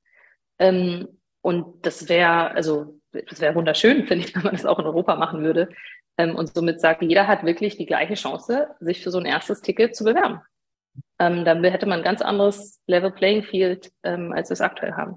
Ähm, 0.59 1.21
und 1.43 1.87
das 1.87 2.09
wäre, 2.09 2.51
also, 2.53 3.01
das 3.13 3.41
wäre 3.41 3.55
wunderschön, 3.55 4.07
finde 4.07 4.25
ich, 4.25 4.35
wenn 4.35 4.43
man 4.43 4.55
das 4.55 4.67
auch 4.67 4.79
in 4.79 4.87
Europa 4.87 5.15
machen 5.17 5.43
würde. 5.43 5.69
Ähm, 6.17 6.35
und 6.35 6.53
somit 6.55 6.81
sagt, 6.81 7.03
jeder 7.03 7.27
hat 7.27 7.45
wirklich 7.45 7.77
die 7.77 7.87
gleiche 7.87 8.15
Chance, 8.15 8.69
sich 8.81 9.03
für 9.03 9.11
so 9.11 9.19
ein 9.19 9.27
erstes 9.27 9.61
Ticket 9.61 9.95
zu 9.95 10.05
bewerben 10.05 10.41
ähm, 11.19 11.45
dann 11.45 11.63
hätte 11.65 11.87
man 11.87 11.99
ein 12.01 12.05
ganz 12.05 12.23
anderes 12.23 12.81
Level 12.87 13.11
Playing 13.11 13.43
Field, 13.43 13.93
ähm, 14.03 14.33
als 14.33 14.51
wir 14.51 14.55
es 14.55 14.61
aktuell 14.61 14.93
haben. 14.93 15.17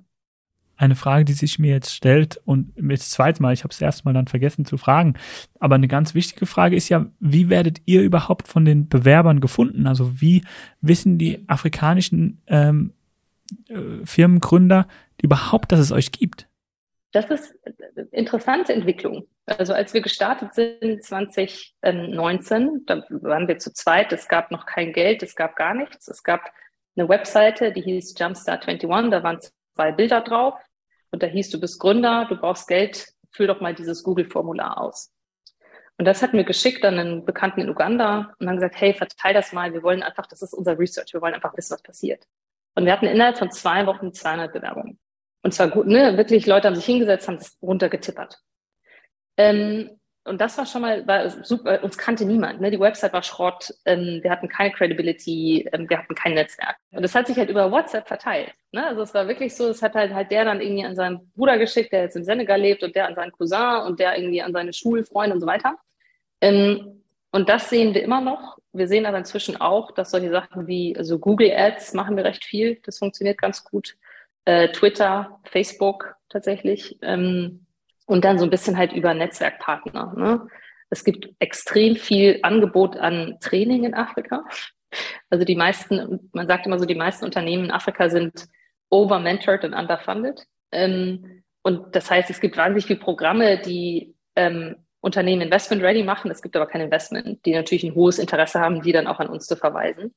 Eine 0.78 0.96
Frage, 0.96 1.26
die 1.26 1.34
sich 1.34 1.60
mir 1.60 1.72
jetzt 1.72 1.94
stellt 1.94 2.42
und 2.44 2.74
das 2.76 3.12
zweite 3.12 3.42
Mal, 3.42 3.54
ich 3.54 3.64
habe 3.64 3.72
es 3.72 3.80
erst 3.80 4.04
mal 4.04 4.16
dann 4.16 4.26
vergessen 4.26 4.66
zu 4.66 4.78
fragen, 4.78 5.14
aber 5.60 5.76
eine 5.76 5.88
ganz 5.88 6.16
wichtige 6.16 6.48
Frage 6.48 6.76
ist 6.76 6.90
ja, 6.90 7.06
wie 7.20 7.50
werdet 7.50 7.82
ihr 7.86 8.02
überhaupt 8.02 8.48
von 8.48 8.66
den 8.66 8.90
Bewerbern 8.90 9.42
gefunden? 9.42 9.86
Also 9.86 10.20
wie 10.22 10.44
wissen 10.82 11.20
die 11.20 11.48
afrikanischen 11.48 12.42
ähm, 12.48 12.94
äh, 13.70 14.04
Firmengründer 14.06 14.88
überhaupt, 15.22 15.72
dass 15.72 15.80
es 15.80 15.92
euch 15.92 16.12
gibt? 16.12 16.48
Das 17.12 17.30
ist 17.30 17.54
eine 17.66 18.08
interessante 18.12 18.74
Entwicklung. 18.74 19.28
Also 19.46 19.74
als 19.74 19.94
wir 19.94 20.02
gestartet 20.02 20.54
sind 20.54 21.04
2019, 21.04 22.86
da 22.86 23.04
waren 23.10 23.48
wir 23.48 23.60
zu 23.60 23.74
zweit, 23.74 24.14
es 24.14 24.30
gab 24.30 24.50
noch 24.52 24.66
kein 24.66 24.94
Geld, 24.94 25.22
es 25.22 25.36
gab 25.36 25.58
gar 25.58 25.74
nichts. 25.74 26.08
Es 26.08 26.24
gab 26.24 26.52
eine 26.96 27.10
Webseite, 27.10 27.74
die 27.74 27.82
hieß 27.82 28.16
Jumpstart 28.18 28.68
21, 28.68 29.12
da 29.12 29.24
waren 29.24 29.40
zwei 29.76 29.92
Bilder 29.92 30.22
drauf 30.22 30.56
und 31.12 31.22
da 31.22 31.28
hieß, 31.28 31.50
du 31.50 31.60
bist 31.60 31.80
Gründer, 31.80 32.26
du 32.30 32.38
brauchst 32.38 32.68
Geld, 32.68 33.08
füll 33.32 33.48
doch 33.48 33.60
mal 33.60 33.76
dieses 33.76 34.04
Google-Formular 34.04 34.80
aus. 34.80 35.12
Und 35.98 36.06
das 36.06 36.24
hatten 36.24 36.38
wir 36.38 36.46
geschickt 36.46 36.84
an 36.86 36.98
einen 36.98 37.26
Bekannten 37.26 37.62
in 37.62 37.70
Uganda 37.70 38.34
und 38.40 38.48
haben 38.48 38.56
gesagt, 38.56 38.80
hey, 38.80 38.94
verteil 38.94 39.34
das 39.34 39.54
mal, 39.54 39.74
wir 39.74 39.84
wollen 39.84 40.02
einfach, 40.02 40.26
das 40.28 40.42
ist 40.42 40.54
unser 40.54 40.80
Research, 40.80 41.14
wir 41.14 41.22
wollen 41.22 41.34
einfach 41.34 41.56
wissen, 41.56 41.74
was 41.74 41.84
passiert. 41.84 42.26
Und 42.76 42.86
wir 42.86 42.94
hatten 42.94 43.06
innerhalb 43.06 43.38
von 43.38 43.52
zwei 43.52 43.86
Wochen 43.86 44.14
200 44.14 44.54
Bewerbungen. 44.54 44.98
Und 45.44 45.54
zwar 45.54 45.70
gut, 45.70 45.88
ne, 45.88 46.18
wirklich 46.18 46.46
Leute 46.46 46.68
haben 46.68 46.76
sich 46.76 46.86
hingesetzt, 46.86 47.28
haben 47.28 47.38
das 47.38 47.58
runtergetippert. 47.62 48.40
Ähm, 49.38 49.90
und 50.24 50.40
das 50.40 50.56
war 50.58 50.68
schon 50.68 50.84
mal, 50.84 51.08
war 51.08 51.30
super, 51.44 51.84
uns 51.84 51.98
kannte 51.98 52.26
niemand. 52.26 52.62
Ne? 52.62 52.70
Die 52.70 52.80
Website 52.80 53.12
war 53.12 53.24
Schrott, 53.24 53.74
ähm, 53.86 54.20
wir 54.22 54.30
hatten 54.30 54.48
keine 54.48 54.72
Credibility, 54.72 55.68
ähm, 55.74 55.90
wir 55.90 55.98
hatten 55.98 56.14
kein 56.14 56.36
Netzwerk. 56.36 56.76
Und 56.92 57.02
das 57.02 57.16
hat 57.16 57.26
sich 57.26 57.38
halt 57.38 57.50
über 57.50 57.72
WhatsApp 57.72 58.08
verteilt. 58.08 58.54
Ne? 58.72 58.86
Also 58.86 59.02
es 59.02 59.16
war 59.16 59.28
wirklich 59.28 59.56
so, 59.56 59.68
es 59.70 59.82
hat 59.82 59.96
halt, 59.96 60.14
halt 60.14 60.30
der 60.30 60.46
dann 60.46 60.62
irgendwie 60.62 60.86
an 60.86 60.96
seinen 60.96 61.32
Bruder 61.32 61.58
geschickt, 61.58 61.92
der 61.92 62.04
jetzt 62.04 62.16
im 62.16 62.24
Senegal 62.24 62.62
lebt 62.62 62.84
und 62.84 62.96
der 62.96 63.08
an 63.08 63.16
seinen 63.16 63.32
Cousin 63.32 63.82
und 63.88 64.00
der 64.00 64.16
irgendwie 64.16 64.44
an 64.44 64.54
seine 64.54 64.74
Schulfreunde 64.74 65.34
und 65.34 65.42
so 65.42 65.48
weiter. 65.48 65.76
Ähm, 66.40 67.02
und 67.32 67.50
das 67.50 67.70
sehen 67.70 67.96
wir 67.96 68.04
immer 68.04 68.22
noch. 68.22 68.58
Wir 68.74 68.88
sehen 68.88 69.08
aber 69.08 69.18
inzwischen 69.18 69.60
auch, 69.60 69.92
dass 69.92 70.12
solche 70.12 70.30
Sachen 70.30 70.68
wie, 70.68 70.96
also 70.96 71.18
Google 71.18 71.52
Ads 71.52 71.94
machen 71.94 72.16
wir 72.16 72.26
recht 72.26 72.46
viel. 72.46 72.80
Das 72.84 73.00
funktioniert 73.00 73.40
ganz 73.40 73.64
gut. 73.64 73.98
Äh, 74.46 74.70
Twitter, 74.72 75.40
Facebook 75.46 76.16
tatsächlich. 76.30 76.98
Ähm, 77.02 77.66
und 78.06 78.26
dann 78.26 78.40
so 78.40 78.46
ein 78.46 78.50
bisschen 78.50 78.78
halt 78.78 78.94
über 78.94 79.14
Netzwerkpartner. 79.14 80.14
Ne? 80.18 80.48
Es 80.90 81.04
gibt 81.04 81.30
extrem 81.40 81.96
viel 81.96 82.40
Angebot 82.44 82.98
an 82.98 83.38
Training 83.40 83.86
in 83.86 83.94
Afrika. 83.94 84.44
Also 85.30 85.46
die 85.46 85.56
meisten, 85.56 86.30
man 86.34 86.48
sagt 86.48 86.66
immer 86.66 86.78
so, 86.78 86.86
die 86.86 86.96
meisten 86.96 87.24
Unternehmen 87.24 87.66
in 87.66 87.72
Afrika 87.72 88.10
sind 88.10 88.48
overmentored 88.90 89.64
und 89.64 89.74
underfunded. 89.74 90.46
Ähm, 90.72 91.44
und 91.64 91.96
das 91.96 92.10
heißt, 92.10 92.30
es 92.30 92.42
gibt 92.42 92.58
wahnsinnig 92.58 92.86
viele 92.86 93.00
Programme, 93.00 93.60
die 93.60 94.16
ähm, 94.36 94.76
Unternehmen 95.00 95.42
Investment 95.42 95.82
ready 95.82 96.04
machen. 96.04 96.32
Es 96.32 96.42
gibt 96.42 96.56
aber 96.56 96.68
kein 96.68 96.82
Investment, 96.82 97.46
die 97.46 97.54
natürlich 97.54 97.84
ein 97.84 97.96
hohes 97.96 98.20
Interesse 98.20 98.60
haben, 98.60 98.82
die 98.82 98.92
dann 98.92 99.08
auch 99.08 99.20
an 99.20 99.30
uns 99.30 99.48
zu 99.48 99.56
verweisen. 99.56 100.14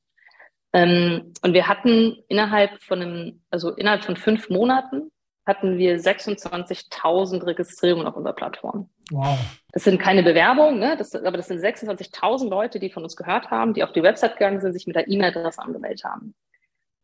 Ähm, 0.75 1.31
und 1.41 1.53
wir 1.53 1.69
hatten 1.69 2.17
innerhalb 2.27 2.83
von 2.83 3.01
einem, 3.01 3.41
also 3.49 3.71
innerhalb 3.71 4.03
von 4.03 4.17
fünf 4.17 4.49
Monaten 4.49 5.09
hatten 5.45 5.77
wir 5.77 5.97
26.000 5.97 7.45
Registrierungen 7.45 8.05
auf 8.05 8.17
unserer 8.17 8.33
Plattform. 8.33 8.89
Wow. 9.09 9.37
Das 9.71 9.85
sind 9.85 10.01
keine 10.01 10.21
Bewerbungen, 10.21 10.79
ne? 10.79 10.97
das, 10.97 11.15
aber 11.15 11.37
das 11.37 11.47
sind 11.47 11.61
26.000 11.61 12.49
Leute, 12.49 12.79
die 12.79 12.89
von 12.89 13.03
uns 13.03 13.15
gehört 13.15 13.51
haben, 13.51 13.73
die 13.73 13.85
auf 13.85 13.93
die 13.93 14.03
Website 14.03 14.33
gegangen 14.33 14.59
sind, 14.59 14.73
sich 14.73 14.85
mit 14.85 14.97
der 14.97 15.07
E-Mail-Adresse 15.07 15.61
angemeldet 15.61 16.03
haben. 16.03 16.35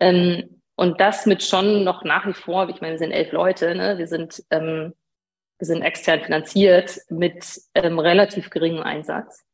Ähm, 0.02 0.62
und 0.76 1.00
das 1.00 1.26
mit 1.26 1.42
schon 1.42 1.86
noch 1.86 2.04
nach 2.04 2.28
wie 2.28 2.34
vor, 2.34 2.68
ich 2.68 2.82
meine, 2.82 2.96
wir 2.96 3.00
sind 3.00 3.12
elf 3.12 3.32
Leute, 3.32 3.74
ne? 3.74 3.98
wir, 3.98 4.08
sind, 4.08 4.44
ähm, 4.50 4.94
wir 5.60 5.68
sind 5.68 5.82
extern 5.82 6.20
finanziert 6.20 7.00
mit 7.10 7.62
ähm, 7.74 8.00
relativ 8.00 8.50
geringem 8.50 8.84
Einsatz. 8.84 9.46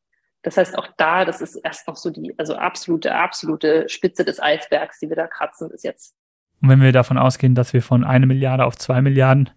Das 0.48 0.56
heißt, 0.56 0.78
auch 0.78 0.88
da, 0.96 1.26
das 1.26 1.42
ist 1.42 1.58
erst 1.58 1.90
noch 1.90 1.98
so 1.98 2.10
die, 2.10 2.34
also 2.38 2.56
absolute, 2.56 3.14
absolute 3.14 3.90
Spitze 3.90 4.24
des 4.24 4.42
Eisbergs, 4.42 4.98
die 5.00 5.10
wir 5.10 5.18
da 5.18 5.28
kratzen 5.28 5.68
bis 5.68 5.84
jetzt. 5.84 6.16
Und 6.62 6.70
wenn 6.70 6.82
wir 6.82 6.94
davon 6.94 7.18
ausgehen, 7.18 7.54
dass 7.54 7.74
wir 7.74 7.82
von 7.82 8.06
eine 8.06 8.28
Milliarde 8.28 8.64
auf 8.64 8.78
zwei 8.78 9.02
Milliarden 9.02 9.50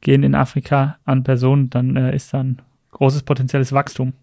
gehen 0.00 0.22
in 0.22 0.34
Afrika 0.34 0.98
an 1.04 1.24
Personen, 1.24 1.68
dann 1.68 1.94
äh, 1.94 2.16
ist 2.16 2.32
dann 2.32 2.62
großes 2.92 3.24
potenzielles 3.24 3.74
Wachstum. 3.74 4.14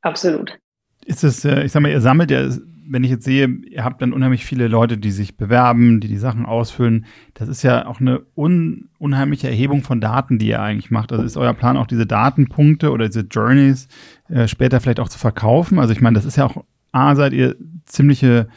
Absolut. 0.00 0.58
Ist 1.04 1.24
es, 1.24 1.44
äh, 1.44 1.64
ich 1.64 1.72
sag 1.72 1.82
mal, 1.82 1.90
ihr 1.90 2.00
sammelt 2.00 2.30
ja, 2.30 2.48
wenn 2.90 3.04
ich 3.04 3.10
jetzt 3.10 3.24
sehe, 3.24 3.46
ihr 3.46 3.84
habt 3.84 4.02
dann 4.02 4.12
unheimlich 4.12 4.44
viele 4.44 4.66
Leute, 4.66 4.98
die 4.98 5.12
sich 5.12 5.36
bewerben, 5.36 6.00
die 6.00 6.08
die 6.08 6.16
Sachen 6.16 6.44
ausfüllen. 6.44 7.06
Das 7.34 7.48
ist 7.48 7.62
ja 7.62 7.86
auch 7.86 8.00
eine 8.00 8.22
un, 8.36 8.88
unheimliche 8.98 9.48
Erhebung 9.48 9.84
von 9.84 10.00
Daten, 10.00 10.38
die 10.38 10.48
ihr 10.48 10.60
eigentlich 10.60 10.90
macht. 10.90 11.12
Also 11.12 11.24
ist 11.24 11.36
euer 11.36 11.54
Plan 11.54 11.76
auch 11.76 11.86
diese 11.86 12.06
Datenpunkte 12.06 12.90
oder 12.90 13.06
diese 13.06 13.26
Journeys 13.30 13.86
äh, 14.28 14.48
später 14.48 14.80
vielleicht 14.80 14.98
auch 14.98 15.08
zu 15.08 15.20
verkaufen? 15.20 15.78
Also 15.78 15.92
ich 15.92 16.00
meine, 16.00 16.16
das 16.16 16.24
ist 16.24 16.36
ja 16.36 16.46
auch, 16.46 16.64
A, 16.90 17.14
seid 17.14 17.32
ihr 17.32 17.54
ziemliche 17.84 18.48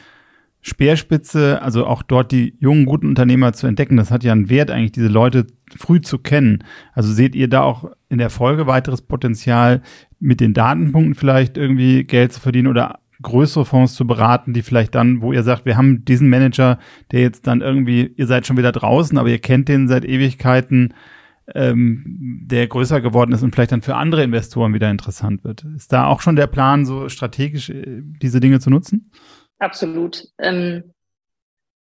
Speerspitze, 0.66 1.60
also 1.60 1.86
auch 1.86 2.02
dort 2.02 2.32
die 2.32 2.56
jungen, 2.58 2.86
guten 2.86 3.06
Unternehmer 3.06 3.52
zu 3.52 3.66
entdecken. 3.66 3.98
Das 3.98 4.10
hat 4.10 4.24
ja 4.24 4.32
einen 4.32 4.48
Wert 4.48 4.70
eigentlich, 4.70 4.92
diese 4.92 5.08
Leute 5.08 5.46
früh 5.76 6.00
zu 6.00 6.18
kennen. 6.18 6.64
Also 6.94 7.12
seht 7.12 7.34
ihr 7.34 7.48
da 7.48 7.60
auch 7.60 7.90
in 8.08 8.16
der 8.16 8.30
Folge 8.30 8.66
weiteres 8.66 9.02
Potenzial, 9.02 9.82
mit 10.20 10.40
den 10.40 10.54
Datenpunkten 10.54 11.16
vielleicht 11.16 11.58
irgendwie 11.58 12.04
Geld 12.04 12.32
zu 12.32 12.40
verdienen 12.40 12.68
oder 12.68 13.00
größere 13.20 13.66
Fonds 13.66 13.92
zu 13.92 14.06
beraten, 14.06 14.54
die 14.54 14.62
vielleicht 14.62 14.94
dann, 14.94 15.20
wo 15.20 15.34
ihr 15.34 15.42
sagt, 15.42 15.66
wir 15.66 15.76
haben 15.76 16.06
diesen 16.06 16.30
Manager, 16.30 16.78
der 17.12 17.20
jetzt 17.20 17.46
dann 17.46 17.60
irgendwie, 17.60 18.14
ihr 18.16 18.26
seid 18.26 18.46
schon 18.46 18.56
wieder 18.56 18.72
draußen, 18.72 19.18
aber 19.18 19.28
ihr 19.28 19.40
kennt 19.40 19.68
den 19.68 19.86
seit 19.86 20.06
Ewigkeiten, 20.06 20.94
ähm, 21.54 22.40
der 22.46 22.66
größer 22.68 23.02
geworden 23.02 23.32
ist 23.32 23.42
und 23.42 23.54
vielleicht 23.54 23.72
dann 23.72 23.82
für 23.82 23.96
andere 23.96 24.22
Investoren 24.22 24.72
wieder 24.72 24.90
interessant 24.90 25.44
wird. 25.44 25.66
Ist 25.76 25.92
da 25.92 26.06
auch 26.06 26.22
schon 26.22 26.36
der 26.36 26.46
Plan, 26.46 26.86
so 26.86 27.10
strategisch 27.10 27.68
äh, 27.68 28.00
diese 28.00 28.40
Dinge 28.40 28.60
zu 28.60 28.70
nutzen? 28.70 29.10
Absolut. 29.58 30.28
Ähm, 30.38 30.94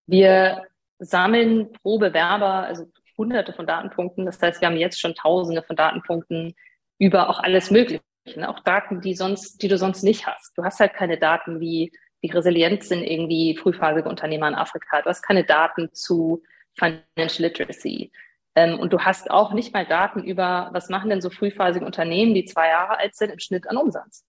wir 0.07 0.65
sammeln 0.99 1.71
pro 1.71 1.97
Bewerber, 1.97 2.65
also 2.65 2.91
hunderte 3.17 3.53
von 3.53 3.67
Datenpunkten. 3.67 4.25
Das 4.25 4.41
heißt, 4.41 4.61
wir 4.61 4.67
haben 4.67 4.77
jetzt 4.77 4.99
schon 4.99 5.15
tausende 5.15 5.61
von 5.61 5.75
Datenpunkten 5.75 6.55
über 6.97 7.29
auch 7.29 7.39
alles 7.39 7.71
Mögliche. 7.71 8.01
Ne? 8.35 8.49
Auch 8.49 8.59
Daten, 8.61 9.01
die 9.01 9.15
sonst, 9.15 9.61
die 9.61 9.67
du 9.67 9.77
sonst 9.77 10.03
nicht 10.03 10.27
hast. 10.27 10.57
Du 10.57 10.63
hast 10.63 10.79
halt 10.79 10.93
keine 10.93 11.17
Daten 11.17 11.59
wie, 11.59 11.91
wie 12.21 12.31
resilient 12.31 12.83
sind 12.83 13.03
irgendwie 13.03 13.57
frühphasige 13.57 14.09
Unternehmer 14.09 14.47
in 14.47 14.55
Afrika. 14.55 15.01
Du 15.01 15.09
hast 15.09 15.21
keine 15.21 15.43
Daten 15.43 15.93
zu 15.93 16.43
Financial 16.73 17.47
Literacy. 17.47 18.11
Ähm, 18.55 18.79
und 18.79 18.93
du 18.93 18.99
hast 18.99 19.29
auch 19.31 19.53
nicht 19.53 19.73
mal 19.73 19.85
Daten 19.85 20.23
über, 20.23 20.69
was 20.73 20.89
machen 20.89 21.09
denn 21.09 21.21
so 21.21 21.29
frühphasige 21.29 21.85
Unternehmen, 21.85 22.33
die 22.33 22.45
zwei 22.45 22.69
Jahre 22.69 22.97
alt 22.97 23.15
sind, 23.15 23.31
im 23.31 23.39
Schnitt 23.39 23.69
an 23.69 23.77
Umsatz. 23.77 24.25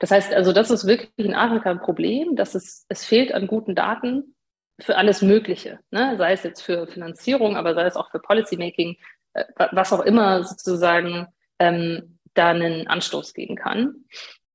Das 0.00 0.10
heißt 0.10 0.32
also, 0.32 0.52
das 0.52 0.70
ist 0.70 0.86
wirklich 0.86 1.10
in 1.16 1.34
Afrika 1.34 1.70
ein 1.70 1.80
Problem, 1.80 2.34
dass 2.34 2.54
es, 2.54 2.86
es 2.88 3.04
fehlt 3.04 3.32
an 3.32 3.46
guten 3.46 3.74
Daten 3.74 4.34
für 4.80 4.96
alles 4.96 5.20
Mögliche, 5.20 5.78
ne? 5.90 6.16
sei 6.16 6.32
es 6.32 6.42
jetzt 6.42 6.62
für 6.62 6.86
Finanzierung, 6.86 7.56
aber 7.56 7.74
sei 7.74 7.84
es 7.84 7.96
auch 7.96 8.10
für 8.10 8.18
Policymaking, 8.18 8.96
äh, 9.34 9.44
was 9.72 9.92
auch 9.92 10.00
immer 10.00 10.42
sozusagen 10.42 11.28
ähm, 11.58 12.18
da 12.32 12.48
einen 12.48 12.86
Anstoß 12.88 13.34
geben 13.34 13.56
kann. 13.56 14.06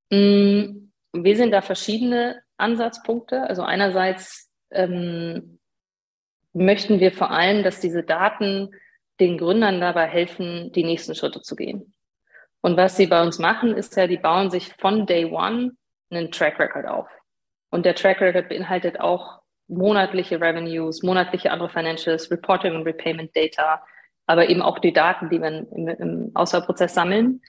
Mm, 0.09 0.89
wir 1.13 1.37
sehen 1.37 1.51
da 1.51 1.61
verschiedene 1.61 2.41
Ansatzpunkte. 2.57 3.43
Also 3.43 3.61
einerseits 3.61 4.49
ähm, 4.71 5.59
möchten 6.53 6.99
wir 6.99 7.11
vor 7.11 7.29
allem, 7.29 7.63
dass 7.63 7.79
diese 7.79 8.01
Daten 8.01 8.71
den 9.19 9.37
Gründern 9.37 9.79
dabei 9.79 10.07
helfen, 10.07 10.71
die 10.71 10.83
nächsten 10.83 11.13
Schritte 11.13 11.41
zu 11.41 11.55
gehen. 11.55 11.94
Und 12.65 12.77
was 12.77 12.97
sie 12.97 13.05
bei 13.05 13.21
uns 13.21 13.37
machen, 13.37 13.77
ist 13.77 13.95
ja, 13.95 14.07
die 14.07 14.17
bauen 14.17 14.49
sich 14.49 14.73
von 14.79 15.05
Day 15.05 15.25
One 15.25 15.73
einen 16.09 16.31
Track 16.31 16.59
Record 16.59 16.87
auf. 16.87 17.07
Und 17.69 17.85
der 17.85 17.93
Track 17.93 18.21
Record 18.21 18.49
beinhaltet 18.49 18.99
auch 18.99 19.39
monatliche 19.67 20.41
Revenues, 20.41 21.03
monatliche 21.03 21.51
andere 21.51 21.69
Financials, 21.69 22.31
Reporting 22.31 22.75
und 22.75 22.81
Repayment 22.81 23.35
Data, 23.35 23.83
aber 24.25 24.49
eben 24.49 24.63
auch 24.63 24.79
die 24.79 24.93
Daten, 24.93 25.29
die 25.29 25.39
wir 25.39 25.47
im, 25.47 25.87
im 25.89 26.31
Auswahlprozess 26.33 26.95
sammeln. 26.95 27.39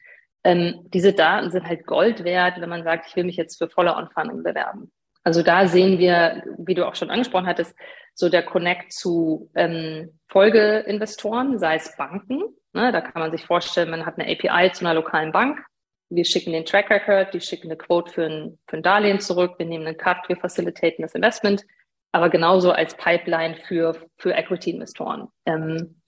Ähm, 0.44 0.82
diese 0.92 1.14
Daten 1.14 1.50
sind 1.50 1.66
halt 1.66 1.86
Gold 1.86 2.22
wert, 2.22 2.60
wenn 2.60 2.68
man 2.68 2.84
sagt, 2.84 3.06
ich 3.08 3.16
will 3.16 3.24
mich 3.24 3.36
jetzt 3.36 3.56
für 3.56 3.70
Follow-on-Funding 3.70 4.42
bewerben. 4.42 4.92
Also 5.26 5.42
da 5.42 5.66
sehen 5.66 5.98
wir, 5.98 6.44
wie 6.58 6.74
du 6.74 6.86
auch 6.86 6.94
schon 6.94 7.10
angesprochen 7.10 7.46
hattest, 7.46 7.76
so 8.14 8.28
der 8.28 8.44
Connect 8.44 8.92
zu 8.92 9.50
ähm, 9.54 10.18
Folgeinvestoren, 10.28 11.58
sei 11.58 11.76
es 11.76 11.96
Banken, 11.96 12.42
Ne, 12.76 12.92
da 12.92 13.00
kann 13.00 13.22
man 13.22 13.30
sich 13.30 13.46
vorstellen, 13.46 13.88
man 13.88 14.04
hat 14.04 14.18
eine 14.18 14.30
API 14.30 14.70
zu 14.70 14.84
einer 14.84 14.92
lokalen 14.92 15.32
Bank. 15.32 15.64
Wir 16.10 16.26
schicken 16.26 16.52
den 16.52 16.66
Track 16.66 16.90
Record, 16.90 17.32
die 17.32 17.40
schicken 17.40 17.68
eine 17.68 17.78
Quote 17.78 18.12
für 18.12 18.26
ein, 18.26 18.58
für 18.66 18.76
ein 18.76 18.82
Darlehen 18.82 19.18
zurück, 19.18 19.54
wir 19.56 19.64
nehmen 19.64 19.86
einen 19.86 19.96
Cut, 19.96 20.18
wir 20.28 20.36
facilitaten 20.36 21.00
das 21.00 21.14
Investment, 21.14 21.64
aber 22.12 22.28
genauso 22.28 22.72
als 22.72 22.94
Pipeline 22.94 23.56
für, 23.66 23.96
für 24.18 24.34
Equity-Investoren. 24.34 25.28
Ähm, 25.46 26.02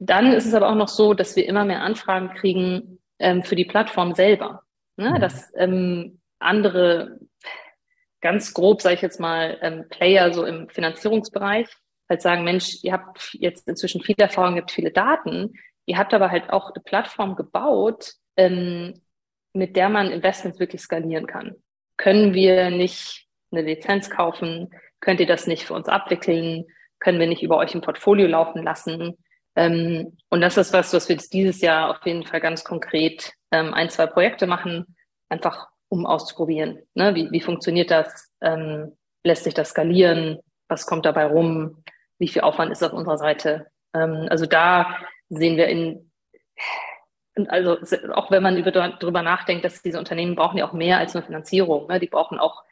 dann 0.00 0.32
ist 0.32 0.44
es 0.44 0.54
aber 0.54 0.70
auch 0.70 0.74
noch 0.74 0.88
so, 0.88 1.14
dass 1.14 1.36
wir 1.36 1.46
immer 1.46 1.64
mehr 1.64 1.82
Anfragen 1.82 2.34
kriegen 2.34 2.98
ähm, 3.20 3.44
für 3.44 3.54
die 3.54 3.64
Plattform 3.64 4.12
selber. 4.12 4.62
Ne? 4.96 5.10
Mhm. 5.10 5.20
Dass 5.20 5.52
ähm, 5.54 6.20
andere, 6.40 7.20
ganz 8.22 8.54
grob 8.54 8.80
sage 8.80 8.94
ich 8.94 9.02
jetzt 9.02 9.20
mal, 9.20 9.58
ähm, 9.60 9.84
Player 9.90 10.32
so 10.32 10.46
im 10.46 10.68
Finanzierungsbereich 10.70 11.68
halt 12.08 12.22
sagen, 12.22 12.44
Mensch, 12.44 12.78
ihr 12.82 12.92
habt 12.92 13.34
jetzt 13.34 13.68
inzwischen 13.68 14.02
viel 14.02 14.16
Erfahrung, 14.18 14.56
ihr 14.56 14.62
habt 14.62 14.70
viele 14.70 14.90
Daten, 14.90 15.52
Ihr 15.86 15.98
habt 15.98 16.14
aber 16.14 16.30
halt 16.30 16.50
auch 16.50 16.70
eine 16.70 16.82
Plattform 16.82 17.36
gebaut, 17.36 18.12
ähm, 18.36 19.00
mit 19.52 19.76
der 19.76 19.88
man 19.88 20.10
Investments 20.10 20.60
wirklich 20.60 20.80
skalieren 20.80 21.26
kann. 21.26 21.56
Können 21.96 22.34
wir 22.34 22.70
nicht 22.70 23.26
eine 23.50 23.62
Lizenz 23.62 24.08
kaufen? 24.08 24.70
Könnt 25.00 25.20
ihr 25.20 25.26
das 25.26 25.46
nicht 25.46 25.64
für 25.64 25.74
uns 25.74 25.88
abwickeln? 25.88 26.66
Können 27.00 27.18
wir 27.18 27.26
nicht 27.26 27.42
über 27.42 27.56
euch 27.58 27.74
ein 27.74 27.82
Portfolio 27.82 28.26
laufen 28.26 28.62
lassen? 28.62 29.18
Ähm, 29.56 30.16
und 30.30 30.40
das 30.40 30.56
ist 30.56 30.72
was, 30.72 30.94
was 30.94 31.08
wir 31.08 31.16
jetzt 31.16 31.32
dieses 31.32 31.60
Jahr 31.60 31.90
auf 31.90 32.06
jeden 32.06 32.24
Fall 32.24 32.40
ganz 32.40 32.64
konkret 32.64 33.32
ähm, 33.50 33.74
ein, 33.74 33.90
zwei 33.90 34.06
Projekte 34.06 34.46
machen, 34.46 34.96
einfach 35.28 35.68
um 35.92 36.06
auszuprobieren. 36.06 36.78
Ne? 36.94 37.14
Wie, 37.14 37.30
wie 37.32 37.42
funktioniert 37.42 37.90
das? 37.90 38.32
Ähm, 38.40 38.96
lässt 39.24 39.44
sich 39.44 39.52
das 39.52 39.68
skalieren? 39.68 40.38
Was 40.66 40.86
kommt 40.86 41.04
dabei 41.04 41.26
rum? 41.26 41.84
Wie 42.18 42.28
viel 42.28 42.40
Aufwand 42.40 42.72
ist 42.72 42.82
auf 42.82 42.94
unserer 42.94 43.18
Seite? 43.18 43.66
Ähm, 43.94 44.26
also 44.30 44.46
da 44.46 44.96
sehen 45.28 45.58
wir 45.58 45.66
in, 45.66 46.10
also 47.48 47.76
auch 48.14 48.30
wenn 48.30 48.42
man 48.42 48.56
über, 48.56 48.70
darüber 48.70 49.20
nachdenkt, 49.20 49.66
dass 49.66 49.82
diese 49.82 49.98
Unternehmen 49.98 50.34
brauchen 50.34 50.56
ja 50.56 50.66
auch 50.66 50.72
mehr 50.72 50.96
als 50.96 51.12
nur 51.12 51.24
Finanzierung. 51.24 51.88
Ne? 51.88 52.00
Die 52.00 52.08
brauchen 52.08 52.38
auch 52.38 52.62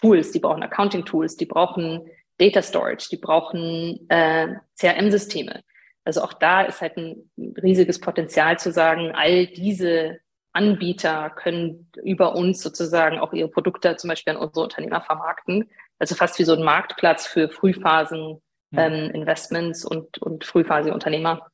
Tools, 0.00 0.30
die 0.30 0.38
brauchen 0.38 0.62
Accounting-Tools, 0.62 1.36
die 1.36 1.46
brauchen 1.46 2.08
Data 2.38 2.62
Storage, 2.62 3.08
die 3.10 3.16
brauchen 3.16 4.08
äh, 4.08 4.54
CRM-Systeme. 4.78 5.64
Also 6.04 6.22
auch 6.22 6.32
da 6.32 6.62
ist 6.62 6.80
halt 6.80 6.96
ein 6.96 7.28
riesiges 7.60 7.98
Potenzial 7.98 8.56
zu 8.56 8.70
sagen, 8.70 9.10
all 9.16 9.48
diese 9.48 10.20
Anbieter 10.52 11.30
können 11.30 11.90
über 12.02 12.34
uns 12.34 12.62
sozusagen 12.62 13.18
auch 13.18 13.32
ihre 13.32 13.48
Produkte 13.48 13.96
zum 13.96 14.08
Beispiel 14.08 14.34
an 14.34 14.40
unsere 14.40 14.64
Unternehmer 14.64 15.00
vermarkten. 15.00 15.70
Also 15.98 16.14
fast 16.14 16.38
wie 16.38 16.44
so 16.44 16.54
ein 16.54 16.62
Marktplatz 16.62 17.26
für 17.26 17.48
Frühphasen 17.48 18.40
ähm, 18.72 19.10
Investments 19.10 19.84
und, 19.84 20.18
und 20.18 20.44
frühphasige 20.44 20.94
Unternehmer. 20.94 21.50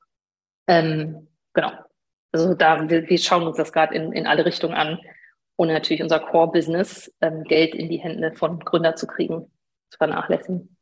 Ähm, 0.66 1.28
genau. 1.52 1.72
Also 2.32 2.54
da, 2.54 2.88
wir, 2.88 3.08
wir 3.08 3.18
schauen 3.18 3.46
uns 3.46 3.56
das 3.56 3.72
gerade 3.72 3.94
in, 3.94 4.12
in 4.12 4.26
alle 4.26 4.44
Richtungen 4.44 4.74
an 4.74 4.98
und 5.56 5.68
natürlich 5.68 6.02
unser 6.02 6.18
Core-Business, 6.18 7.14
ähm, 7.20 7.44
Geld 7.44 7.74
in 7.74 7.88
die 7.88 7.98
Hände 7.98 8.32
von 8.32 8.58
Gründern 8.58 8.96
zu 8.96 9.06
kriegen, 9.06 9.50
zu 9.90 9.98
vernachlässigen. 9.98 10.73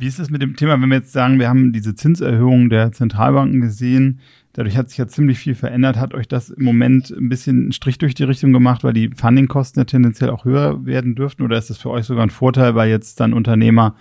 Wie 0.00 0.06
ist 0.06 0.18
es 0.18 0.30
mit 0.30 0.40
dem 0.40 0.56
Thema, 0.56 0.80
wenn 0.80 0.88
wir 0.88 0.96
jetzt 0.96 1.12
sagen, 1.12 1.38
wir 1.38 1.50
haben 1.50 1.74
diese 1.74 1.94
Zinserhöhung 1.94 2.70
der 2.70 2.90
Zentralbanken 2.90 3.60
gesehen, 3.60 4.22
dadurch 4.54 4.78
hat 4.78 4.88
sich 4.88 4.96
ja 4.96 5.06
ziemlich 5.06 5.38
viel 5.38 5.54
verändert. 5.54 5.98
Hat 5.98 6.14
euch 6.14 6.26
das 6.26 6.48
im 6.48 6.64
Moment 6.64 7.10
ein 7.10 7.28
bisschen 7.28 7.64
einen 7.64 7.72
Strich 7.72 7.98
durch 7.98 8.14
die 8.14 8.24
Richtung 8.24 8.54
gemacht, 8.54 8.82
weil 8.82 8.94
die 8.94 9.10
Fundingkosten 9.10 9.78
ja 9.78 9.84
tendenziell 9.84 10.30
auch 10.30 10.46
höher 10.46 10.86
werden 10.86 11.16
dürften? 11.16 11.42
Oder 11.42 11.58
ist 11.58 11.68
das 11.68 11.76
für 11.76 11.90
euch 11.90 12.06
sogar 12.06 12.22
ein 12.22 12.30
Vorteil, 12.30 12.74
weil 12.74 12.88
jetzt 12.88 13.20
dann 13.20 13.34
Unternehmer 13.34 13.94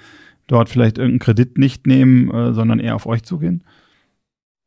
dort 0.48 0.70
vielleicht 0.70 0.98
irgendeinen 0.98 1.20
Kredit 1.20 1.58
nicht 1.58 1.86
nehmen, 1.86 2.34
äh, 2.34 2.54
sondern 2.54 2.80
eher 2.80 2.96
auf 2.96 3.06
euch 3.06 3.24
zugehen? 3.24 3.66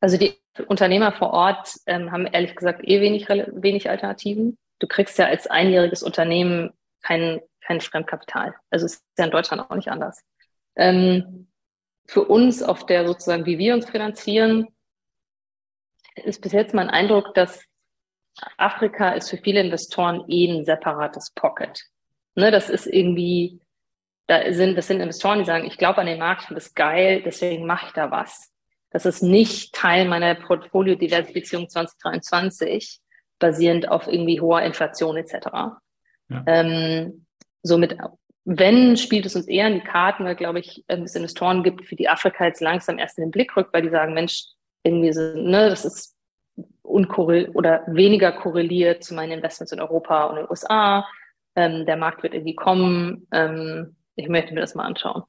Also 0.01 0.19
die 0.19 0.35
Unternehmer 0.67 1.13
vor 1.13 1.31
Ort 1.31 1.77
ähm, 1.87 2.13
haben 2.13 2.27
ehrlich 2.27 2.55
gesagt 2.57 2.83
eh 2.85 3.01
wenig, 3.01 3.31
wenig 3.31 3.89
Alternativen. 3.89 4.59
Du 4.81 4.87
kriegst 4.87 5.19
ja 5.19 5.29
als 5.29 5.47
einjähriges 5.47 6.03
Unternehmen 6.03 6.73
kein, 7.01 7.41
kein 7.63 7.81
Fremdkapital. 7.81 8.55
Also 8.69 8.85
ist 8.85 9.03
ja 9.17 9.25
in 9.25 9.31
Deutschland 9.31 9.63
auch 9.63 9.75
nicht 9.75 9.89
anders. 9.89 10.23
Ähm, 10.77 11.49
für 12.07 12.25
uns 12.25 12.63
auf 12.63 12.87
der 12.87 13.07
sozusagen, 13.07 13.47
wie 13.47 13.59
wir 13.59 13.75
uns 13.75 13.89
finanzieren, 13.89 14.69
ist 16.17 16.43
bis 16.43 16.53
jetzt 16.53 16.75
mein 16.75 16.91
Eindruck, 16.91 17.35
dass 17.35 17.65
Afrika 18.57 19.11
ist 19.11 19.31
für 19.31 19.39
viele 19.39 19.61
Investoren 19.61 20.25
eh 20.29 20.51
ein 20.51 20.65
separates 20.65 21.31
Pocket. 21.35 21.83
Ne, 22.35 22.51
das 22.51 22.71
ist 22.71 22.87
irgendwie, 22.87 23.61
da 24.27 24.53
sind, 24.53 24.77
das 24.77 24.87
sind 24.87 25.01
Investoren, 25.01 25.39
die 25.39 25.45
sagen, 25.45 25.67
ich 25.67 25.77
glaube 25.77 25.99
an 25.99 26.07
den 26.07 26.19
Markt, 26.19 26.43
ich 26.43 26.47
finde 26.49 26.61
das 26.61 26.75
geil, 26.75 27.23
deswegen 27.25 27.67
mache 27.67 27.87
ich 27.87 27.93
da 27.93 28.11
was. 28.11 28.51
Das 28.91 29.07
ist 29.07 29.23
nicht 29.23 29.75
Teil 29.75 30.07
meiner 30.07 30.35
Portfolio-Diversifizierung 30.35 31.69
2023, 31.69 33.01
basierend 33.39 33.89
auf 33.89 34.07
irgendwie 34.07 34.41
hoher 34.41 34.63
Inflation 34.63 35.17
etc. 35.17 35.35
Ja. 36.29 36.45
Ähm, 36.47 37.27
somit, 37.63 37.97
wenn, 38.45 38.97
spielt 38.97 39.27
es 39.27 39.37
uns 39.37 39.47
eher 39.47 39.69
in 39.69 39.75
die 39.75 39.81
Karten, 39.81 40.25
weil, 40.25 40.35
glaube 40.35 40.59
ich, 40.59 40.85
es 40.89 41.15
Investoren 41.15 41.63
gibt, 41.63 41.87
für 41.87 41.97
die 41.97 42.09
Afrika 42.09 42.45
jetzt 42.45 42.61
langsam 42.61 42.99
erst 42.99 43.19
in 43.19 43.25
den 43.25 43.31
Blick 43.31 43.57
rückt, 43.57 43.73
weil 43.73 43.83
die 43.83 43.91
sagen, 43.91 44.15
Mensch, 44.15 44.47
irgendwie 44.83 45.13
so, 45.13 45.21
ne, 45.21 45.69
das 45.69 45.85
ist 45.85 46.17
unkorreliert 46.83 47.55
oder 47.55 47.85
weniger 47.87 48.33
korreliert 48.33 49.05
zu 49.05 49.15
meinen 49.15 49.33
Investments 49.33 49.73
in 49.73 49.81
Europa 49.81 50.25
und 50.25 50.37
in 50.37 50.43
den 50.43 50.51
USA. 50.51 51.07
Ähm, 51.55 51.87
der 51.87 51.97
Markt 51.97 52.23
wird 52.23 52.35
irgendwie 52.35 52.55
kommen. 52.55 53.27
Ähm, 53.31 53.97
ich 54.17 54.29
möchte 54.29 54.53
mir 54.55 54.61
das 54.61 54.75
mal 54.75 54.85
anschauen. 54.85 55.23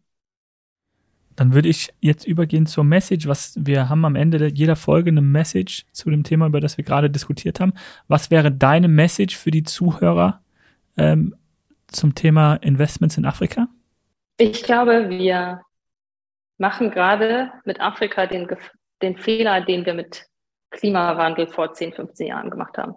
Dann 1.36 1.54
würde 1.54 1.70
ich 1.70 1.94
jetzt 2.00 2.26
übergehen 2.26 2.66
zur 2.66 2.84
Message. 2.84 3.28
Was 3.28 3.54
wir 3.58 3.90
haben 3.90 4.06
am 4.06 4.16
Ende 4.16 4.48
jeder 4.48 4.76
Folge 4.76 5.10
eine 5.10 5.22
Message 5.22 5.86
zu 5.92 6.10
dem 6.10 6.24
Thema, 6.24 6.48
über 6.48 6.60
das 6.60 6.78
wir 6.78 6.84
gerade 6.84 7.10
diskutiert 7.10 7.60
haben. 7.60 7.74
Was 8.08 8.30
wäre 8.30 8.52
deine 8.52 8.88
Message 8.88 9.36
für 9.38 9.52
die 9.52 9.64
Zuhörer 9.64 10.42
ähm, 10.98 11.36
zum 11.94 12.16
Thema 12.16 12.56
Investments 12.56 13.18
in 13.18 13.26
Afrika? 13.26 13.68
Ich 14.38 14.64
glaube, 14.64 15.10
wir 15.10 15.62
machen 16.58 16.92
gerade 16.92 17.52
mit 17.66 17.80
Afrika 17.80 18.26
den, 18.26 18.48
den 19.02 19.18
Fehler, 19.18 19.62
den 19.62 19.86
wir 19.86 19.94
mit 19.94 20.26
Klimawandel 20.72 21.48
vor 21.48 21.74
10, 21.74 21.94
15 21.94 22.28
Jahren 22.28 22.50
gemacht 22.50 22.78
haben. 22.78 22.96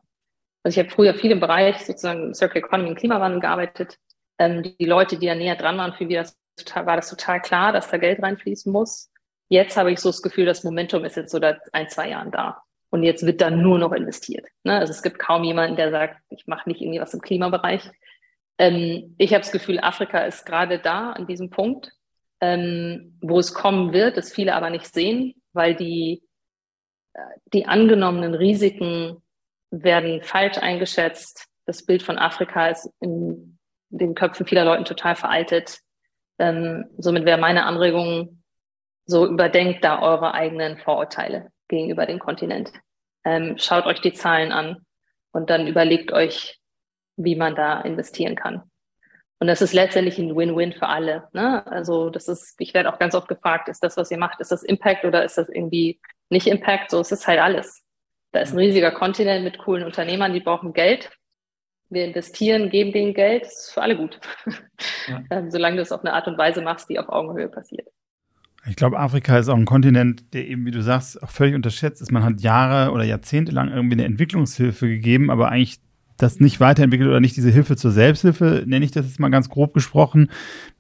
Also 0.62 0.80
ich 0.80 0.84
habe 0.84 0.94
früher 0.94 1.14
viel 1.14 1.30
im 1.30 1.40
Bereich 1.40 1.84
sozusagen 1.84 2.34
Circular 2.34 2.64
Economy 2.66 2.88
und 2.90 2.96
Klimawandel 2.96 3.40
gearbeitet. 3.40 3.98
Ähm, 4.38 4.62
die 4.62 4.84
Leute, 4.84 5.18
die 5.18 5.26
da 5.26 5.34
näher 5.34 5.56
dran 5.56 5.78
waren, 5.78 5.94
für 5.94 6.06
die 6.06 6.14
das 6.14 6.36
total, 6.56 6.86
war 6.86 6.96
das 6.96 7.10
total 7.10 7.40
klar, 7.40 7.72
dass 7.72 7.90
da 7.90 7.98
Geld 7.98 8.22
reinfließen 8.22 8.72
muss. 8.72 9.10
Jetzt 9.48 9.76
habe 9.76 9.92
ich 9.92 10.00
so 10.00 10.08
das 10.08 10.22
Gefühl, 10.22 10.46
das 10.46 10.64
Momentum 10.64 11.04
ist 11.04 11.16
jetzt 11.16 11.30
so 11.30 11.38
seit 11.38 11.60
ein, 11.72 11.88
zwei 11.88 12.10
Jahren 12.10 12.32
da. 12.32 12.62
Und 12.90 13.02
jetzt 13.02 13.26
wird 13.26 13.40
dann 13.40 13.62
nur 13.62 13.78
noch 13.78 13.92
investiert. 13.92 14.46
Ne? 14.64 14.78
Also 14.78 14.92
es 14.92 15.02
gibt 15.02 15.18
kaum 15.18 15.44
jemanden, 15.44 15.76
der 15.76 15.90
sagt, 15.90 16.20
ich 16.30 16.46
mache 16.46 16.68
nicht 16.68 16.80
irgendwie 16.80 17.00
was 17.00 17.14
im 17.14 17.20
Klimabereich. 17.20 17.90
Ähm, 18.58 19.14
ich 19.18 19.32
habe 19.32 19.42
das 19.42 19.52
Gefühl, 19.52 19.78
Afrika 19.80 20.20
ist 20.20 20.44
gerade 20.46 20.78
da 20.78 21.12
an 21.12 21.26
diesem 21.26 21.50
Punkt, 21.50 21.92
ähm, 22.40 23.18
wo 23.20 23.38
es 23.38 23.54
kommen 23.54 23.92
wird, 23.92 24.16
das 24.16 24.32
viele 24.32 24.54
aber 24.54 24.70
nicht 24.70 24.92
sehen, 24.92 25.34
weil 25.52 25.74
die, 25.74 26.22
äh, 27.14 27.20
die 27.52 27.66
angenommenen 27.66 28.34
Risiken 28.34 29.22
werden 29.70 30.22
falsch 30.22 30.58
eingeschätzt. 30.58 31.46
Das 31.66 31.84
Bild 31.84 32.02
von 32.02 32.18
Afrika 32.18 32.68
ist 32.68 32.90
in 33.00 33.58
den 33.88 34.14
Köpfen 34.14 34.46
vieler 34.46 34.64
Leuten 34.64 34.84
total 34.84 35.16
veraltet. 35.16 35.80
Ähm, 36.38 36.86
somit 36.98 37.24
wäre 37.24 37.38
meine 37.38 37.64
Anregung, 37.64 38.42
so 39.06 39.26
überdenkt 39.26 39.84
da 39.84 40.02
eure 40.02 40.34
eigenen 40.34 40.78
Vorurteile 40.78 41.50
gegenüber 41.68 42.06
dem 42.06 42.18
Kontinent. 42.18 42.72
Ähm, 43.24 43.56
schaut 43.58 43.86
euch 43.86 44.00
die 44.00 44.12
Zahlen 44.12 44.52
an 44.52 44.84
und 45.32 45.50
dann 45.50 45.66
überlegt 45.66 46.12
euch, 46.12 46.60
wie 47.16 47.36
man 47.36 47.54
da 47.54 47.80
investieren 47.80 48.36
kann. 48.36 48.62
Und 49.38 49.48
das 49.48 49.60
ist 49.60 49.74
letztendlich 49.74 50.18
ein 50.18 50.34
Win-Win 50.34 50.72
für 50.72 50.88
alle. 50.88 51.28
Ne? 51.32 51.66
Also 51.66 52.08
das 52.08 52.28
ist, 52.28 52.54
ich 52.58 52.72
werde 52.72 52.92
auch 52.92 52.98
ganz 52.98 53.14
oft 53.14 53.28
gefragt, 53.28 53.68
ist 53.68 53.82
das, 53.82 53.96
was 53.96 54.10
ihr 54.10 54.18
macht, 54.18 54.40
ist 54.40 54.50
das 54.50 54.62
Impact 54.62 55.04
oder 55.04 55.24
ist 55.24 55.36
das 55.36 55.48
irgendwie 55.48 56.00
nicht 56.30 56.46
Impact? 56.46 56.90
So, 56.90 57.00
es 57.00 57.12
ist 57.12 57.26
halt 57.26 57.40
alles. 57.40 57.82
Da 58.32 58.40
ist 58.40 58.52
ein 58.52 58.58
riesiger 58.58 58.92
Kontinent 58.92 59.44
mit 59.44 59.58
coolen 59.58 59.84
Unternehmern, 59.84 60.32
die 60.32 60.40
brauchen 60.40 60.72
Geld. 60.72 61.10
Wir 61.88 62.04
investieren, 62.04 62.70
geben 62.70 62.92
denen 62.92 63.14
Geld, 63.14 63.44
das 63.44 63.66
ist 63.66 63.74
für 63.74 63.82
alle 63.82 63.96
gut. 63.96 64.20
Ja. 65.08 65.22
Ähm, 65.30 65.52
solange 65.52 65.76
du 65.76 65.82
es 65.82 65.92
auf 65.92 66.00
eine 66.00 66.14
Art 66.14 66.26
und 66.26 66.36
Weise 66.36 66.62
machst, 66.62 66.90
die 66.90 66.98
auf 66.98 67.08
Augenhöhe 67.08 67.48
passiert. 67.48 67.86
Ich 68.68 68.74
glaube, 68.74 68.98
Afrika 68.98 69.38
ist 69.38 69.48
auch 69.48 69.56
ein 69.56 69.64
Kontinent, 69.64 70.34
der 70.34 70.48
eben, 70.48 70.66
wie 70.66 70.72
du 70.72 70.82
sagst, 70.82 71.22
auch 71.22 71.30
völlig 71.30 71.54
unterschätzt 71.54 72.02
ist. 72.02 72.10
Man 72.10 72.24
hat 72.24 72.40
Jahre 72.40 72.90
oder 72.90 73.04
Jahrzehnte 73.04 73.52
lang 73.52 73.70
irgendwie 73.72 73.94
eine 73.94 74.04
Entwicklungshilfe 74.04 74.88
gegeben, 74.88 75.30
aber 75.30 75.48
eigentlich 75.50 75.78
das 76.16 76.40
nicht 76.40 76.60
weiterentwickelt 76.60 77.08
oder 77.08 77.20
nicht 77.20 77.36
diese 77.36 77.50
Hilfe 77.50 77.76
zur 77.76 77.90
Selbsthilfe, 77.90 78.64
nenne 78.66 78.84
ich 78.84 78.90
das 78.90 79.06
jetzt 79.06 79.20
mal 79.20 79.28
ganz 79.28 79.48
grob 79.48 79.74
gesprochen. 79.74 80.28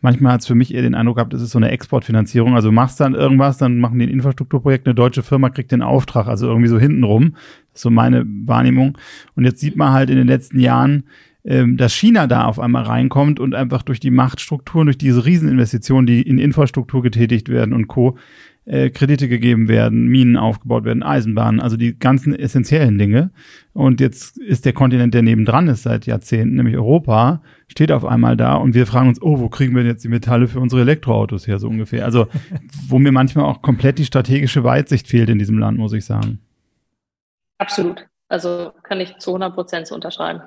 Manchmal 0.00 0.32
hat 0.32 0.40
es 0.40 0.46
für 0.46 0.54
mich 0.54 0.74
eher 0.74 0.82
den 0.82 0.94
Eindruck 0.94 1.16
gehabt, 1.16 1.34
es 1.34 1.42
ist 1.42 1.50
so 1.50 1.58
eine 1.58 1.70
Exportfinanzierung. 1.70 2.54
Also 2.54 2.72
machst 2.72 3.00
dann 3.00 3.14
irgendwas, 3.14 3.58
dann 3.58 3.78
machen 3.78 3.98
die 3.98 4.06
ein 4.06 4.10
Infrastrukturprojekt, 4.10 4.86
eine 4.86 4.94
deutsche 4.94 5.22
Firma 5.22 5.50
kriegt 5.50 5.72
den 5.72 5.82
Auftrag, 5.82 6.26
also 6.26 6.46
irgendwie 6.46 6.68
so 6.68 6.78
hintenrum. 6.78 7.32
Das 7.72 7.80
ist 7.80 7.82
so 7.82 7.90
meine 7.90 8.24
Wahrnehmung. 8.26 8.96
Und 9.34 9.44
jetzt 9.44 9.60
sieht 9.60 9.76
man 9.76 9.92
halt 9.92 10.10
in 10.10 10.16
den 10.16 10.26
letzten 10.26 10.58
Jahren, 10.58 11.04
ähm, 11.44 11.76
dass 11.76 11.94
China 11.94 12.26
da 12.26 12.46
auf 12.46 12.58
einmal 12.58 12.84
reinkommt 12.84 13.38
und 13.38 13.54
einfach 13.54 13.82
durch 13.82 14.00
die 14.00 14.10
Machtstrukturen, 14.10 14.86
durch 14.86 14.98
diese 14.98 15.24
Rieseninvestitionen, 15.24 16.06
die 16.06 16.22
in 16.22 16.38
Infrastruktur 16.38 17.02
getätigt 17.02 17.48
werden 17.48 17.72
und 17.74 17.86
Co., 17.86 18.16
äh, 18.66 18.90
Kredite 18.90 19.28
gegeben 19.28 19.68
werden, 19.68 20.06
Minen 20.06 20.36
aufgebaut 20.36 20.84
werden, 20.84 21.02
Eisenbahnen, 21.02 21.60
also 21.60 21.76
die 21.76 21.98
ganzen 21.98 22.34
essentiellen 22.34 22.98
Dinge. 22.98 23.30
Und 23.72 24.00
jetzt 24.00 24.38
ist 24.38 24.64
der 24.64 24.72
Kontinent, 24.72 25.14
der 25.14 25.22
nebendran 25.22 25.68
ist 25.68 25.84
seit 25.84 26.06
Jahrzehnten, 26.06 26.56
nämlich 26.56 26.76
Europa, 26.76 27.42
steht 27.68 27.92
auf 27.92 28.04
einmal 28.04 28.36
da 28.36 28.54
und 28.54 28.74
wir 28.74 28.86
fragen 28.86 29.08
uns, 29.08 29.22
oh, 29.22 29.38
wo 29.38 29.48
kriegen 29.48 29.74
wir 29.74 29.82
denn 29.82 29.92
jetzt 29.92 30.04
die 30.04 30.08
Metalle 30.08 30.48
für 30.48 30.60
unsere 30.60 30.82
Elektroautos 30.82 31.46
her, 31.46 31.58
so 31.58 31.68
ungefähr. 31.68 32.04
Also, 32.04 32.26
wo 32.88 32.98
mir 32.98 33.12
manchmal 33.12 33.44
auch 33.44 33.62
komplett 33.62 33.98
die 33.98 34.04
strategische 34.04 34.64
Weitsicht 34.64 35.06
fehlt 35.06 35.30
in 35.30 35.38
diesem 35.38 35.58
Land, 35.58 35.78
muss 35.78 35.92
ich 35.92 36.04
sagen. 36.04 36.40
Absolut. 37.58 38.06
Also 38.28 38.72
kann 38.82 39.00
ich 39.00 39.16
zu 39.18 39.30
100 39.30 39.54
Prozent 39.54 39.92
unterschreiben. 39.92 40.42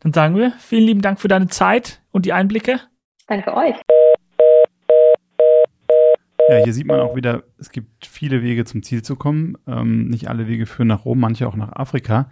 Dann 0.00 0.12
sagen 0.12 0.36
wir, 0.36 0.52
vielen 0.58 0.84
lieben 0.84 1.00
Dank 1.00 1.18
für 1.20 1.28
deine 1.28 1.48
Zeit 1.48 2.02
und 2.12 2.26
die 2.26 2.32
Einblicke. 2.32 2.80
Danke 3.26 3.54
euch. 3.54 3.74
Ja, 6.48 6.64
hier 6.64 6.72
sieht 6.72 6.86
man 6.86 7.00
auch 7.00 7.14
wieder, 7.14 7.42
es 7.58 7.70
gibt 7.70 8.06
viele 8.06 8.42
Wege 8.42 8.64
zum 8.64 8.82
Ziel 8.82 9.02
zu 9.02 9.16
kommen. 9.16 9.58
Ähm, 9.66 10.08
nicht 10.08 10.28
alle 10.28 10.48
Wege 10.48 10.66
führen 10.66 10.88
nach 10.88 11.04
Rom, 11.04 11.20
manche 11.20 11.46
auch 11.46 11.56
nach 11.56 11.72
Afrika. 11.72 12.30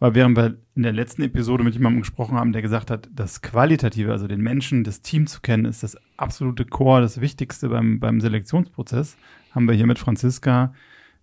Aber 0.00 0.14
während 0.14 0.36
wir 0.36 0.56
in 0.74 0.84
der 0.84 0.92
letzten 0.92 1.22
Episode 1.22 1.64
mit 1.64 1.74
jemandem 1.74 2.00
gesprochen 2.00 2.38
haben, 2.38 2.52
der 2.52 2.62
gesagt 2.62 2.90
hat, 2.90 3.08
das 3.12 3.42
Qualitative, 3.42 4.12
also 4.12 4.28
den 4.28 4.40
Menschen, 4.40 4.84
das 4.84 5.02
Team 5.02 5.26
zu 5.26 5.40
kennen, 5.40 5.64
ist 5.64 5.82
das 5.82 5.98
absolute 6.16 6.64
Core, 6.64 7.02
das 7.02 7.20
Wichtigste 7.20 7.68
beim, 7.68 7.98
beim 8.00 8.20
Selektionsprozess, 8.20 9.16
haben 9.54 9.66
wir 9.66 9.74
hier 9.74 9.86
mit 9.86 9.98
Franziska 9.98 10.72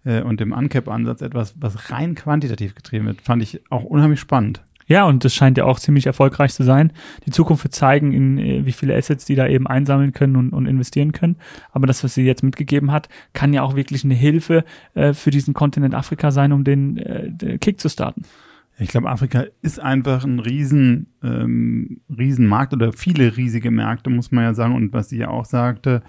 äh, 0.03 0.21
und 0.21 0.39
dem 0.39 0.51
Uncap-Ansatz 0.51 1.21
etwas, 1.21 1.55
was 1.59 1.89
rein 1.89 2.15
quantitativ 2.15 2.75
getrieben 2.75 3.05
wird. 3.07 3.21
Fand 3.21 3.41
ich 3.41 3.61
auch 3.71 3.83
unheimlich 3.83 4.19
spannend. 4.19 4.61
Ja, 4.87 5.05
und 5.05 5.25
das 5.25 5.33
scheint 5.33 5.57
ja 5.57 5.65
auch 5.65 5.79
ziemlich 5.79 6.05
erfolgreich 6.05 6.53
zu 6.53 6.63
sein. 6.63 6.91
Die 7.25 7.31
Zukunft 7.31 7.63
wird 7.63 7.73
zeigen, 7.73 8.11
in 8.11 8.37
äh, 8.37 8.65
wie 8.65 8.71
viele 8.71 8.95
Assets 8.95 9.25
die 9.25 9.35
da 9.35 9.47
eben 9.47 9.67
einsammeln 9.67 10.13
können 10.13 10.35
und, 10.35 10.53
und 10.53 10.67
investieren 10.67 11.11
können. 11.11 11.37
Aber 11.71 11.87
das, 11.87 12.03
was 12.03 12.13
sie 12.13 12.23
jetzt 12.23 12.43
mitgegeben 12.43 12.91
hat, 12.91 13.09
kann 13.33 13.53
ja 13.53 13.63
auch 13.63 13.75
wirklich 13.75 14.03
eine 14.03 14.13
Hilfe 14.13 14.63
äh, 14.93 15.13
für 15.13 15.31
diesen 15.31 15.53
Kontinent 15.53 15.95
Afrika 15.95 16.31
sein, 16.31 16.51
um 16.51 16.63
den 16.63 16.97
äh, 16.97 17.57
Kick 17.57 17.79
zu 17.79 17.89
starten. 17.89 18.23
Ich 18.77 18.89
glaube, 18.89 19.09
Afrika 19.09 19.45
ist 19.61 19.79
einfach 19.79 20.25
ein 20.25 20.39
riesen, 20.39 21.07
ähm, 21.23 22.01
riesen 22.15 22.45
Markt 22.45 22.73
oder 22.73 22.91
viele 22.91 23.37
riesige 23.37 23.71
Märkte, 23.71 24.09
muss 24.09 24.31
man 24.31 24.43
ja 24.43 24.53
sagen. 24.53 24.75
Und 24.75 24.91
was 24.91 25.09
sie 25.09 25.17
ja 25.17 25.29
auch 25.29 25.45
sagte, 25.45 26.03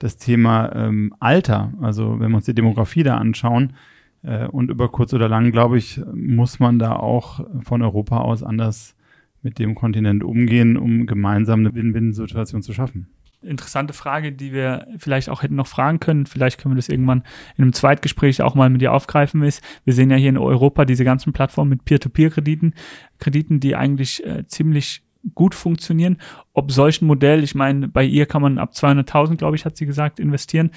das 0.00 0.16
Thema 0.16 0.74
ähm, 0.74 1.14
Alter, 1.20 1.72
also 1.80 2.18
wenn 2.18 2.30
wir 2.30 2.36
uns 2.38 2.46
die 2.46 2.54
Demografie 2.54 3.04
da 3.04 3.16
anschauen, 3.18 3.74
und 4.22 4.70
über 4.70 4.88
kurz 4.90 5.12
oder 5.14 5.28
lang, 5.28 5.50
glaube 5.50 5.78
ich, 5.78 6.00
muss 6.12 6.58
man 6.58 6.78
da 6.78 6.94
auch 6.94 7.40
von 7.62 7.82
Europa 7.82 8.18
aus 8.18 8.42
anders 8.42 8.94
mit 9.42 9.58
dem 9.58 9.74
Kontinent 9.74 10.22
umgehen, 10.22 10.76
um 10.76 11.06
gemeinsam 11.06 11.60
eine 11.60 11.74
Win-Win-Situation 11.74 12.62
zu 12.62 12.72
schaffen. 12.72 13.08
Interessante 13.42 13.94
Frage, 13.94 14.32
die 14.32 14.52
wir 14.52 14.86
vielleicht 14.98 15.30
auch 15.30 15.42
hätten 15.42 15.54
noch 15.54 15.66
fragen 15.66 15.98
können. 15.98 16.26
Vielleicht 16.26 16.60
können 16.60 16.74
wir 16.74 16.76
das 16.76 16.90
irgendwann 16.90 17.22
in 17.56 17.62
einem 17.62 17.72
Zweitgespräch 17.72 18.42
auch 18.42 18.54
mal 18.54 18.68
mit 18.68 18.82
dir 18.82 18.92
aufgreifen. 18.92 19.42
Ist, 19.42 19.64
wir 19.84 19.94
sehen 19.94 20.10
ja 20.10 20.18
hier 20.18 20.28
in 20.28 20.36
Europa 20.36 20.84
diese 20.84 21.04
ganzen 21.04 21.32
Plattformen 21.32 21.70
mit 21.70 21.86
Peer-to-Peer-Krediten, 21.86 22.74
Krediten, 23.18 23.58
die 23.58 23.76
eigentlich 23.76 24.24
äh, 24.26 24.46
ziemlich 24.46 25.02
gut 25.34 25.54
funktionieren. 25.54 26.18
Ob 26.52 26.70
solchen 26.70 27.06
Modell, 27.06 27.42
ich 27.42 27.54
meine, 27.54 27.88
bei 27.88 28.04
ihr 28.04 28.26
kann 28.26 28.42
man 28.42 28.58
ab 28.58 28.72
200.000, 28.74 29.36
glaube 29.36 29.56
ich, 29.56 29.64
hat 29.64 29.76
sie 29.76 29.86
gesagt, 29.86 30.20
investieren. 30.20 30.70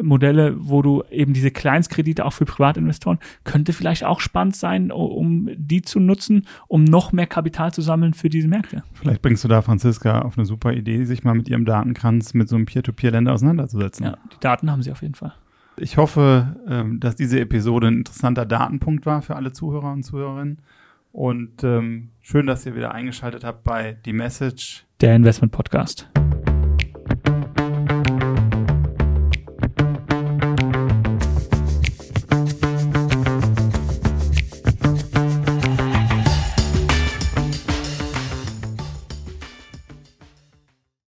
Modelle, 0.00 0.54
wo 0.58 0.82
du 0.82 1.02
eben 1.10 1.32
diese 1.34 1.50
Kleinstkredite 1.50 2.24
auch 2.24 2.32
für 2.32 2.44
Privatinvestoren, 2.44 3.18
könnte 3.44 3.72
vielleicht 3.72 4.04
auch 4.04 4.20
spannend 4.20 4.56
sein, 4.56 4.90
um 4.90 5.50
die 5.54 5.82
zu 5.82 6.00
nutzen, 6.00 6.46
um 6.68 6.84
noch 6.84 7.12
mehr 7.12 7.26
Kapital 7.26 7.72
zu 7.72 7.82
sammeln 7.82 8.14
für 8.14 8.30
diese 8.30 8.48
Märkte. 8.48 8.82
Vielleicht 8.94 9.22
bringst 9.22 9.44
du 9.44 9.48
da 9.48 9.60
Franziska 9.62 10.22
auf 10.22 10.38
eine 10.38 10.46
super 10.46 10.72
Idee, 10.72 11.04
sich 11.04 11.24
mal 11.24 11.34
mit 11.34 11.48
ihrem 11.48 11.64
Datenkranz 11.64 12.34
mit 12.34 12.48
so 12.48 12.56
einem 12.56 12.66
Peer-to-Peer-Länder 12.66 13.32
auseinanderzusetzen. 13.32 14.06
Ja, 14.06 14.16
die 14.32 14.40
Daten 14.40 14.70
haben 14.70 14.82
sie 14.82 14.92
auf 14.92 15.02
jeden 15.02 15.14
Fall. 15.14 15.34
Ich 15.76 15.96
hoffe, 15.96 16.56
ähm, 16.68 17.00
dass 17.00 17.16
diese 17.16 17.40
Episode 17.40 17.88
ein 17.88 17.98
interessanter 17.98 18.46
Datenpunkt 18.46 19.06
war 19.06 19.22
für 19.22 19.36
alle 19.36 19.52
Zuhörer 19.52 19.92
und 19.92 20.02
Zuhörerinnen. 20.02 20.58
Und 21.12 21.62
ähm, 21.62 22.10
schön, 22.20 22.46
dass 22.46 22.64
ihr 22.64 22.74
wieder 22.74 22.94
eingeschaltet 22.94 23.44
habt 23.44 23.64
bei 23.64 23.96
Die 24.04 24.14
Message. 24.14 24.86
Der 25.00 25.14
Investment 25.14 25.52
Podcast. 25.52 26.08